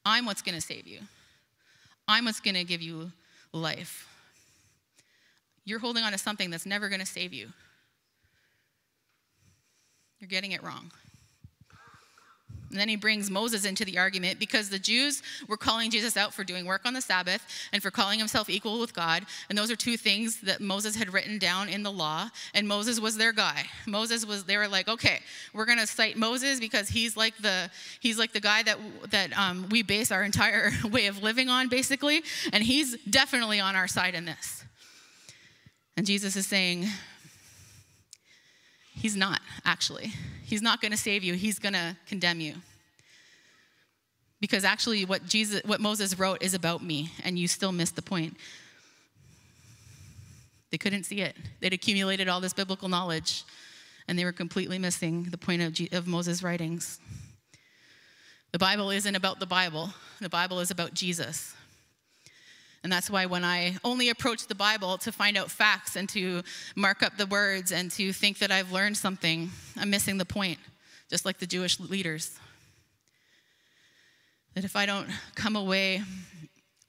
I'm 0.05 0.27
what's 0.27 0.43
going 0.43 0.53
to 0.53 0.61
save 0.61 0.85
you. 0.85 0.99
I'm 2.07 2.25
what's 2.25 2.39
going 2.39 2.53
to 2.53 2.63
give 2.63 2.83
you 2.83 3.11
life. 3.51 4.12
You're 5.65 5.79
holding 5.79 6.03
on 6.03 6.11
to 6.11 6.17
something 6.17 6.49
that's 6.49 6.65
never 6.65 6.89
going 6.89 6.99
to 6.99 7.05
save 7.05 7.33
you. 7.33 7.49
You're 10.19 10.27
getting 10.27 10.51
it 10.51 10.63
wrong. 10.63 10.91
And 12.73 12.79
then 12.79 12.89
he 12.89 12.95
brings 12.95 13.29
Moses 13.29 13.65
into 13.65 13.85
the 13.85 13.99
argument 13.99 14.39
because 14.39 14.67
the 14.67 14.79
Jews 14.79 15.21
were 15.47 15.57
calling 15.57 15.91
Jesus 15.91 16.17
out 16.17 16.33
for 16.33 16.43
doing 16.43 16.65
work 16.65 16.81
on 16.85 16.95
the 16.95 17.01
Sabbath 17.01 17.45
and 17.71 17.83
for 17.83 17.91
calling 17.91 18.17
himself 18.17 18.49
equal 18.49 18.79
with 18.79 18.95
God. 18.95 19.27
And 19.47 19.55
those 19.55 19.69
are 19.69 19.75
two 19.75 19.95
things 19.95 20.41
that 20.41 20.59
Moses 20.59 20.95
had 20.95 21.13
written 21.13 21.37
down 21.37 21.69
in 21.69 21.83
the 21.83 21.91
law. 21.91 22.29
And 22.55 22.67
Moses 22.67 22.99
was 22.99 23.15
their 23.15 23.31
guy. 23.31 23.65
Moses 23.85 24.25
was, 24.25 24.45
they 24.45 24.57
were 24.57 24.67
like, 24.67 24.87
okay, 24.87 25.19
we're 25.53 25.67
going 25.67 25.77
to 25.77 25.85
cite 25.85 26.17
Moses 26.17 26.59
because 26.59 26.89
he's 26.89 27.15
like 27.15 27.37
the, 27.37 27.69
he's 27.99 28.17
like 28.17 28.33
the 28.33 28.41
guy 28.41 28.63
that, 28.63 28.79
that 29.11 29.37
um, 29.37 29.69
we 29.69 29.83
base 29.83 30.11
our 30.11 30.23
entire 30.23 30.71
way 30.85 31.05
of 31.05 31.21
living 31.21 31.49
on, 31.49 31.69
basically. 31.69 32.23
And 32.51 32.63
he's 32.63 32.97
definitely 33.03 33.59
on 33.59 33.75
our 33.75 33.87
side 33.87 34.15
in 34.15 34.25
this. 34.25 34.63
And 35.95 36.05
Jesus 36.05 36.35
is 36.35 36.47
saying, 36.47 36.85
He's 38.95 39.15
not, 39.15 39.41
actually. 39.65 40.13
He's 40.43 40.61
not 40.61 40.79
going 40.79 40.91
to 40.91 40.97
save 40.97 41.23
you, 41.23 41.33
He's 41.33 41.59
going 41.59 41.73
to 41.73 41.97
condemn 42.07 42.39
you. 42.39 42.55
Because 44.39 44.65
actually, 44.65 45.05
what, 45.05 45.25
Jesus, 45.25 45.61
what 45.63 45.79
Moses 45.79 46.19
wrote 46.19 46.43
is 46.43 46.53
about 46.53 46.83
me, 46.83 47.11
and 47.23 47.39
you 47.39 47.47
still 47.47 47.71
missed 47.71 47.95
the 47.95 48.01
point. 48.01 48.35
They 50.69 50.77
couldn't 50.77 51.03
see 51.03 51.21
it. 51.21 51.37
They'd 51.61 51.71
accumulated 51.71 52.27
all 52.27 52.41
this 52.41 52.53
biblical 52.53 52.89
knowledge, 52.89 53.43
and 54.07 54.19
they 54.19 54.25
were 54.25 54.33
completely 54.33 54.79
missing 54.79 55.23
the 55.23 55.37
point 55.37 55.61
of, 55.61 55.79
of 55.97 56.07
Moses' 56.07 56.43
writings. 56.43 56.99
The 58.51 58.59
Bible 58.59 58.89
isn't 58.89 59.15
about 59.15 59.39
the 59.39 59.45
Bible, 59.45 59.93
the 60.19 60.29
Bible 60.29 60.59
is 60.59 60.71
about 60.71 60.93
Jesus. 60.93 61.55
And 62.83 62.91
that's 62.91 63.09
why 63.09 63.25
when 63.25 63.45
I 63.45 63.77
only 63.83 64.09
approach 64.09 64.47
the 64.47 64.55
Bible 64.55 64.97
to 64.99 65.11
find 65.11 65.37
out 65.37 65.49
facts 65.49 65.95
and 65.95 66.09
to 66.09 66.43
mark 66.75 67.01
up 67.01 67.17
the 67.17 67.25
words 67.25 67.71
and 67.71 67.89
to 67.91 68.11
think 68.11 68.39
that 68.39 68.51
I've 68.51 68.73
learned 68.73 68.97
something, 68.97 69.49
I'm 69.77 69.89
missing 69.89 70.17
the 70.17 70.25
point, 70.25 70.59
just 71.09 71.25
like 71.25 71.39
the 71.39 71.47
Jewish 71.47 71.79
leaders. 71.79 72.37
That 74.53 74.65
if 74.65 74.75
I 74.75 74.85
don't 74.85 75.07
come 75.35 75.55
away 75.55 76.01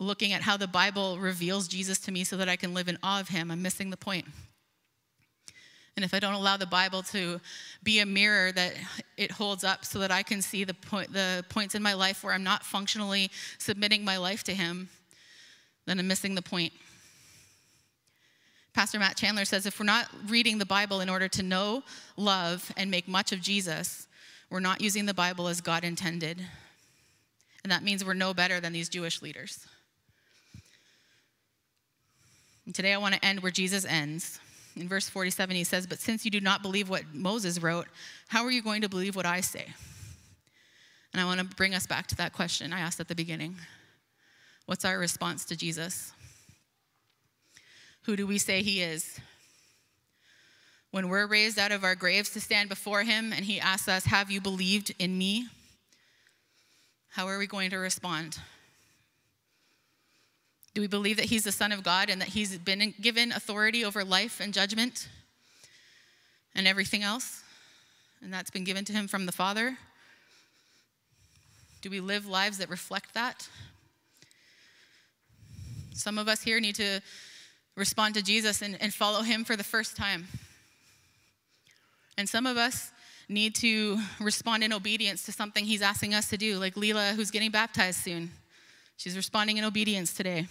looking 0.01 0.33
at 0.33 0.43
how 0.43 0.57
the 0.57 0.67
Bible 0.67 1.19
reveals 1.19 1.69
Jesus 1.69 2.01
to 2.01 2.13
me 2.13 2.25
so 2.25 2.37
that 2.39 2.49
I 2.49 2.57
can 2.57 2.75
live 2.75 2.89
in 2.89 2.99
awe 3.03 3.21
of 3.21 3.29
him, 3.29 3.53
I'm 3.53 3.63
missing 3.63 3.91
the 3.91 3.97
point. 3.97 4.27
And 5.97 6.05
if 6.05 6.13
I 6.13 6.19
don't 6.19 6.35
allow 6.35 6.57
the 6.57 6.67
Bible 6.67 7.03
to 7.05 7.41
be 7.85 8.01
a 8.01 8.07
mirror 8.07 8.51
that 8.51 8.75
it 9.17 9.31
holds 9.31 9.63
up 9.63 9.85
so 9.85 10.01
that 10.01 10.11
I 10.11 10.25
can 10.25 10.43
see 10.43 10.65
the, 10.65 10.75
point, 10.75 11.13
the 11.13 11.45
points 11.49 11.77
in 11.77 11.83
my 11.85 11.95
life 11.95 12.25
where 12.25 12.33
I'm 12.33 12.43
not 12.43 12.65
functionally 12.65 13.31
submitting 13.59 14.05
my 14.05 14.17
life 14.17 14.43
to 14.45 14.55
Him, 14.55 14.89
then 15.87 15.99
I'm 15.99 16.09
missing 16.09 16.35
the 16.35 16.43
point. 16.43 16.73
Pastor 18.73 18.99
Matt 18.99 19.17
Chandler 19.17 19.45
says 19.45 19.67
if 19.67 19.79
we're 19.79 19.87
not 19.87 20.09
reading 20.27 20.59
the 20.59 20.67
Bible 20.67 21.01
in 21.01 21.09
order 21.09 21.29
to 21.29 21.43
know, 21.43 21.83
love, 22.17 22.73
and 22.77 22.91
make 22.91 23.07
much 23.07 23.31
of 23.33 23.41
Jesus, 23.41 24.09
we're 24.51 24.61
not 24.61 24.81
using 24.81 25.07
the 25.07 25.15
Bible 25.15 25.49
as 25.49 25.61
God 25.61 25.85
intended. 25.85 26.41
And 27.63 27.73
that 27.73 27.83
means 27.83 28.05
we're 28.05 28.15
no 28.15 28.35
better 28.35 28.61
than 28.61 28.73
these 28.73 28.89
Jewish 28.89 29.23
leaders. 29.23 29.67
And 32.67 32.75
today 32.75 32.93
I 32.93 32.99
want 32.99 33.15
to 33.15 33.25
end 33.25 33.41
where 33.41 33.53
Jesus 33.53 33.85
ends. 33.85 34.41
In 34.77 34.89
verse 34.89 35.09
47, 35.09 35.55
he 35.55 35.65
says, 35.65 35.87
But 35.87 36.01
since 36.01 36.25
you 36.25 36.31
do 36.31 36.41
not 36.41 36.63
believe 36.63 36.89
what 36.89 37.03
Moses 37.15 37.61
wrote, 37.63 37.87
how 38.29 38.45
are 38.45 38.51
you 38.51 38.63
going 38.63 38.83
to 38.83 38.89
believe 38.89 39.15
what 39.15 39.27
I 39.27 39.41
say? 39.41 39.67
And 41.13 41.21
I 41.21 41.25
want 41.25 41.39
to 41.41 41.57
bring 41.57 41.75
us 41.75 41.87
back 41.87 42.09
to 42.09 42.17
that 42.17 42.33
question 42.33 42.73
I 42.73 42.81
asked 42.81 42.99
at 42.99 43.07
the 43.07 43.15
beginning. 43.15 43.57
What's 44.67 44.85
our 44.85 44.99
response 44.99 45.45
to 45.47 45.57
Jesus? 45.57 46.13
Who 48.03 48.17
do 48.17 48.27
we 48.27 48.39
say 48.39 48.63
he 48.63 48.83
is? 48.83 49.21
When 50.91 51.09
we're 51.09 51.27
raised 51.27 51.59
out 51.59 51.73
of 51.73 51.85
our 51.85 51.95
graves 51.95 52.31
to 52.31 52.41
stand 52.41 52.69
before 52.69 53.03
him 53.03 53.33
and 53.33 53.45
he 53.45 53.59
asks 53.59 53.89
us, 53.89 54.05
Have 54.07 54.31
you 54.31 54.41
believed 54.41 54.95
in 54.99 55.19
me? 55.19 55.49
How 57.11 57.27
are 57.27 57.39
we 57.39 57.47
going 57.47 57.71
to 57.71 57.79
respond? 57.79 58.39
Do 60.75 60.81
we 60.81 60.87
believe 60.87 61.17
that 61.17 61.27
he's 61.27 61.45
the 61.45 61.53
Son 61.53 61.71
of 61.73 61.83
God 61.83 62.11
and 62.11 62.21
that 62.21 62.29
he's 62.29 62.59
been 62.59 62.95
given 63.01 63.33
authority 63.33 63.85
over 63.85 64.05
life 64.05 64.41
and 64.41 64.53
judgment 64.53 65.09
and 66.55 66.67
everything 66.67 67.03
else? 67.03 67.43
And 68.23 68.33
that's 68.33 68.51
been 68.51 68.65
given 68.65 68.85
to 68.87 68.93
him 68.93 69.07
from 69.07 69.27
the 69.27 69.33
Father? 69.33 69.79
Do 71.83 71.91
we 71.91 72.01
live 72.01 72.27
lives 72.27 72.59
that 72.59 72.71
reflect 72.71 73.15
that? 73.15 73.49
Some 75.95 76.19
of 76.19 76.27
us 76.27 76.43
here 76.43 76.59
need 76.59 76.75
to 76.75 77.01
respond 77.77 78.15
to 78.15 78.23
Jesus 78.23 78.63
and, 78.63 78.77
and 78.81 78.93
follow 78.93 79.23
him 79.23 79.45
for 79.45 79.57
the 79.57 79.65
first 79.65 79.97
time. 79.97 80.27
And 82.19 82.29
some 82.29 82.47
of 82.47 82.57
us 82.57 82.91
need 83.29 83.55
to 83.57 83.99
respond 84.21 84.63
in 84.63 84.73
obedience 84.73 85.25
to 85.27 85.33
something 85.33 85.65
he's 85.65 85.83
asking 85.83 86.13
us 86.13 86.29
to 86.31 86.37
do, 86.37 86.59
like 86.59 86.75
Leela, 86.75 87.13
who's 87.13 87.31
getting 87.31 87.51
baptized 87.51 88.01
soon. 88.01 88.31
She's 88.97 89.17
responding 89.17 89.57
in 89.57 89.65
obedience 89.65 90.13
today. 90.13 90.47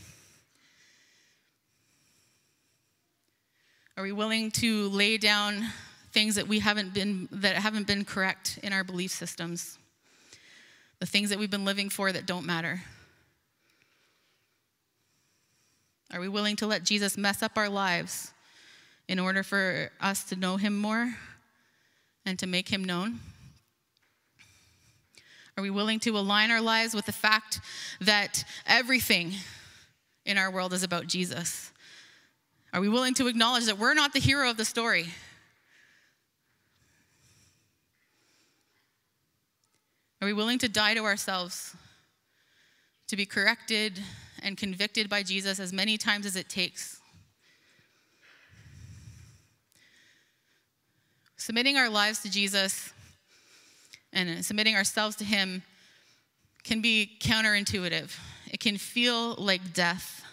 Are 3.95 4.03
we 4.03 4.11
willing 4.11 4.49
to 4.51 4.89
lay 4.89 5.17
down 5.17 5.67
things 6.13 6.35
that 6.35 6.47
we 6.47 6.59
haven't 6.59 6.93
been 6.93 7.27
that 7.31 7.55
haven't 7.55 7.85
been 7.85 8.05
correct 8.05 8.59
in 8.63 8.73
our 8.73 8.83
belief 8.83 9.11
systems? 9.11 9.77
The 10.99 11.05
things 11.05 11.29
that 11.29 11.37
we've 11.37 11.51
been 11.51 11.65
living 11.65 11.89
for 11.89 12.11
that 12.11 12.25
don't 12.25 12.45
matter. 12.45 12.81
Are 16.13 16.19
we 16.19 16.27
willing 16.27 16.55
to 16.57 16.67
let 16.67 16.83
Jesus 16.83 17.17
mess 17.17 17.41
up 17.41 17.57
our 17.57 17.67
lives 17.67 18.31
in 19.07 19.17
order 19.17 19.41
for 19.41 19.89
us 19.99 20.23
to 20.25 20.35
know 20.35 20.57
him 20.57 20.77
more 20.77 21.15
and 22.23 22.37
to 22.37 22.45
make 22.45 22.69
him 22.69 22.83
known? 22.83 23.19
Are 25.57 25.63
we 25.63 25.71
willing 25.71 25.99
to 26.01 26.11
align 26.11 26.51
our 26.51 26.61
lives 26.61 26.93
with 26.93 27.07
the 27.07 27.11
fact 27.11 27.61
that 27.99 28.43
everything 28.67 29.33
in 30.23 30.37
our 30.37 30.51
world 30.51 30.71
is 30.71 30.83
about 30.83 31.07
Jesus? 31.07 31.71
Are 32.73 32.81
we 32.81 32.89
willing 32.89 33.15
to 33.15 33.25
acknowledge 33.25 33.65
that 33.65 33.79
we're 33.79 33.95
not 33.95 34.13
the 34.13 34.19
hero 34.19 34.51
of 34.51 34.57
the 34.57 34.65
story? 34.65 35.07
Are 40.21 40.25
we 40.27 40.33
willing 40.33 40.59
to 40.59 40.69
die 40.69 40.93
to 40.93 41.05
ourselves, 41.05 41.75
to 43.07 43.15
be 43.15 43.25
corrected 43.25 43.99
and 44.43 44.57
convicted 44.57 45.09
by 45.09 45.23
Jesus 45.23 45.59
as 45.59 45.73
many 45.73 45.97
times 45.97 46.25
as 46.25 46.35
it 46.35 46.49
takes? 46.49 46.99
Submitting 51.37 51.77
our 51.77 51.89
lives 51.89 52.21
to 52.21 52.31
Jesus 52.31 52.93
and 54.13 54.45
submitting 54.45 54.75
ourselves 54.75 55.15
to 55.17 55.23
Him 55.23 55.63
can 56.63 56.81
be 56.81 57.17
counterintuitive. 57.19 58.17
It 58.51 58.59
can 58.59 58.77
feel 58.77 59.35
like 59.35 59.73
death. 59.73 60.23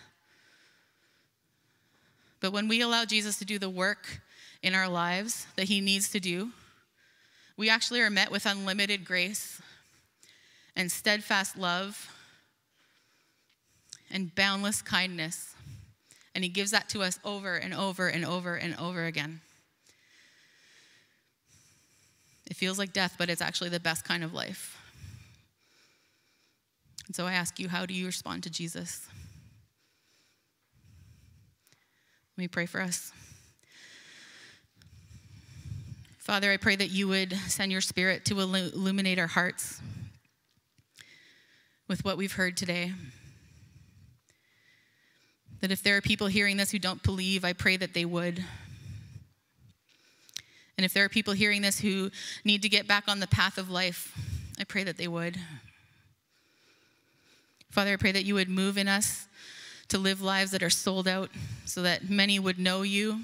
But 2.40 2.52
when 2.52 2.68
we 2.68 2.80
allow 2.80 3.04
Jesus 3.04 3.38
to 3.38 3.44
do 3.44 3.58
the 3.58 3.70
work 3.70 4.20
in 4.62 4.74
our 4.74 4.88
lives 4.88 5.46
that 5.56 5.68
he 5.68 5.80
needs 5.80 6.10
to 6.10 6.20
do, 6.20 6.50
we 7.56 7.68
actually 7.68 8.00
are 8.00 8.10
met 8.10 8.30
with 8.30 8.46
unlimited 8.46 9.04
grace 9.04 9.60
and 10.76 10.90
steadfast 10.90 11.58
love 11.58 12.08
and 14.10 14.34
boundless 14.34 14.82
kindness. 14.82 15.54
And 16.34 16.44
he 16.44 16.50
gives 16.50 16.70
that 16.70 16.88
to 16.90 17.02
us 17.02 17.18
over 17.24 17.56
and 17.56 17.74
over 17.74 18.08
and 18.08 18.24
over 18.24 18.54
and 18.54 18.76
over 18.78 19.04
again. 19.04 19.40
It 22.46 22.56
feels 22.56 22.78
like 22.78 22.92
death, 22.92 23.14
but 23.18 23.30
it's 23.30 23.42
actually 23.42 23.70
the 23.70 23.80
best 23.80 24.04
kind 24.04 24.24
of 24.24 24.34
life. 24.34 24.76
And 27.06 27.14
so 27.14 27.26
I 27.26 27.32
ask 27.32 27.58
you, 27.58 27.68
how 27.68 27.86
do 27.86 27.94
you 27.94 28.06
respond 28.06 28.42
to 28.44 28.50
Jesus? 28.50 29.06
Let 32.36 32.42
me 32.42 32.48
pray 32.48 32.66
for 32.66 32.80
us. 32.80 33.12
Father, 36.18 36.52
I 36.52 36.56
pray 36.56 36.76
that 36.76 36.90
you 36.90 37.08
would 37.08 37.32
send 37.48 37.72
your 37.72 37.80
spirit 37.80 38.24
to 38.26 38.38
illuminate 38.38 39.18
our 39.18 39.26
hearts 39.26 39.80
with 41.88 42.04
what 42.04 42.16
we've 42.16 42.34
heard 42.34 42.56
today. 42.56 42.92
That 45.60 45.70
if 45.70 45.82
there 45.82 45.96
are 45.96 46.00
people 46.00 46.26
hearing 46.26 46.56
this 46.56 46.70
who 46.70 46.78
don't 46.78 47.02
believe, 47.02 47.44
I 47.44 47.52
pray 47.52 47.76
that 47.76 47.94
they 47.94 48.04
would. 48.04 48.44
And 50.76 50.84
if 50.86 50.94
there 50.94 51.04
are 51.04 51.10
people 51.10 51.34
hearing 51.34 51.60
this 51.60 51.78
who 51.78 52.10
need 52.44 52.62
to 52.62 52.68
get 52.70 52.88
back 52.88 53.04
on 53.06 53.20
the 53.20 53.26
path 53.26 53.58
of 53.58 53.68
life, 53.68 54.16
I 54.58 54.64
pray 54.64 54.84
that 54.84 54.96
they 54.96 55.08
would. 55.08 55.36
Father, 57.70 57.92
I 57.92 57.96
pray 57.96 58.12
that 58.12 58.24
you 58.24 58.34
would 58.34 58.48
move 58.48 58.78
in 58.78 58.88
us 58.88 59.26
to 59.88 59.98
live 59.98 60.22
lives 60.22 60.52
that 60.52 60.62
are 60.62 60.70
sold 60.70 61.06
out 61.06 61.30
so 61.66 61.82
that 61.82 62.08
many 62.08 62.38
would 62.38 62.58
know 62.58 62.82
you. 62.82 63.20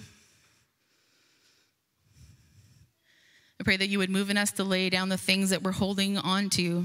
I 3.59 3.65
pray 3.65 3.77
that 3.77 3.89
you 3.89 3.99
would 3.99 4.11
move 4.11 4.31
in 4.31 4.37
us 4.37 4.53
to 4.53 4.65
lay 4.65 4.91
down 4.91 5.09
the 5.09 5.17
things 5.17 5.51
that 5.51 5.63
we're 5.63 5.73
holding 5.73 6.19
on 6.19 6.51
to 6.51 6.85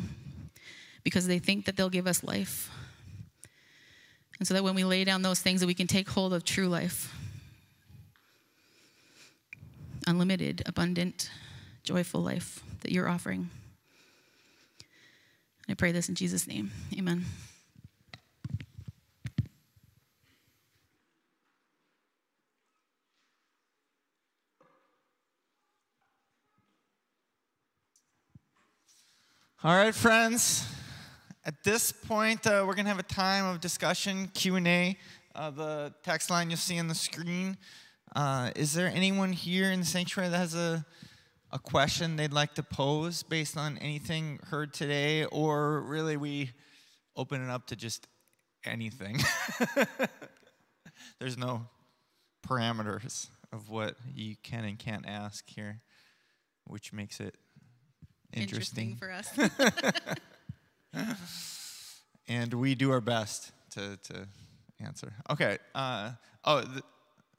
because 1.03 1.27
they 1.27 1.39
think 1.39 1.65
that 1.65 1.75
they'll 1.75 1.89
give 1.89 2.07
us 2.07 2.23
life. 2.23 2.69
And 4.41 4.47
so 4.47 4.55
that 4.55 4.63
when 4.63 4.73
we 4.73 4.83
lay 4.83 5.03
down 5.03 5.21
those 5.21 5.39
things 5.39 5.61
that 5.61 5.67
we 5.67 5.75
can 5.75 5.85
take 5.85 6.09
hold 6.09 6.33
of 6.33 6.43
true 6.43 6.67
life. 6.67 7.15
Unlimited, 10.07 10.63
abundant, 10.65 11.29
joyful 11.83 12.21
life 12.21 12.63
that 12.79 12.91
you're 12.91 13.07
offering. 13.07 13.51
I 15.69 15.75
pray 15.75 15.91
this 15.91 16.09
in 16.09 16.15
Jesus' 16.15 16.47
name. 16.47 16.71
Amen. 16.97 17.25
All 29.63 29.75
right, 29.75 29.93
friends. 29.93 30.65
At 31.43 31.63
this 31.63 31.91
point, 31.91 32.45
uh, 32.45 32.63
we're 32.67 32.75
going 32.75 32.85
to 32.85 32.91
have 32.91 32.99
a 32.99 33.03
time 33.03 33.45
of 33.45 33.59
discussion, 33.59 34.29
Q&A. 34.35 34.95
Uh, 35.33 35.49
the 35.49 35.91
text 36.03 36.29
line 36.29 36.51
you'll 36.51 36.57
see 36.57 36.77
on 36.77 36.87
the 36.87 36.93
screen. 36.93 37.57
Uh, 38.15 38.51
is 38.55 38.73
there 38.73 38.91
anyone 38.93 39.33
here 39.33 39.71
in 39.71 39.79
the 39.79 39.85
sanctuary 39.85 40.29
that 40.29 40.37
has 40.37 40.53
a, 40.53 40.85
a 41.51 41.57
question 41.57 42.15
they'd 42.15 42.31
like 42.31 42.53
to 42.53 42.63
pose 42.63 43.23
based 43.23 43.57
on 43.57 43.79
anything 43.79 44.37
heard 44.49 44.71
today? 44.71 45.25
Or 45.25 45.81
really, 45.81 46.15
we 46.15 46.51
open 47.15 47.43
it 47.43 47.49
up 47.49 47.65
to 47.67 47.75
just 47.75 48.07
anything? 48.63 49.17
There's 51.19 51.39
no 51.39 51.65
parameters 52.47 53.29
of 53.51 53.67
what 53.67 53.95
you 54.13 54.35
can 54.43 54.63
and 54.63 54.77
can't 54.77 55.07
ask 55.07 55.49
here, 55.49 55.81
which 56.65 56.93
makes 56.93 57.19
it 57.19 57.35
interesting, 58.31 58.91
interesting 58.91 58.97
for 58.97 59.11
us. 59.11 60.15
and 62.27 62.53
we 62.53 62.75
do 62.75 62.91
our 62.91 63.01
best 63.01 63.51
to, 63.71 63.97
to 64.03 64.27
answer. 64.79 65.13
Okay. 65.29 65.57
Uh, 65.73 66.11
oh, 66.45 66.61
the, 66.61 66.83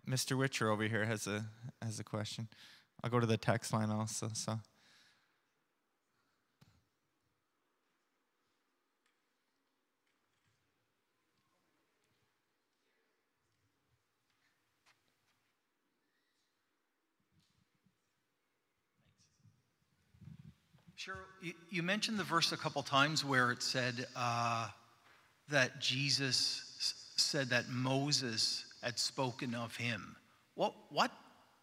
Mr. 0.09 0.37
Witcher 0.37 0.71
over 0.71 0.85
here 0.85 1.05
has 1.05 1.27
a 1.27 1.45
has 1.81 2.01
a 2.01 2.05
question. 2.05 2.49
I'll 3.03 3.11
go 3.11 3.21
to 3.21 3.27
the 3.27 3.37
text 3.37 3.73
line 3.73 3.91
also. 3.91 4.31
So. 4.35 4.59
Cheryl, 21.03 21.55
you 21.69 21.83
mentioned 21.83 22.19
the 22.19 22.25
verse 22.25 22.53
a 22.53 22.57
couple 22.57 22.83
times 22.83 23.25
where 23.25 23.51
it 23.51 23.63
said 23.63 24.07
uh, 24.15 24.69
that 25.49 25.81
Jesus 25.81 26.95
said 27.17 27.51
that 27.51 27.69
Moses 27.69 28.67
had 28.83 28.99
spoken 28.99 29.55
of 29.55 29.75
him. 29.75 30.15
What, 30.55 30.75
what 30.91 31.11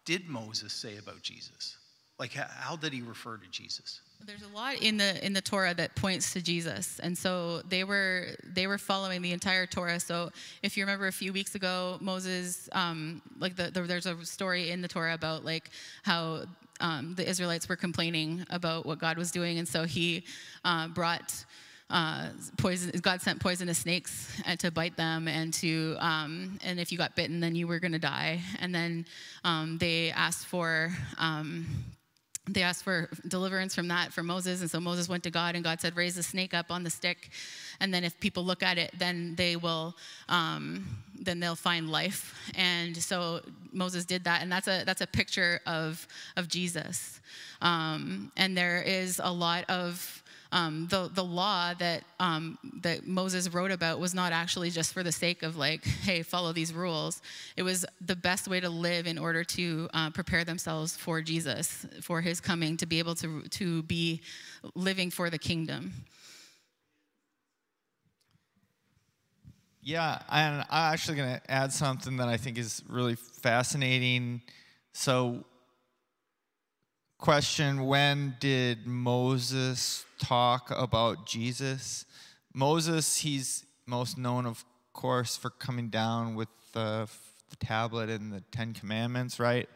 did 0.04 0.28
Moses 0.28 0.72
say 0.72 0.98
about 0.98 1.22
Jesus? 1.22 1.78
Like, 2.18 2.32
how 2.32 2.76
did 2.76 2.92
he 2.92 3.00
refer 3.00 3.38
to 3.38 3.50
Jesus? 3.50 4.00
There's 4.26 4.42
a 4.42 4.54
lot 4.54 4.82
in 4.82 4.98
the 4.98 5.24
in 5.24 5.32
the 5.32 5.40
Torah 5.40 5.72
that 5.72 5.96
points 5.96 6.34
to 6.34 6.42
Jesus, 6.42 6.98
and 6.98 7.16
so 7.16 7.62
they 7.62 7.84
were 7.84 8.26
they 8.44 8.66
were 8.66 8.76
following 8.76 9.22
the 9.22 9.32
entire 9.32 9.64
Torah. 9.64 9.98
So 9.98 10.30
if 10.62 10.76
you 10.76 10.82
remember 10.82 11.06
a 11.06 11.12
few 11.12 11.32
weeks 11.32 11.54
ago, 11.54 11.96
Moses, 12.02 12.68
um, 12.72 13.22
like 13.38 13.56
the, 13.56 13.70
the, 13.70 13.80
there's 13.80 14.04
a 14.04 14.22
story 14.26 14.70
in 14.70 14.82
the 14.82 14.88
Torah 14.88 15.14
about 15.14 15.46
like 15.46 15.70
how 16.02 16.44
um, 16.80 17.14
the 17.14 17.28
Israelites 17.28 17.68
were 17.68 17.76
complaining 17.76 18.44
about 18.50 18.86
what 18.86 18.98
God 18.98 19.18
was 19.18 19.30
doing, 19.30 19.58
and 19.58 19.68
so 19.68 19.84
he 19.84 20.24
uh, 20.64 20.88
brought. 20.88 21.44
Uh, 21.92 22.28
poison, 22.56 22.92
God 23.02 23.20
sent 23.20 23.40
poisonous 23.40 23.78
snakes 23.78 24.40
uh, 24.46 24.54
to 24.54 24.70
bite 24.70 24.96
them, 24.96 25.26
and 25.26 25.52
to 25.54 25.96
um, 25.98 26.56
and 26.64 26.78
if 26.78 26.92
you 26.92 26.98
got 26.98 27.16
bitten, 27.16 27.40
then 27.40 27.56
you 27.56 27.66
were 27.66 27.80
going 27.80 27.90
to 27.90 27.98
die. 27.98 28.40
And 28.60 28.72
then 28.72 29.06
um, 29.42 29.76
they 29.78 30.12
asked 30.12 30.46
for 30.46 30.92
um, 31.18 31.66
they 32.48 32.62
asked 32.62 32.84
for 32.84 33.08
deliverance 33.28 33.74
from 33.74 33.88
that 33.88 34.12
for 34.12 34.22
Moses. 34.22 34.60
And 34.60 34.70
so 34.70 34.80
Moses 34.80 35.08
went 35.08 35.22
to 35.24 35.30
God, 35.30 35.54
and 35.54 35.62
God 35.62 35.80
said, 35.80 35.96
Raise 35.96 36.14
the 36.14 36.22
snake 36.22 36.54
up 36.54 36.70
on 36.70 36.82
the 36.82 36.90
stick. 36.90 37.30
And 37.80 37.92
then 37.92 38.04
if 38.04 38.18
people 38.20 38.44
look 38.44 38.62
at 38.62 38.78
it, 38.78 38.92
then 38.98 39.34
they 39.36 39.56
will, 39.56 39.94
um, 40.28 40.86
then 41.18 41.40
they'll 41.40 41.54
find 41.54 41.90
life. 41.90 42.34
And 42.56 42.96
so 42.96 43.40
Moses 43.72 44.04
did 44.04 44.24
that. 44.24 44.42
And 44.42 44.50
that's 44.50 44.68
a, 44.68 44.84
that's 44.84 45.00
a 45.00 45.06
picture 45.06 45.60
of, 45.66 46.06
of 46.36 46.48
Jesus. 46.48 47.20
Um, 47.62 48.32
and 48.36 48.56
there 48.56 48.82
is 48.82 49.20
a 49.22 49.32
lot 49.32 49.64
of, 49.68 50.19
um, 50.52 50.88
the, 50.90 51.10
the 51.12 51.22
law 51.22 51.74
that, 51.74 52.02
um, 52.18 52.58
that 52.82 53.06
Moses 53.06 53.48
wrote 53.52 53.70
about 53.70 54.00
was 54.00 54.14
not 54.14 54.32
actually 54.32 54.70
just 54.70 54.92
for 54.92 55.02
the 55.02 55.12
sake 55.12 55.42
of 55.42 55.56
like, 55.56 55.84
hey, 56.02 56.22
follow 56.22 56.52
these 56.52 56.72
rules. 56.72 57.22
It 57.56 57.62
was 57.62 57.86
the 58.00 58.16
best 58.16 58.48
way 58.48 58.60
to 58.60 58.68
live 58.68 59.06
in 59.06 59.18
order 59.18 59.44
to 59.44 59.88
uh, 59.94 60.10
prepare 60.10 60.44
themselves 60.44 60.96
for 60.96 61.22
Jesus, 61.22 61.86
for 62.02 62.20
his 62.20 62.40
coming, 62.40 62.76
to 62.78 62.86
be 62.86 62.98
able 62.98 63.14
to, 63.16 63.42
to 63.42 63.82
be 63.84 64.22
living 64.74 65.10
for 65.10 65.30
the 65.30 65.38
kingdom. 65.38 65.92
Yeah, 69.82 70.20
and 70.30 70.64
I'm 70.70 70.92
actually 70.92 71.16
going 71.16 71.34
to 71.36 71.50
add 71.50 71.72
something 71.72 72.18
that 72.18 72.28
I 72.28 72.36
think 72.36 72.58
is 72.58 72.82
really 72.88 73.14
fascinating. 73.14 74.42
So, 74.92 75.44
question 77.20 77.84
when 77.84 78.34
did 78.40 78.86
Moses 78.86 80.06
talk 80.18 80.72
about 80.74 81.26
Jesus? 81.26 82.06
Moses, 82.54 83.18
he's 83.18 83.66
most 83.84 84.16
known, 84.16 84.46
of 84.46 84.64
course, 84.94 85.36
for 85.36 85.50
coming 85.50 85.90
down 85.90 86.34
with 86.34 86.48
the, 86.72 87.06
the 87.50 87.56
tablet 87.56 88.08
and 88.08 88.32
the 88.32 88.40
Ten 88.50 88.72
Commandments, 88.72 89.38
right? 89.38 89.68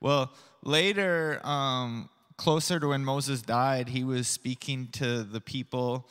Well, 0.00 0.32
later, 0.62 1.44
um, 1.44 2.08
closer 2.36 2.78
to 2.78 2.88
when 2.88 3.04
Moses 3.04 3.42
died, 3.42 3.88
he 3.88 4.04
was 4.04 4.28
speaking 4.28 4.86
to 4.92 5.24
the 5.24 5.40
people. 5.40 6.08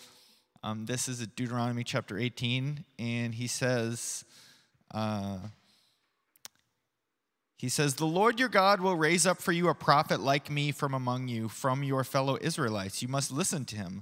Um, 0.62 0.86
this 0.86 1.08
is 1.08 1.26
Deuteronomy 1.26 1.86
chapter 1.86 2.18
18, 2.18 2.84
and 3.00 3.34
he 3.34 3.48
says, 3.48 4.26
uh, 4.94 5.38
he 7.62 7.70
says, 7.70 7.94
The 7.94 8.08
Lord 8.08 8.40
your 8.40 8.50
God 8.50 8.82
will 8.82 8.96
raise 8.96 9.28
up 9.28 9.40
for 9.40 9.52
you 9.52 9.70
a 9.70 9.76
prophet 9.76 10.20
like 10.20 10.50
me 10.50 10.72
from 10.72 10.96
among 10.96 11.28
you, 11.28 11.48
from 11.48 11.84
your 11.84 12.04
fellow 12.04 12.40
Israelites. 12.42 13.04
You 13.04 13.08
must 13.08 13.32
listen 13.32 13.66
to 13.66 13.76
him. 13.76 14.02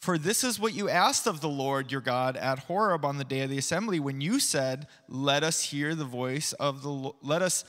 For 0.00 0.18
this 0.18 0.42
is 0.42 0.58
what 0.58 0.74
you 0.74 0.88
asked 0.88 1.28
of 1.28 1.40
the 1.40 1.48
Lord 1.48 1.92
your 1.92 2.00
God 2.00 2.36
at 2.36 2.58
Horeb 2.58 3.04
on 3.04 3.16
the 3.16 3.24
day 3.24 3.42
of 3.42 3.50
the 3.50 3.58
assembly, 3.58 4.00
when 4.00 4.20
you 4.20 4.40
said, 4.40 4.88
Let 5.08 5.44
us 5.44 5.62
hear 5.62 5.94
the 5.94 6.04
voice 6.04 6.52
of 6.54 6.82
the 6.82 7.12
let 7.22 7.42
us 7.42 7.64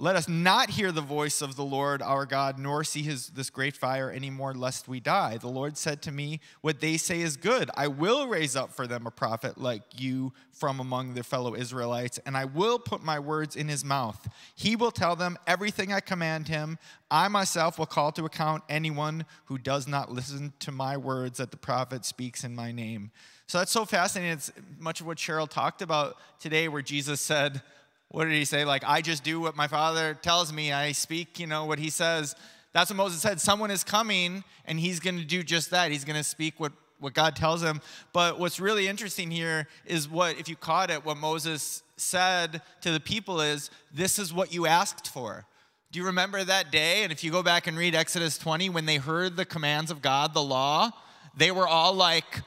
let 0.00 0.14
us 0.14 0.28
not 0.28 0.70
hear 0.70 0.92
the 0.92 1.00
voice 1.00 1.42
of 1.42 1.56
the 1.56 1.64
Lord 1.64 2.02
our 2.02 2.24
God, 2.24 2.56
nor 2.56 2.84
see 2.84 3.02
his, 3.02 3.30
this 3.30 3.50
great 3.50 3.76
fire 3.76 4.12
anymore, 4.12 4.54
lest 4.54 4.86
we 4.86 5.00
die. 5.00 5.38
The 5.38 5.48
Lord 5.48 5.76
said 5.76 6.02
to 6.02 6.12
me, 6.12 6.38
What 6.60 6.80
they 6.80 6.96
say 6.96 7.20
is 7.20 7.36
good. 7.36 7.68
I 7.76 7.88
will 7.88 8.28
raise 8.28 8.54
up 8.54 8.72
for 8.72 8.86
them 8.86 9.08
a 9.08 9.10
prophet 9.10 9.58
like 9.58 9.82
you 9.96 10.32
from 10.52 10.78
among 10.78 11.14
their 11.14 11.24
fellow 11.24 11.56
Israelites, 11.56 12.20
and 12.24 12.36
I 12.36 12.44
will 12.44 12.78
put 12.78 13.02
my 13.02 13.18
words 13.18 13.56
in 13.56 13.66
his 13.66 13.84
mouth. 13.84 14.28
He 14.54 14.76
will 14.76 14.92
tell 14.92 15.16
them 15.16 15.36
everything 15.48 15.92
I 15.92 15.98
command 15.98 16.46
him. 16.46 16.78
I 17.10 17.26
myself 17.26 17.76
will 17.76 17.86
call 17.86 18.12
to 18.12 18.24
account 18.24 18.62
anyone 18.68 19.24
who 19.46 19.58
does 19.58 19.88
not 19.88 20.12
listen 20.12 20.52
to 20.60 20.70
my 20.70 20.96
words 20.96 21.38
that 21.38 21.50
the 21.50 21.56
prophet 21.56 22.04
speaks 22.04 22.44
in 22.44 22.54
my 22.54 22.70
name. 22.70 23.10
So 23.48 23.58
that's 23.58 23.72
so 23.72 23.84
fascinating. 23.84 24.34
It's 24.34 24.52
much 24.78 25.00
of 25.00 25.06
what 25.06 25.18
Cheryl 25.18 25.48
talked 25.48 25.82
about 25.82 26.18
today, 26.38 26.68
where 26.68 26.82
Jesus 26.82 27.20
said, 27.20 27.62
what 28.10 28.24
did 28.24 28.34
he 28.34 28.44
say? 28.44 28.64
Like, 28.64 28.84
I 28.86 29.02
just 29.02 29.22
do 29.22 29.40
what 29.40 29.56
my 29.56 29.68
father 29.68 30.14
tells 30.14 30.52
me. 30.52 30.72
I 30.72 30.92
speak, 30.92 31.38
you 31.38 31.46
know, 31.46 31.66
what 31.66 31.78
he 31.78 31.90
says. 31.90 32.34
That's 32.72 32.90
what 32.90 32.96
Moses 32.96 33.20
said. 33.20 33.40
Someone 33.40 33.70
is 33.70 33.84
coming 33.84 34.44
and 34.64 34.80
he's 34.80 35.00
going 35.00 35.18
to 35.18 35.24
do 35.24 35.42
just 35.42 35.70
that. 35.70 35.90
He's 35.90 36.04
going 36.04 36.16
to 36.16 36.24
speak 36.24 36.58
what, 36.58 36.72
what 37.00 37.12
God 37.12 37.36
tells 37.36 37.62
him. 37.62 37.80
But 38.12 38.38
what's 38.38 38.60
really 38.60 38.88
interesting 38.88 39.30
here 39.30 39.68
is 39.84 40.08
what, 40.08 40.38
if 40.38 40.48
you 40.48 40.56
caught 40.56 40.90
it, 40.90 41.04
what 41.04 41.18
Moses 41.18 41.82
said 41.96 42.62
to 42.80 42.92
the 42.92 43.00
people 43.00 43.40
is, 43.40 43.70
This 43.92 44.18
is 44.18 44.32
what 44.32 44.54
you 44.54 44.66
asked 44.66 45.08
for. 45.08 45.44
Do 45.90 45.98
you 45.98 46.06
remember 46.06 46.44
that 46.44 46.70
day? 46.70 47.02
And 47.02 47.12
if 47.12 47.24
you 47.24 47.30
go 47.30 47.42
back 47.42 47.66
and 47.66 47.76
read 47.76 47.94
Exodus 47.94 48.36
20, 48.36 48.68
when 48.68 48.84
they 48.84 48.96
heard 48.96 49.36
the 49.36 49.46
commands 49.46 49.90
of 49.90 50.02
God, 50.02 50.34
the 50.34 50.42
law, 50.42 50.90
they 51.36 51.50
were 51.50 51.68
all 51.68 51.94
like, 51.94 52.42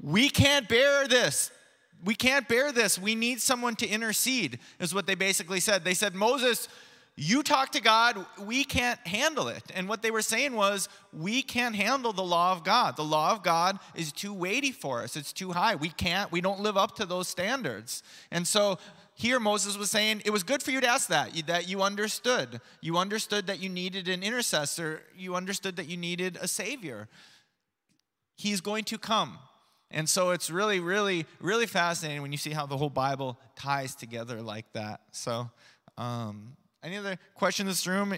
We 0.00 0.30
can't 0.30 0.68
bear 0.68 1.08
this 1.08 1.50
we 2.04 2.14
can't 2.14 2.48
bear 2.48 2.72
this. 2.72 2.98
We 2.98 3.14
need 3.14 3.40
someone 3.40 3.76
to 3.76 3.86
intercede, 3.86 4.58
is 4.78 4.94
what 4.94 5.06
they 5.06 5.14
basically 5.14 5.60
said. 5.60 5.84
They 5.84 5.94
said, 5.94 6.14
Moses, 6.14 6.68
you 7.16 7.42
talk 7.42 7.72
to 7.72 7.82
God, 7.82 8.24
we 8.38 8.64
can't 8.64 8.98
handle 9.06 9.48
it. 9.48 9.64
And 9.74 9.88
what 9.88 10.00
they 10.00 10.10
were 10.10 10.22
saying 10.22 10.54
was, 10.54 10.88
we 11.12 11.42
can't 11.42 11.74
handle 11.74 12.12
the 12.12 12.22
law 12.22 12.52
of 12.52 12.64
God. 12.64 12.96
The 12.96 13.04
law 13.04 13.32
of 13.32 13.42
God 13.42 13.78
is 13.94 14.12
too 14.12 14.32
weighty 14.32 14.72
for 14.72 15.02
us, 15.02 15.16
it's 15.16 15.32
too 15.32 15.52
high. 15.52 15.74
We 15.74 15.90
can't, 15.90 16.32
we 16.32 16.40
don't 16.40 16.60
live 16.60 16.76
up 16.76 16.96
to 16.96 17.06
those 17.06 17.28
standards. 17.28 18.02
And 18.30 18.48
so 18.48 18.78
here 19.14 19.38
Moses 19.38 19.76
was 19.76 19.90
saying, 19.90 20.22
it 20.24 20.30
was 20.30 20.42
good 20.42 20.62
for 20.62 20.70
you 20.70 20.80
to 20.80 20.88
ask 20.88 21.08
that, 21.08 21.34
that 21.46 21.68
you 21.68 21.82
understood. 21.82 22.62
You 22.80 22.96
understood 22.96 23.48
that 23.48 23.60
you 23.60 23.68
needed 23.68 24.08
an 24.08 24.22
intercessor, 24.22 25.02
you 25.14 25.34
understood 25.34 25.76
that 25.76 25.88
you 25.88 25.98
needed 25.98 26.38
a 26.40 26.48
savior. 26.48 27.06
He's 28.36 28.62
going 28.62 28.84
to 28.84 28.96
come. 28.96 29.38
And 29.90 30.08
so 30.08 30.30
it's 30.30 30.50
really, 30.50 30.80
really, 30.80 31.26
really 31.40 31.66
fascinating 31.66 32.22
when 32.22 32.32
you 32.32 32.38
see 32.38 32.50
how 32.50 32.66
the 32.66 32.76
whole 32.76 32.90
Bible 32.90 33.38
ties 33.56 33.94
together 33.94 34.40
like 34.40 34.72
that. 34.72 35.00
So, 35.10 35.50
um, 35.98 36.56
any 36.82 36.96
other 36.96 37.18
questions 37.34 37.66
in 37.66 37.70
this 37.70 37.86
room? 37.86 38.12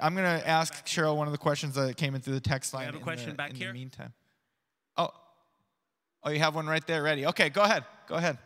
I'm 0.00 0.14
going 0.14 0.40
to 0.40 0.48
ask 0.48 0.84
Cheryl 0.84 1.16
one 1.16 1.28
of 1.28 1.32
the 1.32 1.38
questions 1.38 1.74
that 1.76 1.96
came 1.96 2.14
in 2.14 2.20
through 2.20 2.34
the 2.34 2.40
text 2.40 2.74
line. 2.74 2.82
I 2.82 2.86
have 2.86 2.94
a 2.96 2.98
question 2.98 3.30
the, 3.30 3.36
back 3.36 3.50
in 3.50 3.56
here. 3.56 3.68
the 3.68 3.74
meantime. 3.74 4.12
Oh, 4.96 5.10
oh, 6.24 6.30
you 6.30 6.40
have 6.40 6.54
one 6.54 6.66
right 6.66 6.84
there 6.86 7.02
ready. 7.02 7.26
Okay, 7.26 7.48
go 7.48 7.62
ahead. 7.62 7.84
Go 8.08 8.16
ahead. 8.16 8.38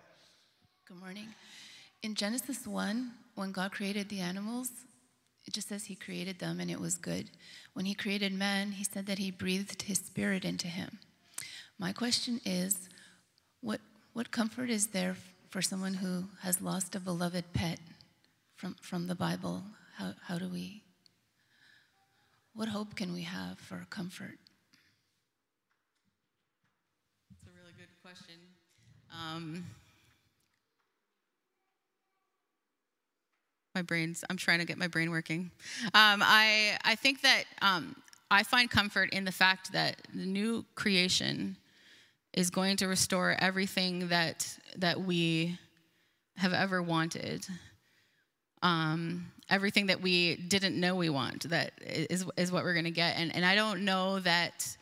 Good 0.87 0.99
morning. 0.99 1.29
In 2.03 2.15
Genesis 2.15 2.67
1, 2.67 3.13
when 3.35 3.53
God 3.53 3.73
created 3.73 4.11
the 4.11 4.21
animals, 4.21 4.71
it 5.47 5.55
just 5.55 5.69
says 5.69 5.85
he 5.85 5.95
created 5.95 6.39
them 6.39 6.61
and 6.61 6.71
it 6.71 6.81
was 6.81 6.97
good. 6.97 7.31
When 7.73 7.87
he 7.87 7.95
created 7.95 8.33
man, 8.33 8.73
he 8.73 8.85
said 8.85 9.07
that 9.07 9.19
he 9.19 9.31
breathed 9.31 9.83
his 9.83 9.99
spirit 9.99 10.45
into 10.45 10.69
him. 10.69 10.99
My 11.83 11.93
question 11.93 12.41
is 12.45 12.89
what, 13.61 13.81
what 14.13 14.31
comfort 14.31 14.71
is 14.71 14.87
there 14.87 15.17
for 15.51 15.61
someone 15.61 15.95
who 15.95 16.27
has 16.43 16.63
lost 16.63 16.95
a 16.95 17.01
beloved 17.01 17.53
pet 17.55 17.81
from, 18.55 18.77
from 18.81 19.09
the 19.09 19.17
Bible? 19.17 19.65
How, 19.97 20.13
how 20.29 20.39
do 20.39 20.47
we, 20.47 20.85
what 22.55 22.69
hope 22.69 22.95
can 22.95 23.13
we 23.13 23.23
have 23.23 23.59
for 23.59 23.85
comfort? 23.91 24.39
It's 27.33 27.49
a 27.49 27.61
really 27.61 27.73
good 27.77 27.89
question. 28.01 28.37
Um, 29.13 29.65
my 33.75 33.83
brain's, 33.83 34.23
I'm 34.31 34.37
trying 34.37 34.61
to 34.61 34.65
get 34.65 34.79
my 34.79 34.87
brain 34.87 35.11
working. 35.11 35.51
Um, 35.87 36.23
I, 36.23 36.79
I 36.85 36.95
think 36.95 37.23
that 37.23 37.43
um, 37.61 37.97
I 38.31 38.45
find 38.45 38.71
comfort 38.71 39.11
in 39.11 39.25
the 39.25 39.33
fact 39.33 39.73
that 39.73 39.97
the 40.15 40.27
new 40.27 40.65
creation 40.77 41.57
is 42.35 42.51
going 42.51 42.77
to 42.79 42.87
restore 42.87 43.37
everything 43.39 44.09
that 44.09 44.59
that 44.77 45.01
we 45.01 45.59
have 46.37 46.53
ever 46.53 46.83
wanted. 46.83 47.47
Um, 48.63 49.27
everything 49.51 49.87
that 49.87 50.01
we 50.01 50.37
didn't 50.37 50.79
know 50.79 50.95
we 50.95 51.11
want 51.11 51.49
that 51.51 51.73
is 51.81 52.25
is 52.37 52.53
what 52.53 52.65
we're 52.65 52.75
gonna 52.75 52.91
get. 52.91 53.17
And 53.19 53.35
and 53.35 53.45
I 53.45 53.55
don't 53.55 53.85
know 53.85 54.21
that 54.21 54.77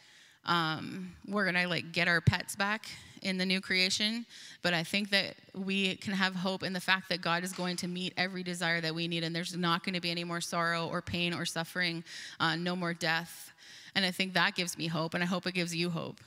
um, 0.45 1.13
we're 1.27 1.45
gonna 1.45 1.67
like 1.67 1.93
get 1.93 2.09
our 2.09 2.21
pets 2.21 2.57
back 2.57 2.87
in 3.23 3.37
the 3.37 3.45
new 3.45 3.61
creation, 3.61 4.25
but 4.63 4.73
I 4.73 4.83
think 4.83 5.11
that 5.11 5.35
we 5.55 5.97
can 5.97 6.15
have 6.15 6.35
hope 6.35 6.63
in 6.63 6.73
the 6.73 6.81
fact 6.81 7.09
that 7.11 7.21
God 7.21 7.45
is 7.45 7.53
going 7.53 7.77
to 7.77 7.89
meet 7.89 8.15
every 8.17 8.43
desire 8.43 8.81
that 8.81 8.95
we 8.95 9.09
need, 9.09 9.25
and 9.25 9.35
there's 9.35 9.57
not 9.57 9.85
going 9.85 9.95
to 9.95 10.01
be 10.01 10.11
any 10.11 10.25
more 10.25 10.41
sorrow 10.41 10.89
or 10.89 11.03
pain 11.03 11.35
or 11.35 11.45
suffering, 11.45 12.03
uh, 12.39 12.57
no 12.57 12.75
more 12.75 12.95
death. 12.95 13.53
And 13.95 14.05
I 14.05 14.11
think 14.11 14.35
that 14.35 14.55
gives 14.55 14.79
me 14.79 14.87
hope, 14.87 15.15
and 15.15 15.23
I 15.23 15.27
hope 15.27 15.47
it 15.47 15.53
gives 15.53 15.75
you 15.75 15.91
hope. 15.91 16.21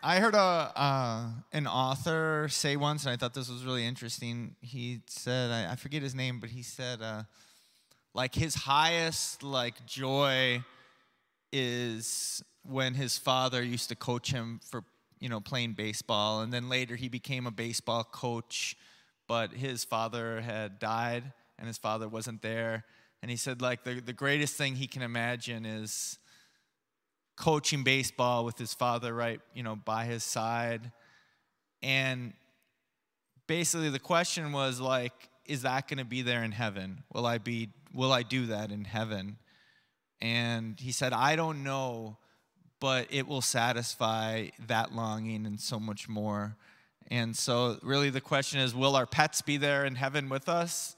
I 0.00 0.20
heard 0.20 0.34
a 0.34 0.38
uh, 0.38 1.26
an 1.52 1.66
author 1.66 2.46
say 2.50 2.76
once, 2.76 3.04
and 3.04 3.12
I 3.12 3.16
thought 3.16 3.34
this 3.34 3.50
was 3.50 3.64
really 3.64 3.84
interesting. 3.84 4.54
He 4.60 5.00
said, 5.08 5.50
I, 5.50 5.72
I 5.72 5.76
forget 5.76 6.02
his 6.02 6.14
name, 6.14 6.38
but 6.38 6.50
he 6.50 6.62
said, 6.62 7.02
uh, 7.02 7.24
like 8.14 8.32
his 8.32 8.54
highest 8.54 9.42
like 9.42 9.86
joy 9.86 10.62
is 11.52 12.44
when 12.62 12.94
his 12.94 13.18
father 13.18 13.60
used 13.60 13.88
to 13.88 13.96
coach 13.96 14.30
him 14.30 14.60
for 14.70 14.84
you 15.18 15.28
know 15.28 15.40
playing 15.40 15.72
baseball, 15.72 16.42
and 16.42 16.52
then 16.52 16.68
later 16.68 16.94
he 16.94 17.08
became 17.08 17.44
a 17.48 17.50
baseball 17.50 18.04
coach, 18.04 18.76
but 19.26 19.52
his 19.52 19.82
father 19.82 20.40
had 20.40 20.78
died, 20.78 21.24
and 21.58 21.66
his 21.66 21.78
father 21.78 22.08
wasn't 22.08 22.40
there, 22.40 22.84
and 23.20 23.32
he 23.32 23.36
said 23.36 23.60
like 23.60 23.82
the 23.82 23.98
the 23.98 24.12
greatest 24.12 24.54
thing 24.54 24.76
he 24.76 24.86
can 24.86 25.02
imagine 25.02 25.66
is 25.66 26.20
coaching 27.38 27.84
baseball 27.84 28.44
with 28.44 28.58
his 28.58 28.74
father 28.74 29.14
right, 29.14 29.40
you 29.54 29.62
know, 29.62 29.76
by 29.76 30.04
his 30.04 30.24
side. 30.24 30.90
And 31.82 32.32
basically 33.46 33.90
the 33.90 34.00
question 34.00 34.52
was 34.52 34.80
like 34.80 35.12
is 35.46 35.62
that 35.62 35.88
going 35.88 35.98
to 35.98 36.04
be 36.04 36.20
there 36.20 36.44
in 36.44 36.52
heaven? 36.52 37.02
Will 37.12 37.24
I 37.24 37.38
be 37.38 37.70
will 37.94 38.12
I 38.12 38.22
do 38.22 38.46
that 38.46 38.70
in 38.70 38.84
heaven? 38.84 39.38
And 40.20 40.78
he 40.78 40.92
said, 40.92 41.12
I 41.12 41.36
don't 41.36 41.62
know, 41.62 42.18
but 42.80 43.06
it 43.10 43.26
will 43.26 43.40
satisfy 43.40 44.48
that 44.66 44.92
longing 44.92 45.46
and 45.46 45.58
so 45.58 45.80
much 45.80 46.08
more. 46.08 46.56
And 47.10 47.34
so 47.34 47.78
really 47.82 48.10
the 48.10 48.20
question 48.20 48.60
is 48.60 48.74
will 48.74 48.94
our 48.94 49.06
pets 49.06 49.40
be 49.40 49.56
there 49.56 49.86
in 49.86 49.94
heaven 49.94 50.28
with 50.28 50.48
us? 50.48 50.96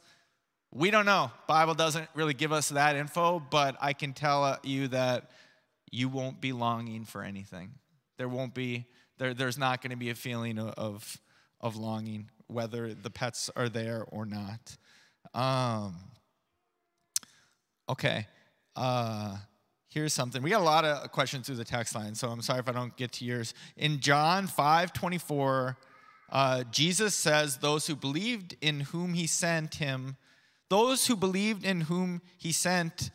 We 0.72 0.90
don't 0.90 1.06
know. 1.06 1.30
Bible 1.46 1.74
doesn't 1.74 2.08
really 2.14 2.34
give 2.34 2.52
us 2.52 2.70
that 2.70 2.96
info, 2.96 3.40
but 3.50 3.76
I 3.80 3.92
can 3.92 4.12
tell 4.12 4.58
you 4.62 4.88
that 4.88 5.30
you 5.90 6.08
won't 6.08 6.40
be 6.40 6.52
longing 6.52 7.04
for 7.04 7.22
anything. 7.22 7.72
There 8.16 8.28
won't 8.28 8.54
be 8.54 8.86
there, 9.20 9.34
there's 9.34 9.58
not 9.58 9.82
going 9.82 9.90
to 9.90 9.98
be 9.98 10.08
a 10.08 10.14
feeling 10.14 10.58
of, 10.58 11.20
of 11.60 11.76
longing, 11.76 12.30
whether 12.46 12.94
the 12.94 13.10
pets 13.10 13.50
are 13.54 13.68
there 13.68 14.06
or 14.08 14.24
not. 14.24 14.78
Um, 15.34 15.94
okay. 17.86 18.26
Uh, 18.74 19.36
here's 19.90 20.14
something. 20.14 20.42
We 20.42 20.48
got 20.48 20.62
a 20.62 20.64
lot 20.64 20.86
of 20.86 21.12
questions 21.12 21.46
through 21.46 21.56
the 21.56 21.66
text 21.66 21.94
line, 21.94 22.14
so 22.14 22.30
I'm 22.30 22.40
sorry 22.40 22.60
if 22.60 22.68
I 22.68 22.72
don't 22.72 22.96
get 22.96 23.12
to 23.12 23.26
yours. 23.26 23.52
In 23.76 24.00
John 24.00 24.46
5 24.46 24.94
24, 24.94 25.76
uh, 26.32 26.64
Jesus 26.70 27.14
says, 27.14 27.58
Those 27.58 27.86
who 27.86 27.94
believed 27.94 28.56
in 28.62 28.80
whom 28.80 29.12
he 29.12 29.26
sent 29.26 29.74
him, 29.74 30.16
those 30.70 31.08
who 31.08 31.14
believed 31.14 31.64
in 31.64 31.82
whom 31.82 32.22
he 32.38 32.52
sent 32.52 33.10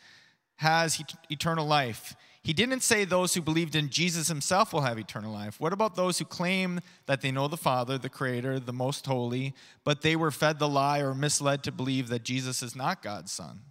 has 0.56 1.02
eternal 1.30 1.66
life. 1.66 2.14
He 2.46 2.52
didn't 2.52 2.84
say 2.84 3.04
those 3.04 3.34
who 3.34 3.42
believed 3.42 3.74
in 3.74 3.90
Jesus 3.90 4.28
himself 4.28 4.72
will 4.72 4.82
have 4.82 5.00
eternal 5.00 5.32
life. 5.32 5.58
What 5.58 5.72
about 5.72 5.96
those 5.96 6.20
who 6.20 6.24
claim 6.24 6.78
that 7.06 7.20
they 7.20 7.32
know 7.32 7.48
the 7.48 7.56
Father, 7.56 7.98
the 7.98 8.08
Creator, 8.08 8.60
the 8.60 8.72
Most 8.72 9.04
Holy, 9.04 9.52
but 9.82 10.02
they 10.02 10.14
were 10.14 10.30
fed 10.30 10.60
the 10.60 10.68
lie 10.68 11.00
or 11.00 11.12
misled 11.12 11.64
to 11.64 11.72
believe 11.72 12.06
that 12.06 12.22
Jesus 12.22 12.62
is 12.62 12.76
not 12.76 13.02
God's 13.02 13.32
Son? 13.32 13.62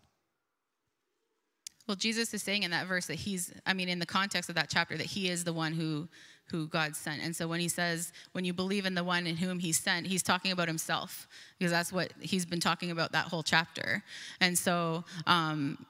Well, 1.87 1.95
Jesus 1.95 2.33
is 2.33 2.43
saying 2.43 2.63
in 2.63 2.71
that 2.71 2.85
verse 2.85 3.05
that 3.05 3.15
he's, 3.15 3.53
I 3.65 3.73
mean, 3.73 3.87
in 3.87 3.99
the 3.99 4.05
context 4.05 4.49
of 4.49 4.55
that 4.55 4.69
chapter, 4.69 4.97
that 4.97 5.05
he 5.05 5.29
is 5.29 5.45
the 5.45 5.53
one 5.53 5.71
who 5.71 6.09
who 6.49 6.67
God 6.67 6.95
sent. 6.97 7.23
And 7.23 7.35
so 7.35 7.47
when 7.47 7.59
he 7.59 7.69
says, 7.69 8.11
when 8.33 8.43
you 8.43 8.53
believe 8.53 8.85
in 8.85 8.93
the 8.93 9.03
one 9.05 9.25
in 9.25 9.35
whom 9.37 9.57
he 9.57 9.71
sent, 9.71 10.05
he's 10.05 10.21
talking 10.21 10.51
about 10.51 10.67
himself 10.67 11.27
because 11.57 11.71
that's 11.71 11.91
what 11.91 12.11
he's 12.19 12.45
been 12.45 12.59
talking 12.59 12.91
about 12.91 13.13
that 13.13 13.25
whole 13.25 13.41
chapter. 13.41 14.03
And 14.41 14.55
so 14.55 15.05
um, 15.25 15.87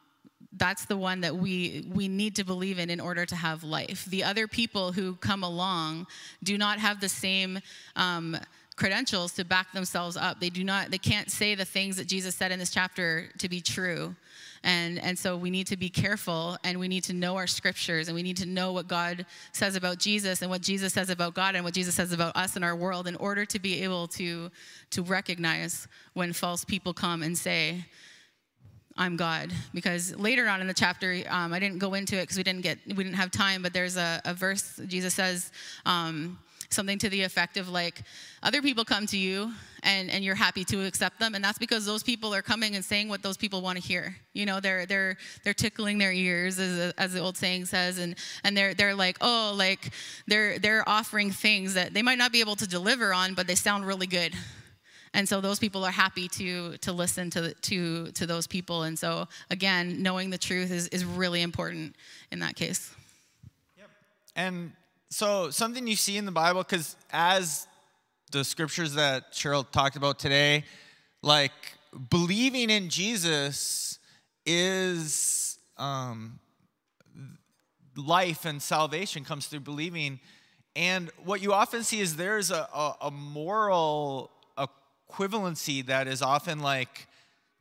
that's 0.58 0.86
the 0.86 0.98
one 0.98 1.22
that 1.22 1.36
we 1.36 1.88
we 1.94 2.08
need 2.08 2.36
to 2.36 2.44
believe 2.44 2.80
in 2.80 2.90
in 2.90 3.00
order 3.00 3.26
to 3.26 3.36
have 3.36 3.64
life. 3.64 4.06
The 4.06 4.24
other 4.24 4.48
people 4.48 4.92
who 4.92 5.16
come 5.16 5.44
along 5.44 6.08
do 6.44 6.58
not 6.58 6.80
have 6.80 7.02
the 7.02 7.10
same 7.10 7.60
um, 7.96 8.38
credentials 8.76 9.34
to 9.34 9.46
back 9.46 9.72
themselves 9.72 10.18
up. 10.18 10.40
They 10.40 10.50
do 10.50 10.64
not. 10.64 10.92
They 10.92 10.98
can't 10.98 11.32
say 11.32 11.56
the 11.56 11.66
things 11.66 11.98
that 11.98 12.08
Jesus 12.08 12.36
said 12.36 12.52
in 12.52 12.60
this 12.60 12.72
chapter 12.72 13.30
to 13.38 13.50
be 13.50 13.62
true. 13.62 14.16
And, 14.64 14.98
and 15.00 15.18
so 15.18 15.38
we 15.38 15.52
need 15.52 15.68
to 15.68 15.78
be 15.78 15.90
careful 15.90 16.58
and 16.64 16.80
we 16.80 16.88
need 16.88 17.04
to 17.04 17.14
know 17.14 17.36
our 17.36 17.46
scriptures 17.46 18.08
and 18.08 18.16
we 18.16 18.24
need 18.24 18.38
to 18.38 18.48
know 18.48 18.74
what 18.74 18.88
God 18.88 19.28
says 19.52 19.76
about 19.76 20.00
Jesus 20.00 20.42
and 20.42 20.50
what 20.50 20.62
Jesus 20.62 20.92
says 20.92 21.12
about 21.12 21.36
God 21.36 21.54
and 21.54 21.64
what 21.64 21.76
Jesus 21.76 21.94
says 21.94 22.12
about 22.12 22.36
us 22.36 22.56
and 22.56 22.66
our 22.66 22.76
world 22.76 23.08
in 23.08 23.16
order 23.18 23.46
to 23.46 23.60
be 23.60 23.84
able 23.84 24.08
to, 24.08 24.50
to 24.90 25.04
recognize 25.04 25.88
when 26.14 26.34
false 26.34 26.66
people 26.66 26.96
come 26.96 27.22
and 27.22 27.38
say, 27.38 27.86
I'm 28.98 29.18
God. 29.18 29.52
Because 29.74 30.16
later 30.16 30.48
on 30.48 30.62
in 30.62 30.68
the 30.68 30.74
chapter, 30.74 31.22
um, 31.30 31.54
I 31.54 31.60
didn't 31.60 31.80
go 31.80 31.94
into 31.96 32.18
it 32.18 32.22
because 32.22 32.38
we 32.38 32.44
didn't 32.44 32.62
get 32.62 32.80
we 32.88 33.04
didn't 33.04 33.16
have 33.16 33.32
time. 33.32 33.62
But 33.62 33.74
there's 33.74 33.98
a, 33.98 34.22
a 34.24 34.34
verse 34.34 34.80
Jesus 34.88 35.14
says 35.14 35.52
um, 35.86 36.40
something 36.70 36.98
to 37.00 37.10
the 37.10 37.24
effect 37.24 37.58
of 37.58 37.70
like, 37.70 38.04
other 38.42 38.62
people 38.62 38.86
come 38.86 39.06
to 39.08 39.18
you 39.18 39.52
and 39.84 40.10
and 40.10 40.24
you're 40.24 40.36
happy 40.36 40.64
to 40.66 40.86
accept 40.86 41.20
them, 41.20 41.36
and 41.36 41.44
that's 41.44 41.58
because 41.58 41.86
those 41.86 42.04
people 42.04 42.34
are 42.34 42.42
coming 42.42 42.76
and 42.76 42.86
saying 42.86 43.10
what 43.10 43.22
those 43.22 43.38
people 43.38 43.62
want 43.62 43.78
to 43.78 43.86
hear. 43.86 44.16
You 44.34 44.46
know, 44.46 44.60
they're 44.62 44.86
they're 44.86 45.18
they're 45.44 45.54
tickling 45.54 45.98
their 45.98 46.14
ears, 46.14 46.58
as, 46.58 46.94
as 46.98 47.14
the 47.14 47.20
old 47.20 47.36
saying 47.36 47.66
says, 47.66 47.98
and 47.98 48.16
and 48.44 48.56
they're 48.56 48.74
they're 48.74 48.96
like, 48.96 49.18
oh, 49.20 49.54
like 49.58 49.92
they're 50.26 50.58
they're 50.58 50.88
offering 50.88 51.32
things 51.32 51.74
that 51.74 51.94
they 51.94 52.02
might 52.02 52.18
not 52.18 52.32
be 52.32 52.40
able 52.40 52.56
to 52.56 52.68
deliver 52.68 53.14
on, 53.14 53.34
but 53.34 53.46
they 53.46 53.56
sound 53.56 53.86
really 53.86 54.08
good 54.08 54.34
and 55.16 55.28
so 55.28 55.42
those 55.42 55.60
people 55.60 55.84
are 55.84 55.92
happy 55.92 56.28
to 56.30 56.78
to 56.78 56.92
listen 56.92 57.30
to 57.32 57.54
to 57.54 58.12
to 58.12 58.26
those 58.26 58.48
people. 58.48 58.84
And 58.84 58.98
so 58.98 59.28
again 59.50 60.04
knowing 60.04 60.30
the 60.30 60.38
truth 60.38 60.72
is 60.72 60.88
is 60.90 61.04
really 61.06 61.42
important 61.42 61.96
in 62.32 62.40
that 62.40 62.56
case. 62.56 62.94
Yep. 63.78 63.90
And 64.36 64.72
so 65.10 65.50
something 65.50 65.88
you 65.88 65.96
see 65.96 66.18
in 66.18 66.26
the 66.26 66.32
bible 66.32 66.64
because 66.64 66.96
as 67.12 67.68
the 68.32 68.44
scriptures 68.44 68.96
that 68.96 69.32
cheryl 69.32 69.70
talked 69.72 69.96
about 69.96 70.20
today 70.20 70.64
like 71.22 71.54
believing 72.10 72.70
in 72.70 72.90
jesus 72.90 74.00
is 74.46 75.58
um, 75.78 76.40
life 77.96 78.46
and 78.46 78.62
salvation 78.62 79.24
comes 79.24 79.48
through 79.48 79.62
believing. 79.62 80.20
And 80.76 81.10
what 81.24 81.42
you 81.42 81.54
often 81.54 81.84
see 81.84 82.00
is 82.00 82.16
there's 82.16 82.52
a, 82.52 82.68
a, 82.74 82.96
a 83.04 83.12
moral 83.12 84.32
equivalency 85.16 85.86
that 85.86 86.08
is 86.08 86.22
often 86.22 86.60
like 86.60 87.08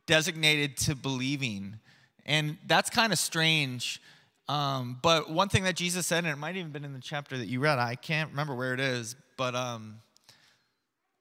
designated 0.05 0.77
to 0.77 0.95
believing. 0.95 1.79
And 2.25 2.57
that's 2.67 2.89
kind 2.89 3.13
of 3.13 3.19
strange. 3.19 4.01
Um, 4.47 4.99
but 5.01 5.29
one 5.29 5.49
thing 5.49 5.63
that 5.63 5.75
Jesus 5.75 6.05
said, 6.05 6.19
and 6.19 6.27
it 6.27 6.37
might 6.37 6.55
even 6.55 6.71
been 6.71 6.85
in 6.85 6.93
the 6.93 6.99
chapter 6.99 7.37
that 7.37 7.47
you 7.47 7.59
read, 7.59 7.79
I 7.79 7.95
can't 7.95 8.29
remember 8.29 8.55
where 8.55 8.73
it 8.73 8.79
is, 8.79 9.15
but 9.37 9.55
um, 9.55 9.99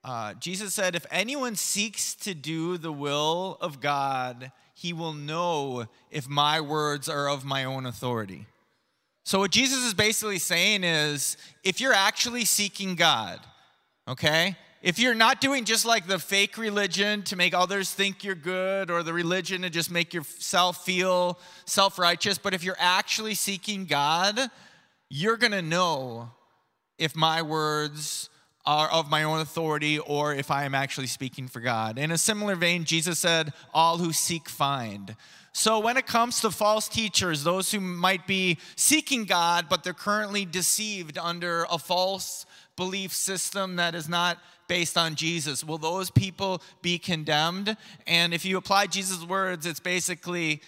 uh, 0.03 0.35
Jesus 0.35 0.75
said, 0.75 0.95
If 0.95 1.07
anyone 1.11 1.57
seeks 1.57 2.15
to 2.17 2.35
do 2.35 2.77
the 2.77 2.93
will 2.93 3.57
of 3.61 3.81
God, 3.81 4.53
he 4.75 4.93
will 4.93 5.15
know 5.15 5.87
if 6.11 6.29
my 6.29 6.61
words 6.61 7.09
are 7.09 7.29
of 7.29 7.45
my 7.45 7.65
own 7.65 7.87
authority. 7.87 8.47
So, 9.25 9.39
what 9.39 9.51
Jesus 9.51 9.79
is 9.79 9.95
basically 9.95 10.39
saying 10.39 10.85
is 10.85 11.39
if 11.63 11.81
you're 11.81 11.95
actually 11.95 12.45
seeking 12.45 12.95
God, 12.95 13.41
okay, 14.07 14.57
if 14.85 14.99
you're 14.99 15.15
not 15.15 15.41
doing 15.41 15.65
just 15.65 15.87
like 15.87 16.07
the 16.07 16.19
fake 16.19 16.59
religion 16.59 17.23
to 17.23 17.37
make 17.37 17.55
others 17.55 17.91
think 17.91 18.23
you're 18.23 18.35
good 18.35 18.91
or 18.91 19.03
the 19.03 19.15
religion 19.15 19.63
to 19.63 19.71
just 19.71 19.91
make 19.91 20.13
yourself 20.13 20.85
feel 20.85 21.39
self 21.65 21.99
righteous, 21.99 22.37
but 22.37 22.53
if 22.53 22.63
you're 22.63 22.77
actually 22.79 23.35
seeking 23.35 23.87
God, 23.87 24.39
you're 25.09 25.39
going 25.39 25.53
to 25.53 25.63
know 25.63 26.33
if 26.99 27.17
my 27.17 27.41
words 27.41 28.29
are 28.67 28.91
of 28.91 29.09
my 29.09 29.23
own 29.23 29.41
authority 29.41 29.99
or 30.01 30.35
if 30.35 30.51
I 30.51 30.65
am 30.65 30.75
actually 30.75 31.07
speaking 31.07 31.49
for 31.49 31.61
God. 31.61 31.99
In 31.99 32.11
a 32.11 32.19
similar 32.19 32.55
vein, 32.55 32.85
Jesus 32.85 33.19
said, 33.19 33.55
All 33.73 33.97
who 33.97 34.13
seek 34.13 34.51
find. 34.51 35.17
So, 35.55 35.79
when 35.79 35.97
it 35.97 36.07
comes 36.07 36.43
to 36.43 36.51
false 36.51 36.89
teachers, 36.89 37.43
those 37.43 37.73
who 37.73 37.81
might 37.81 38.27
be 38.27 38.59
seeking 38.77 39.25
God, 39.25 39.67
but 39.71 39.83
they're 39.83 39.95
currently 39.95 40.45
deceived 40.45 41.17
under 41.17 41.65
a 41.71 41.79
false 41.79 42.45
belief 42.77 43.13
system 43.13 43.77
that 43.77 43.95
is 43.95 44.09
not 44.09 44.39
based 44.69 44.97
on 44.97 45.15
Jesus? 45.15 45.65
Will 45.65 45.79
those 45.79 46.11
people 46.11 46.63
be 46.83 46.99
condemned? 46.99 47.77
And 48.07 48.35
if 48.35 48.45
you 48.45 48.57
apply 48.57 48.87
Jesus' 48.87 49.25
words, 49.25 49.67
it's 49.67 49.81
basically 49.81 50.61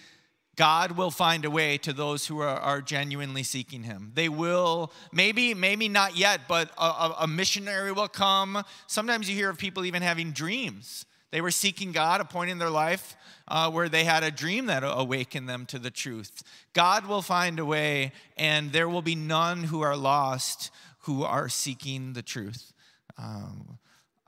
God 0.56 0.92
will 0.92 1.10
find 1.10 1.44
a 1.44 1.50
way 1.50 1.76
to 1.78 1.92
those 1.92 2.26
who 2.26 2.40
are, 2.40 2.48
are 2.48 2.80
genuinely 2.80 3.42
seeking 3.42 3.82
Him. 3.82 4.12
They 4.14 4.30
will, 4.30 4.90
maybe, 5.12 5.52
maybe 5.52 5.88
not 5.88 6.16
yet, 6.16 6.42
but 6.48 6.70
a, 6.78 7.12
a 7.20 7.26
missionary 7.26 7.92
will 7.92 8.08
come. 8.08 8.64
Sometimes 8.86 9.28
you 9.28 9.36
hear 9.36 9.50
of 9.50 9.58
people 9.58 9.84
even 9.84 10.02
having 10.02 10.32
dreams. 10.32 11.04
They 11.30 11.42
were 11.42 11.50
seeking 11.50 11.92
God, 11.92 12.22
a 12.22 12.24
point 12.24 12.50
in 12.50 12.58
their 12.58 12.70
life 12.70 13.16
uh, 13.48 13.70
where 13.70 13.88
they 13.88 14.04
had 14.04 14.22
a 14.22 14.30
dream 14.30 14.66
that 14.66 14.82
awakened 14.84 15.48
them 15.48 15.66
to 15.66 15.78
the 15.78 15.90
truth. 15.90 16.42
God 16.72 17.06
will 17.06 17.22
find 17.22 17.58
a 17.58 17.64
way, 17.64 18.12
and 18.36 18.72
there 18.72 18.88
will 18.88 19.02
be 19.02 19.14
none 19.14 19.64
who 19.64 19.82
are 19.82 19.96
lost 19.96 20.70
who 21.06 21.22
are 21.22 21.48
seeking 21.48 22.14
the 22.14 22.22
truth. 22.22 22.72
Um, 23.16 23.78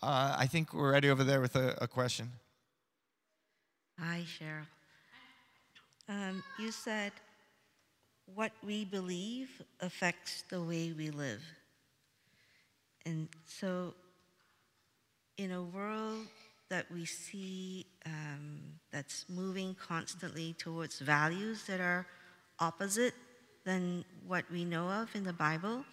uh, 0.01 0.37
I 0.39 0.47
think 0.47 0.73
we're 0.73 0.93
ready 0.93 1.11
over 1.11 1.25
there 1.25 1.41
with 1.41 1.57
a, 1.57 1.77
a 1.81 1.89
question. 1.89 2.31
Hi, 3.99 4.23
Cheryl. 4.25 4.67
Um, 6.09 6.43
you 6.57 6.71
said 6.71 7.11
what 8.33 8.53
we 8.65 8.85
believe 8.85 9.51
affects 9.81 10.45
the 10.51 10.63
way 10.63 10.95
we 10.97 11.11
live. 11.11 11.43
And 13.05 13.29
so, 13.45 13.95
in 15.37 15.51
a 15.51 15.63
world 15.63 16.27
that 16.69 16.87
we 16.93 17.07
see 17.07 17.87
um, 18.07 18.61
that's 18.93 19.25
moving 19.29 19.75
constantly 19.75 20.55
towards 20.59 21.01
values 21.01 21.65
that 21.67 21.81
are 21.81 22.07
opposite 22.61 23.15
than 23.65 24.05
what 24.29 24.45
we 24.53 24.65
know 24.65 24.89
of 24.89 25.09
in 25.17 25.25
the 25.25 25.33
Bible, 25.33 25.85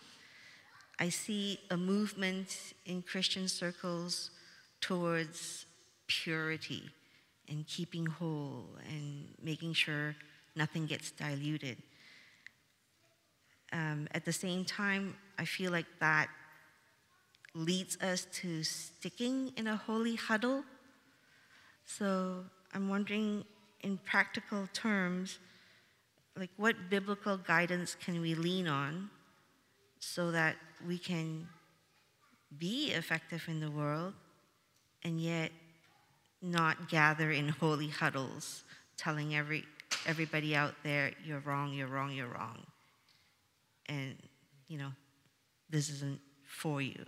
I 1.00 1.10
see 1.10 1.60
a 1.70 1.78
movement 1.78 2.74
in 2.86 3.02
Christian 3.02 3.48
circles 3.48 4.32
towards 4.82 5.66
purity 6.08 6.84
and 7.50 7.68
keeping 7.68 8.06
whole 8.06 8.66
and 8.90 9.28
making 9.42 9.74
sure 9.74 10.16
nothing 10.56 10.86
gets 10.86 11.12
diluted. 11.12 11.78
Um, 13.74 14.08
at 14.14 14.26
the 14.26 14.34
same 14.34 14.64
time, 14.64 15.16
I 15.38 15.46
feel 15.46 15.72
like 15.72 15.88
that 16.00 16.30
leads 17.54 18.02
us 18.02 18.28
to 18.42 18.64
sticking 18.64 19.52
in 19.58 19.68
a 19.68 19.76
holy 19.76 20.16
huddle 20.16 20.64
So 21.86 22.44
I'm 22.74 22.90
wondering, 22.90 23.46
in 23.82 23.98
practical 24.00 24.68
terms, 24.74 25.40
like 26.36 26.50
what 26.58 26.90
biblical 26.90 27.38
guidance 27.38 27.96
can 27.96 28.22
we 28.22 28.36
lean 28.36 28.68
on 28.68 29.10
so 30.00 30.32
that 30.32 30.56
we 30.88 30.98
can 30.98 31.48
be 32.58 32.92
effective 32.92 33.44
in 33.48 33.60
the 33.60 33.72
world 33.72 34.14
and 35.04 35.20
yet 35.20 35.52
not 36.42 36.90
gather 36.90 37.32
in 37.32 37.50
holy 37.50 37.88
huddles 37.90 38.64
telling 38.98 39.36
every, 39.36 39.64
everybody 40.06 40.56
out 40.56 40.74
there, 40.84 41.12
you're 41.24 41.40
wrong, 41.40 41.74
you're 41.74 41.88
wrong, 41.88 42.12
you're 42.12 42.28
wrong. 42.28 42.60
And, 43.88 44.16
you 44.68 44.78
know, 44.78 44.92
this 45.70 45.90
isn't 45.90 46.20
for 46.46 46.82
you. 46.82 47.06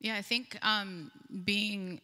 Yeah, 0.00 0.16
I 0.16 0.22
think 0.22 0.56
um, 0.62 1.10
being 1.44 2.00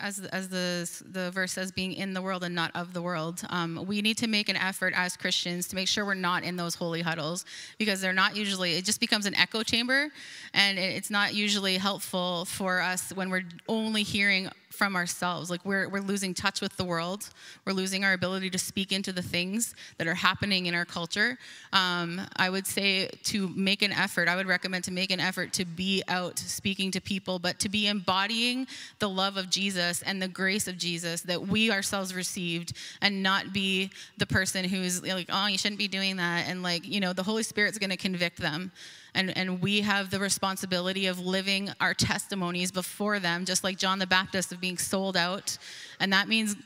as, 0.00 0.18
as 0.20 0.48
the, 0.48 0.90
the 1.10 1.30
verse 1.30 1.52
says, 1.52 1.70
being 1.70 1.92
in 1.92 2.14
the 2.14 2.22
world 2.22 2.42
and 2.42 2.54
not 2.54 2.70
of 2.74 2.92
the 2.92 3.00
world. 3.00 3.42
Um, 3.48 3.84
we 3.86 4.02
need 4.02 4.18
to 4.18 4.26
make 4.26 4.48
an 4.48 4.56
effort 4.56 4.92
as 4.96 5.16
Christians 5.16 5.68
to 5.68 5.76
make 5.76 5.88
sure 5.88 6.04
we're 6.04 6.14
not 6.14 6.42
in 6.42 6.56
those 6.56 6.74
holy 6.74 7.02
huddles 7.02 7.44
because 7.78 8.00
they're 8.00 8.12
not 8.12 8.36
usually, 8.36 8.74
it 8.74 8.84
just 8.84 9.00
becomes 9.00 9.26
an 9.26 9.34
echo 9.34 9.62
chamber 9.62 10.08
and 10.52 10.78
it's 10.78 11.10
not 11.10 11.34
usually 11.34 11.76
helpful 11.76 12.44
for 12.44 12.80
us 12.80 13.12
when 13.14 13.30
we're 13.30 13.44
only 13.68 14.02
hearing 14.02 14.48
from 14.74 14.96
ourselves. 14.96 15.50
Like 15.50 15.64
we're, 15.64 15.88
we're 15.88 16.00
losing 16.00 16.34
touch 16.34 16.60
with 16.60 16.76
the 16.76 16.84
world. 16.84 17.30
We're 17.64 17.72
losing 17.72 18.04
our 18.04 18.12
ability 18.12 18.50
to 18.50 18.58
speak 18.58 18.92
into 18.92 19.12
the 19.12 19.22
things 19.22 19.74
that 19.98 20.06
are 20.06 20.14
happening 20.14 20.66
in 20.66 20.74
our 20.74 20.84
culture. 20.84 21.38
Um, 21.72 22.20
I 22.36 22.50
would 22.50 22.66
say 22.66 23.08
to 23.24 23.48
make 23.48 23.82
an 23.82 23.92
effort, 23.92 24.28
I 24.28 24.36
would 24.36 24.46
recommend 24.46 24.84
to 24.84 24.92
make 24.92 25.10
an 25.10 25.20
effort 25.20 25.52
to 25.54 25.64
be 25.64 26.02
out 26.08 26.38
speaking 26.38 26.90
to 26.92 27.00
people, 27.00 27.38
but 27.38 27.58
to 27.60 27.68
be 27.68 27.86
embodying 27.86 28.66
the 28.98 29.08
love 29.08 29.36
of 29.36 29.50
Jesus 29.50 30.02
and 30.02 30.20
the 30.20 30.28
grace 30.28 30.68
of 30.68 30.76
Jesus 30.76 31.22
that 31.22 31.40
we 31.40 31.70
ourselves 31.70 32.14
received 32.14 32.74
and 33.00 33.22
not 33.22 33.52
be 33.52 33.90
the 34.18 34.26
person 34.26 34.64
who's 34.64 35.02
like, 35.02 35.28
oh, 35.32 35.46
you 35.46 35.58
shouldn't 35.58 35.78
be 35.78 35.88
doing 35.88 36.16
that. 36.16 36.46
And 36.48 36.62
like, 36.62 36.86
you 36.86 37.00
know, 37.00 37.12
the 37.12 37.22
Holy 37.22 37.42
Spirit's 37.42 37.78
going 37.78 37.90
to 37.90 37.96
convict 37.96 38.38
them 38.38 38.72
and, 39.14 39.36
and 39.36 39.60
we 39.62 39.80
have 39.80 40.10
the 40.10 40.18
responsibility 40.18 41.06
of 41.06 41.18
living 41.20 41.70
our 41.80 41.94
testimonies 41.94 42.72
before 42.72 43.18
them, 43.18 43.44
just 43.44 43.64
like 43.64 43.78
John 43.78 43.98
the 43.98 44.06
Baptist 44.06 44.52
of 44.52 44.60
being 44.60 44.78
sold 44.78 45.16
out. 45.16 45.56
And 46.00 46.12
that 46.12 46.28
means, 46.28 46.56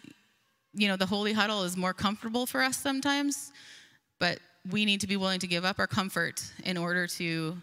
you 0.74 0.88
know, 0.88 0.96
the 0.96 1.07
holy 1.07 1.32
huddle 1.32 1.62
is 1.64 1.76
more 1.76 1.94
comfortable 1.94 2.46
for 2.46 2.62
us 2.62 2.76
sometimes, 2.76 3.53
but 4.18 4.38
we 4.70 4.84
need 4.84 5.01
to 5.01 5.07
be 5.07 5.16
willing 5.16 5.40
to 5.40 5.46
give 5.46 5.64
up 5.64 5.78
our 5.78 5.86
comfort 5.86 6.42
in 6.64 6.76
order 6.76 7.07
to 7.07 7.57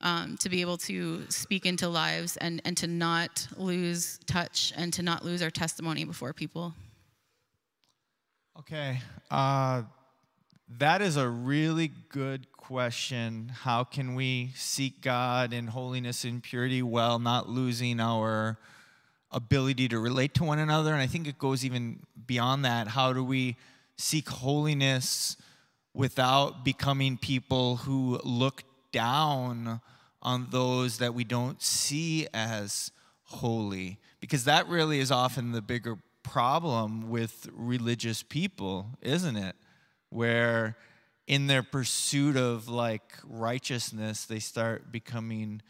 um, 0.00 0.36
to 0.38 0.50
be 0.50 0.60
able 0.60 0.76
to 0.76 1.22
speak 1.30 1.64
into 1.64 1.88
lives 1.88 2.36
and, 2.36 2.60
and 2.66 2.76
to 2.76 2.86
not 2.86 3.48
lose 3.56 4.18
touch 4.26 4.72
and 4.76 4.92
to 4.92 5.02
not 5.02 5.24
lose 5.24 5.42
our 5.42 5.50
testimony 5.50 6.04
before 6.04 6.34
people. 6.34 6.74
Okay. 8.58 9.00
Uh, 9.30 9.82
that 10.78 11.00
is 11.00 11.16
a 11.16 11.26
really 11.26 11.90
good 12.10 12.46
question 12.68 13.52
how 13.62 13.84
can 13.84 14.14
we 14.14 14.50
seek 14.54 15.02
God 15.02 15.52
in 15.52 15.66
holiness 15.66 16.24
and 16.24 16.42
purity 16.42 16.80
while 16.80 17.18
not 17.18 17.46
losing 17.46 18.00
our 18.00 18.56
ability 19.30 19.86
to 19.88 19.98
relate 19.98 20.32
to 20.34 20.44
one 20.44 20.58
another? 20.58 20.94
And 20.94 21.02
I 21.02 21.06
think 21.06 21.28
it 21.28 21.38
goes 21.38 21.62
even 21.62 22.00
beyond 22.26 22.64
that. 22.64 22.88
How 22.88 23.12
do 23.12 23.22
we 23.22 23.56
seek 23.98 24.30
holiness 24.30 25.36
without 25.92 26.64
becoming 26.64 27.18
people 27.18 27.76
who 27.76 28.18
look 28.24 28.62
down 28.92 29.82
on 30.22 30.46
those 30.50 30.96
that 30.98 31.12
we 31.12 31.22
don't 31.22 31.60
see 31.60 32.26
as 32.32 32.90
holy? 33.24 33.98
Because 34.20 34.44
that 34.44 34.68
really 34.68 35.00
is 35.00 35.10
often 35.10 35.52
the 35.52 35.60
bigger 35.60 35.98
problem 36.22 37.10
with 37.10 37.46
religious 37.52 38.22
people, 38.22 38.86
isn't 39.02 39.36
it? 39.36 39.54
Where 40.08 40.76
in 41.26 41.46
their 41.46 41.62
pursuit 41.62 42.36
of 42.36 42.68
like 42.68 43.14
righteousness, 43.24 44.26
they 44.26 44.38
start 44.38 44.92
becoming 44.92 45.62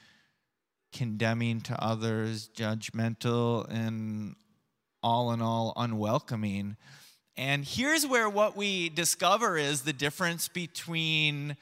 condemning 0.92 1.60
to 1.60 1.82
others, 1.82 2.48
judgmental, 2.54 3.68
and 3.68 4.36
all 5.02 5.32
in 5.32 5.42
all 5.42 5.72
unwelcoming. 5.76 6.76
And 7.36 7.64
here's 7.64 8.06
where 8.06 8.28
what 8.28 8.56
we 8.56 8.88
discover 8.88 9.58
is 9.58 9.82
the 9.82 9.92
difference 9.92 10.48
between 10.48 11.56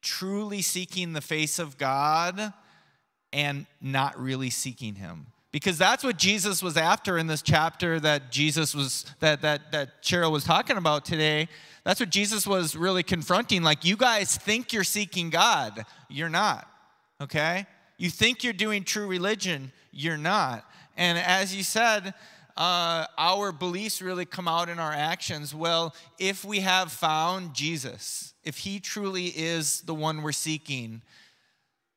truly 0.00 0.62
seeking 0.62 1.12
the 1.12 1.20
face 1.20 1.58
of 1.58 1.76
God 1.76 2.52
and 3.32 3.66
not 3.80 4.18
really 4.18 4.50
seeking 4.50 4.94
him 4.94 5.26
because 5.58 5.76
that's 5.76 6.04
what 6.04 6.16
Jesus 6.16 6.62
was 6.62 6.76
after 6.76 7.18
in 7.18 7.26
this 7.26 7.42
chapter 7.42 7.98
that 7.98 8.30
Jesus 8.30 8.76
was 8.76 9.04
that 9.18 9.42
that 9.42 9.72
that 9.72 10.04
Cheryl 10.04 10.30
was 10.30 10.44
talking 10.44 10.76
about 10.76 11.04
today. 11.04 11.48
That's 11.82 11.98
what 11.98 12.10
Jesus 12.10 12.46
was 12.46 12.76
really 12.76 13.02
confronting. 13.02 13.64
Like 13.64 13.84
you 13.84 13.96
guys 13.96 14.36
think 14.36 14.72
you're 14.72 14.84
seeking 14.84 15.30
God, 15.30 15.84
you're 16.08 16.28
not. 16.28 16.70
Okay? 17.20 17.66
You 17.96 18.08
think 18.08 18.44
you're 18.44 18.52
doing 18.52 18.84
true 18.84 19.08
religion, 19.08 19.72
you're 19.90 20.16
not. 20.16 20.64
And 20.96 21.18
as 21.18 21.56
you 21.56 21.64
said, 21.64 22.14
uh, 22.56 23.06
our 23.18 23.50
beliefs 23.50 24.00
really 24.00 24.26
come 24.26 24.46
out 24.46 24.68
in 24.68 24.78
our 24.78 24.92
actions. 24.92 25.56
Well, 25.56 25.92
if 26.20 26.44
we 26.44 26.60
have 26.60 26.92
found 26.92 27.54
Jesus, 27.54 28.32
if 28.44 28.58
he 28.58 28.78
truly 28.78 29.26
is 29.26 29.80
the 29.80 29.94
one 29.94 30.22
we're 30.22 30.30
seeking, 30.30 31.02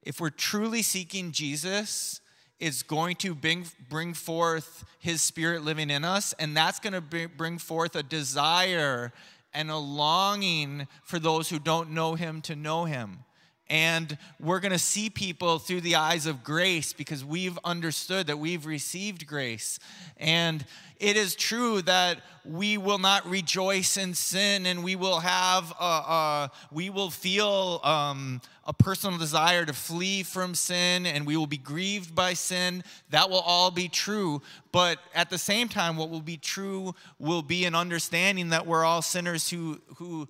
if 0.01 0.19
we're 0.19 0.31
truly 0.31 0.81
seeking 0.81 1.31
Jesus, 1.31 2.21
is 2.61 2.83
going 2.83 3.15
to 3.17 3.33
bring, 3.33 3.65
bring 3.89 4.13
forth 4.13 4.85
his 4.99 5.21
spirit 5.21 5.63
living 5.63 5.89
in 5.89 6.05
us, 6.05 6.33
and 6.39 6.55
that's 6.55 6.79
going 6.79 6.93
to 6.93 7.27
bring 7.27 7.57
forth 7.57 7.95
a 7.95 8.03
desire 8.03 9.11
and 9.51 9.71
a 9.71 9.77
longing 9.77 10.87
for 11.03 11.17
those 11.17 11.49
who 11.49 11.57
don't 11.57 11.89
know 11.89 12.13
him 12.13 12.39
to 12.41 12.55
know 12.55 12.85
him. 12.85 13.25
And 13.67 14.17
we're 14.39 14.59
going 14.59 14.73
to 14.73 14.79
see 14.79 15.09
people 15.09 15.57
through 15.57 15.81
the 15.81 15.95
eyes 15.95 16.25
of 16.25 16.43
grace 16.43 16.91
because 16.91 17.23
we've 17.23 17.57
understood 17.63 18.27
that 18.27 18.37
we've 18.37 18.65
received 18.65 19.25
grace. 19.25 19.79
And 20.17 20.65
it 20.99 21.15
is 21.15 21.35
true 21.35 21.81
that 21.83 22.19
we 22.43 22.77
will 22.77 22.97
not 22.97 23.25
rejoice 23.25 23.95
in 23.95 24.13
sin 24.13 24.65
and 24.65 24.83
we 24.83 24.97
will 24.97 25.21
have, 25.21 25.73
a, 25.79 26.51
we 26.69 26.89
will 26.89 27.09
feel 27.09 27.79
um, 27.83 28.41
a 28.71 28.73
personal 28.73 29.19
desire 29.19 29.65
to 29.65 29.73
flee 29.73 30.23
from 30.23 30.55
sin 30.55 31.05
and 31.05 31.27
we 31.27 31.35
will 31.35 31.45
be 31.45 31.57
grieved 31.57 32.15
by 32.15 32.33
sin. 32.33 32.81
That 33.09 33.29
will 33.29 33.41
all 33.41 33.69
be 33.69 33.89
true. 33.89 34.41
But 34.71 34.97
at 35.13 35.29
the 35.29 35.37
same 35.37 35.67
time, 35.67 35.97
what 35.97 36.09
will 36.09 36.21
be 36.21 36.37
true 36.37 36.95
will 37.19 37.41
be 37.41 37.65
an 37.65 37.75
understanding 37.75 38.49
that 38.49 38.65
we're 38.65 38.85
all 38.85 39.01
sinners 39.01 39.49
who, 39.49 39.81
who 39.97 40.29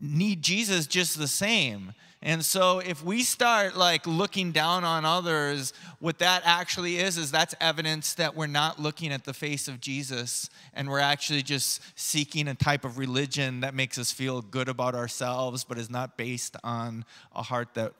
need 0.00 0.42
Jesus 0.42 0.86
just 0.86 1.18
the 1.18 1.26
same. 1.26 1.92
And 2.22 2.44
so 2.44 2.78
if 2.78 3.04
we 3.04 3.22
start 3.22 3.76
like 3.76 4.06
looking 4.06 4.50
down 4.50 4.84
on 4.84 5.04
others, 5.04 5.72
what 6.00 6.18
that 6.18 6.42
actually 6.44 6.98
is 6.98 7.18
is 7.18 7.30
that's 7.30 7.54
evidence 7.60 8.14
that 8.14 8.34
we're 8.34 8.46
not 8.46 8.80
looking 8.80 9.12
at 9.12 9.24
the 9.24 9.34
face 9.34 9.68
of 9.68 9.80
Jesus 9.80 10.48
and 10.72 10.88
we're 10.88 10.98
actually 10.98 11.42
just 11.42 11.82
seeking 11.94 12.48
a 12.48 12.54
type 12.54 12.84
of 12.84 12.98
religion 12.98 13.60
that 13.60 13.74
makes 13.74 13.98
us 13.98 14.10
feel 14.10 14.40
good 14.40 14.68
about 14.68 14.94
ourselves 14.94 15.62
but 15.62 15.78
is 15.78 15.90
not 15.90 16.16
based 16.16 16.56
on 16.64 17.04
a 17.34 17.42
heart 17.42 17.74
that 17.74 17.92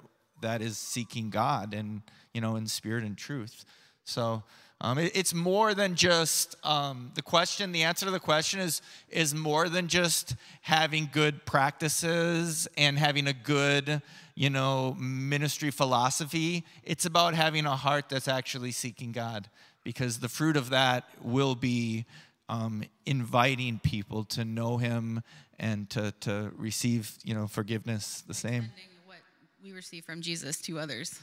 that 0.43 0.61
is 0.61 0.77
seeking 0.77 1.31
God 1.31 1.73
and 1.75 2.03
you 2.33 2.41
know 2.41 2.57
in 2.57 2.67
spirit 2.67 3.05
and 3.05 3.17
truth. 3.17 3.65
So 4.05 4.43
um, 4.81 4.99
it, 4.99 5.17
it's 5.17 5.33
more 5.33 5.73
than 5.73 5.95
just 5.95 6.55
um, 6.65 7.11
the 7.15 7.23
question. 7.23 7.73
The 7.73 7.85
answer 7.85 8.05
to 8.05 8.13
the 8.13 8.21
question 8.21 8.61
is 8.61 8.83
is 9.09 9.35
more 9.35 9.69
than 9.69 9.89
just 9.89 10.37
having 10.61 11.09
good 11.13 11.47
practices 11.47 12.69
and 12.77 12.99
having 12.99 13.27
a 13.27 13.33
good, 13.33 14.03
you 14.35 14.51
know, 14.51 14.95
ministry 14.99 15.71
philosophy. 15.71 16.65
It's 16.83 17.07
about 17.07 17.35
having 17.35 17.65
a 17.65 17.77
heart 17.77 18.11
that's 18.11 18.29
actually 18.29 18.73
seeking 18.73 19.13
God, 19.13 19.49
because 19.83 20.19
the 20.19 20.29
fruit 20.29 20.57
of 20.57 20.71
that 20.71 21.09
will 21.23 21.55
be 21.55 22.05
um, 22.49 22.85
inviting 23.07 23.79
people 23.79 24.25
to 24.25 24.45
know 24.45 24.77
Him 24.77 25.23
and 25.59 25.89
to 25.91 26.13
to 26.21 26.53
receive, 26.55 27.17
you 27.25 27.33
know, 27.33 27.47
forgiveness 27.47 28.23
the 28.27 28.35
same. 28.35 28.71
What 29.07 29.19
we 29.65 29.73
receive 29.73 30.05
from 30.05 30.21
Jesus 30.21 30.61
to 30.63 30.79
others. 30.79 31.19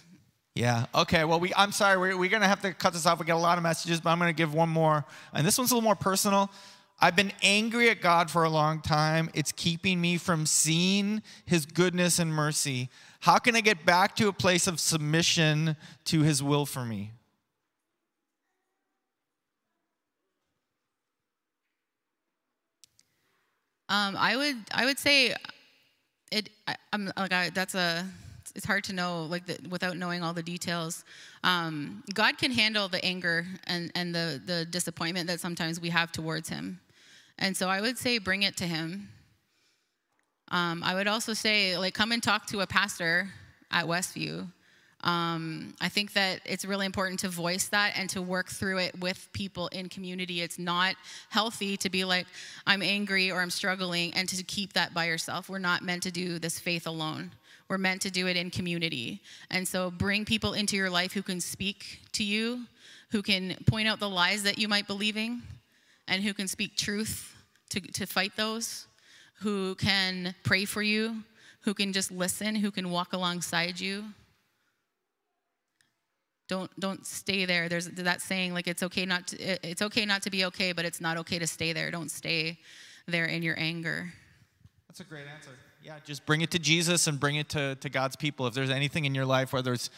Yeah. 0.55 0.85
Okay. 0.93 1.23
Well, 1.23 1.39
we, 1.39 1.51
I'm 1.55 1.71
sorry. 1.71 1.97
We're, 1.97 2.17
we're 2.17 2.29
going 2.29 2.41
to 2.43 2.47
have 2.47 2.61
to 2.61 2.73
cut 2.73 2.93
this 2.93 3.05
off. 3.05 3.19
We 3.19 3.25
get 3.25 3.35
a 3.35 3.39
lot 3.39 3.57
of 3.57 3.63
messages, 3.63 3.99
but 3.99 4.11
I'm 4.11 4.19
going 4.19 4.29
to 4.29 4.37
give 4.37 4.53
one 4.53 4.69
more. 4.69 5.03
And 5.33 5.45
this 5.45 5.57
one's 5.57 5.71
a 5.71 5.75
little 5.75 5.83
more 5.83 5.95
personal. 5.95 6.51
I've 7.01 7.15
been 7.15 7.33
angry 7.41 7.89
at 7.89 8.01
God 8.01 8.29
for 8.29 8.43
a 8.43 8.49
long 8.49 8.79
time. 8.81 9.29
It's 9.33 9.51
keeping 9.51 9.99
me 9.99 10.17
from 10.17 10.45
seeing 10.45 11.23
his 11.45 11.65
goodness 11.65 12.19
and 12.19 12.31
mercy. 12.31 12.89
How 13.21 13.39
can 13.39 13.55
I 13.55 13.61
get 13.61 13.83
back 13.83 14.15
to 14.17 14.27
a 14.27 14.33
place 14.33 14.67
of 14.67 14.79
submission 14.79 15.75
to 16.05 16.21
his 16.21 16.43
will 16.43 16.65
for 16.65 16.85
me? 16.85 17.11
Um, 23.89 24.15
I 24.17 24.35
would 24.37 24.57
I 24.71 24.85
would 24.85 24.97
say 24.97 25.35
it. 26.31 26.49
I, 26.67 26.75
am 26.93 27.11
like 27.17 27.33
I, 27.33 27.49
that's 27.49 27.75
a 27.75 28.07
it's 28.55 28.65
hard 28.65 28.83
to 28.85 28.93
know 28.93 29.23
like 29.23 29.45
the, 29.45 29.57
without 29.69 29.97
knowing 29.97 30.23
all 30.23 30.33
the 30.33 30.43
details. 30.43 31.03
Um, 31.43 32.03
God 32.13 32.37
can 32.37 32.51
handle 32.51 32.87
the 32.87 33.03
anger 33.03 33.45
and, 33.65 33.91
and 33.95 34.13
the, 34.13 34.41
the 34.45 34.65
disappointment 34.65 35.27
that 35.27 35.39
sometimes 35.39 35.79
we 35.79 35.89
have 35.89 36.11
towards 36.11 36.49
Him. 36.49 36.79
And 37.39 37.57
so 37.57 37.67
I 37.67 37.81
would 37.81 37.97
say 37.97 38.19
bring 38.19 38.43
it 38.43 38.55
to 38.57 38.65
Him. 38.65 39.09
Um, 40.49 40.83
I 40.83 40.93
would 40.93 41.07
also 41.07 41.33
say, 41.33 41.77
like, 41.77 41.95
come 41.95 42.11
and 42.11 42.21
talk 42.21 42.45
to 42.47 42.59
a 42.59 42.67
pastor 42.67 43.29
at 43.71 43.85
Westview. 43.85 44.51
Um, 45.03 45.73
I 45.81 45.89
think 45.89 46.13
that 46.13 46.39
it's 46.45 46.63
really 46.63 46.85
important 46.85 47.19
to 47.21 47.29
voice 47.29 47.67
that 47.69 47.93
and 47.97 48.09
to 48.11 48.21
work 48.21 48.49
through 48.49 48.77
it 48.77 48.97
with 48.99 49.27
people 49.33 49.67
in 49.69 49.89
community. 49.89 50.41
It's 50.41 50.59
not 50.59 50.95
healthy 51.29 51.75
to 51.77 51.89
be 51.89 52.05
like, 52.05 52.25
I'm 52.65 52.81
angry 52.81 53.29
or 53.31 53.41
I'm 53.41 53.49
struggling 53.49 54.13
and 54.13 54.29
to 54.29 54.41
keep 54.43 54.73
that 54.73 54.93
by 54.93 55.05
yourself. 55.05 55.49
We're 55.49 55.59
not 55.59 55.81
meant 55.81 56.03
to 56.03 56.11
do 56.11 56.39
this 56.39 56.59
faith 56.59 56.87
alone. 56.87 57.31
We're 57.69 57.77
meant 57.77 58.01
to 58.03 58.11
do 58.11 58.27
it 58.27 58.37
in 58.37 58.51
community. 58.51 59.21
And 59.49 59.67
so 59.67 59.89
bring 59.89 60.25
people 60.25 60.53
into 60.53 60.75
your 60.75 60.89
life 60.89 61.13
who 61.13 61.23
can 61.23 61.41
speak 61.41 62.01
to 62.13 62.23
you, 62.23 62.65
who 63.11 63.21
can 63.21 63.55
point 63.65 63.87
out 63.87 63.99
the 63.99 64.09
lies 64.09 64.43
that 64.43 64.57
you 64.57 64.67
might 64.67 64.87
be 64.87 64.93
believing, 64.93 65.41
and 66.07 66.23
who 66.23 66.33
can 66.33 66.47
speak 66.47 66.75
truth 66.75 67.35
to, 67.69 67.79
to 67.79 68.05
fight 68.05 68.33
those, 68.35 68.87
who 69.39 69.75
can 69.75 70.35
pray 70.43 70.65
for 70.65 70.81
you, 70.81 71.23
who 71.61 71.73
can 71.73 71.93
just 71.93 72.11
listen, 72.11 72.55
who 72.55 72.71
can 72.71 72.89
walk 72.89 73.13
alongside 73.13 73.79
you. 73.79 74.05
Don't 76.49 76.77
don't 76.79 77.05
stay 77.05 77.45
there. 77.45 77.69
There's 77.69 77.87
that 77.87 78.21
saying 78.21 78.53
like 78.53 78.67
it's 78.67 78.83
okay 78.83 79.05
not 79.05 79.27
to, 79.27 79.67
it's 79.67 79.81
okay 79.81 80.05
not 80.05 80.21
to 80.23 80.29
be 80.29 80.45
okay, 80.45 80.73
but 80.73 80.83
it's 80.85 80.99
not 80.99 81.17
okay 81.17 81.39
to 81.39 81.47
stay 81.47 81.71
there. 81.71 81.89
Don't 81.89 82.11
stay 82.11 82.59
there 83.07 83.25
in 83.25 83.41
your 83.43 83.57
anger. 83.57 84.13
That's 84.87 84.99
a 84.99 85.05
great 85.05 85.25
answer. 85.33 85.51
Yeah, 85.83 85.95
just 86.05 86.25
bring 86.25 86.39
it 86.39 86.51
to 86.51 86.59
Jesus 86.59 87.07
and 87.07 87.19
bring 87.19 87.35
it 87.35 87.49
to, 87.49 87.75
to 87.75 87.89
God's 87.89 88.15
people. 88.15 88.47
If 88.47 88.53
there's 88.53 88.69
anything 88.69 89.03
in 89.03 89.13
your 89.13 89.25
life, 89.25 89.51
whether 89.51 89.73
it's 89.73 89.89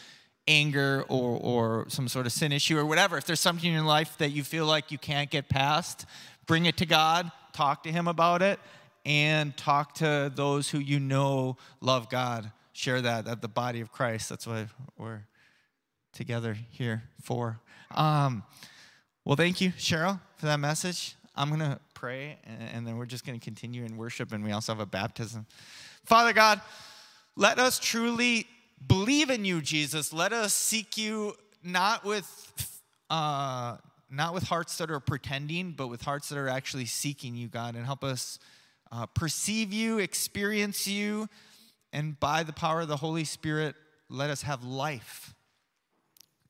anger 0.48 1.04
or, 1.08 1.38
or 1.40 1.84
some 1.88 2.08
sort 2.08 2.26
of 2.26 2.32
sin 2.32 2.50
issue 2.50 2.76
or 2.76 2.84
whatever, 2.84 3.16
if 3.16 3.24
there's 3.24 3.38
something 3.38 3.68
in 3.68 3.72
your 3.72 3.84
life 3.84 4.18
that 4.18 4.30
you 4.30 4.42
feel 4.42 4.66
like 4.66 4.90
you 4.90 4.98
can't 4.98 5.30
get 5.30 5.48
past, 5.48 6.04
bring 6.44 6.66
it 6.66 6.76
to 6.78 6.86
God, 6.86 7.30
talk 7.52 7.84
to 7.84 7.92
Him 7.92 8.08
about 8.08 8.42
it, 8.42 8.58
and 9.04 9.56
talk 9.56 9.94
to 9.94 10.32
those 10.34 10.68
who 10.70 10.78
you 10.80 10.98
know 10.98 11.56
love 11.80 12.10
God. 12.10 12.50
Share 12.72 13.00
that 13.02 13.28
at 13.28 13.40
the 13.40 13.48
body 13.48 13.80
of 13.80 13.92
Christ. 13.92 14.28
That's 14.28 14.44
what 14.44 14.66
we're 14.98 15.22
together 16.12 16.56
here 16.70 17.04
for. 17.22 17.60
Um, 17.92 18.42
well, 19.24 19.36
thank 19.36 19.60
you, 19.60 19.70
Cheryl, 19.70 20.20
for 20.36 20.46
that 20.46 20.58
message. 20.58 21.14
I'm 21.36 21.48
going 21.48 21.60
to 21.60 21.78
pray, 21.96 22.38
and, 22.44 22.86
then 22.86 22.98
we're 22.98 23.06
just 23.06 23.24
going 23.24 23.38
to 23.38 23.42
continue 23.42 23.84
in 23.84 23.96
worship, 23.96 24.32
and 24.32 24.44
we 24.44 24.52
also 24.52 24.72
have 24.72 24.80
a 24.80 24.86
baptism. 24.86 25.46
Father 26.04 26.34
God, 26.34 26.60
let 27.36 27.58
us 27.58 27.78
truly 27.78 28.46
believe 28.86 29.30
in 29.30 29.46
you, 29.46 29.62
Jesus. 29.62 30.12
Let 30.12 30.32
us 30.32 30.52
seek 30.54 30.96
you 30.96 31.34
not 31.64 32.04
with. 32.04 32.80
Uh, 33.10 33.78
not 34.08 34.32
with 34.32 34.44
hearts 34.44 34.78
that 34.78 34.88
are 34.88 35.00
pretending, 35.00 35.72
but 35.72 35.88
with 35.88 36.00
hearts 36.00 36.28
that 36.28 36.38
are 36.38 36.48
actually 36.48 36.86
seeking 36.86 37.34
you, 37.34 37.48
God, 37.48 37.74
and 37.74 37.84
help 37.84 38.04
us 38.04 38.38
uh, 38.92 39.06
perceive 39.06 39.72
you, 39.72 39.98
experience 39.98 40.86
you, 40.86 41.28
and 41.92 42.18
by 42.20 42.44
the 42.44 42.52
power 42.52 42.82
of 42.82 42.88
the 42.88 42.98
Holy 42.98 43.24
Spirit, 43.24 43.74
let 44.08 44.30
us 44.30 44.42
have 44.42 44.62
life 44.62 45.34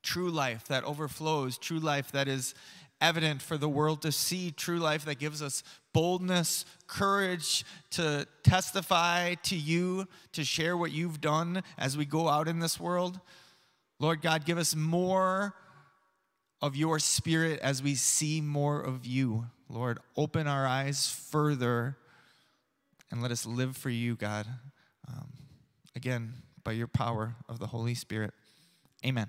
true 0.06 0.30
life 0.30 0.68
that 0.68 0.84
overflows, 0.84 1.58
true 1.58 1.80
life 1.80 2.12
that 2.12 2.28
is 2.28 2.54
evident 3.00 3.42
for 3.42 3.56
the 3.56 3.68
world 3.68 4.02
to 4.02 4.12
see, 4.12 4.50
true 4.50 4.78
life 4.78 5.04
that 5.04 5.18
gives 5.18 5.42
us 5.42 5.62
boldness, 5.92 6.64
courage 6.86 7.64
to 7.90 8.26
testify 8.42 9.34
to 9.34 9.56
you, 9.56 10.06
to 10.32 10.44
share 10.44 10.76
what 10.76 10.92
you've 10.92 11.20
done 11.20 11.62
as 11.78 11.96
we 11.96 12.04
go 12.04 12.28
out 12.28 12.48
in 12.48 12.58
this 12.58 12.80
world. 12.80 13.20
Lord 13.98 14.22
God, 14.22 14.44
give 14.44 14.58
us 14.58 14.74
more 14.74 15.54
of 16.60 16.76
your 16.76 16.98
spirit 16.98 17.60
as 17.60 17.82
we 17.82 17.94
see 17.94 18.40
more 18.40 18.80
of 18.80 19.06
you. 19.06 19.46
Lord, 19.68 19.98
open 20.16 20.46
our 20.46 20.66
eyes 20.66 21.10
further 21.30 21.96
and 23.10 23.22
let 23.22 23.30
us 23.30 23.46
live 23.46 23.76
for 23.76 23.90
you, 23.90 24.16
God. 24.16 24.46
Um, 25.08 25.28
again, 25.94 26.32
by 26.64 26.72
your 26.72 26.88
power 26.88 27.36
of 27.48 27.58
the 27.58 27.68
Holy 27.68 27.94
Spirit. 27.94 28.34
Amen. 29.04 29.28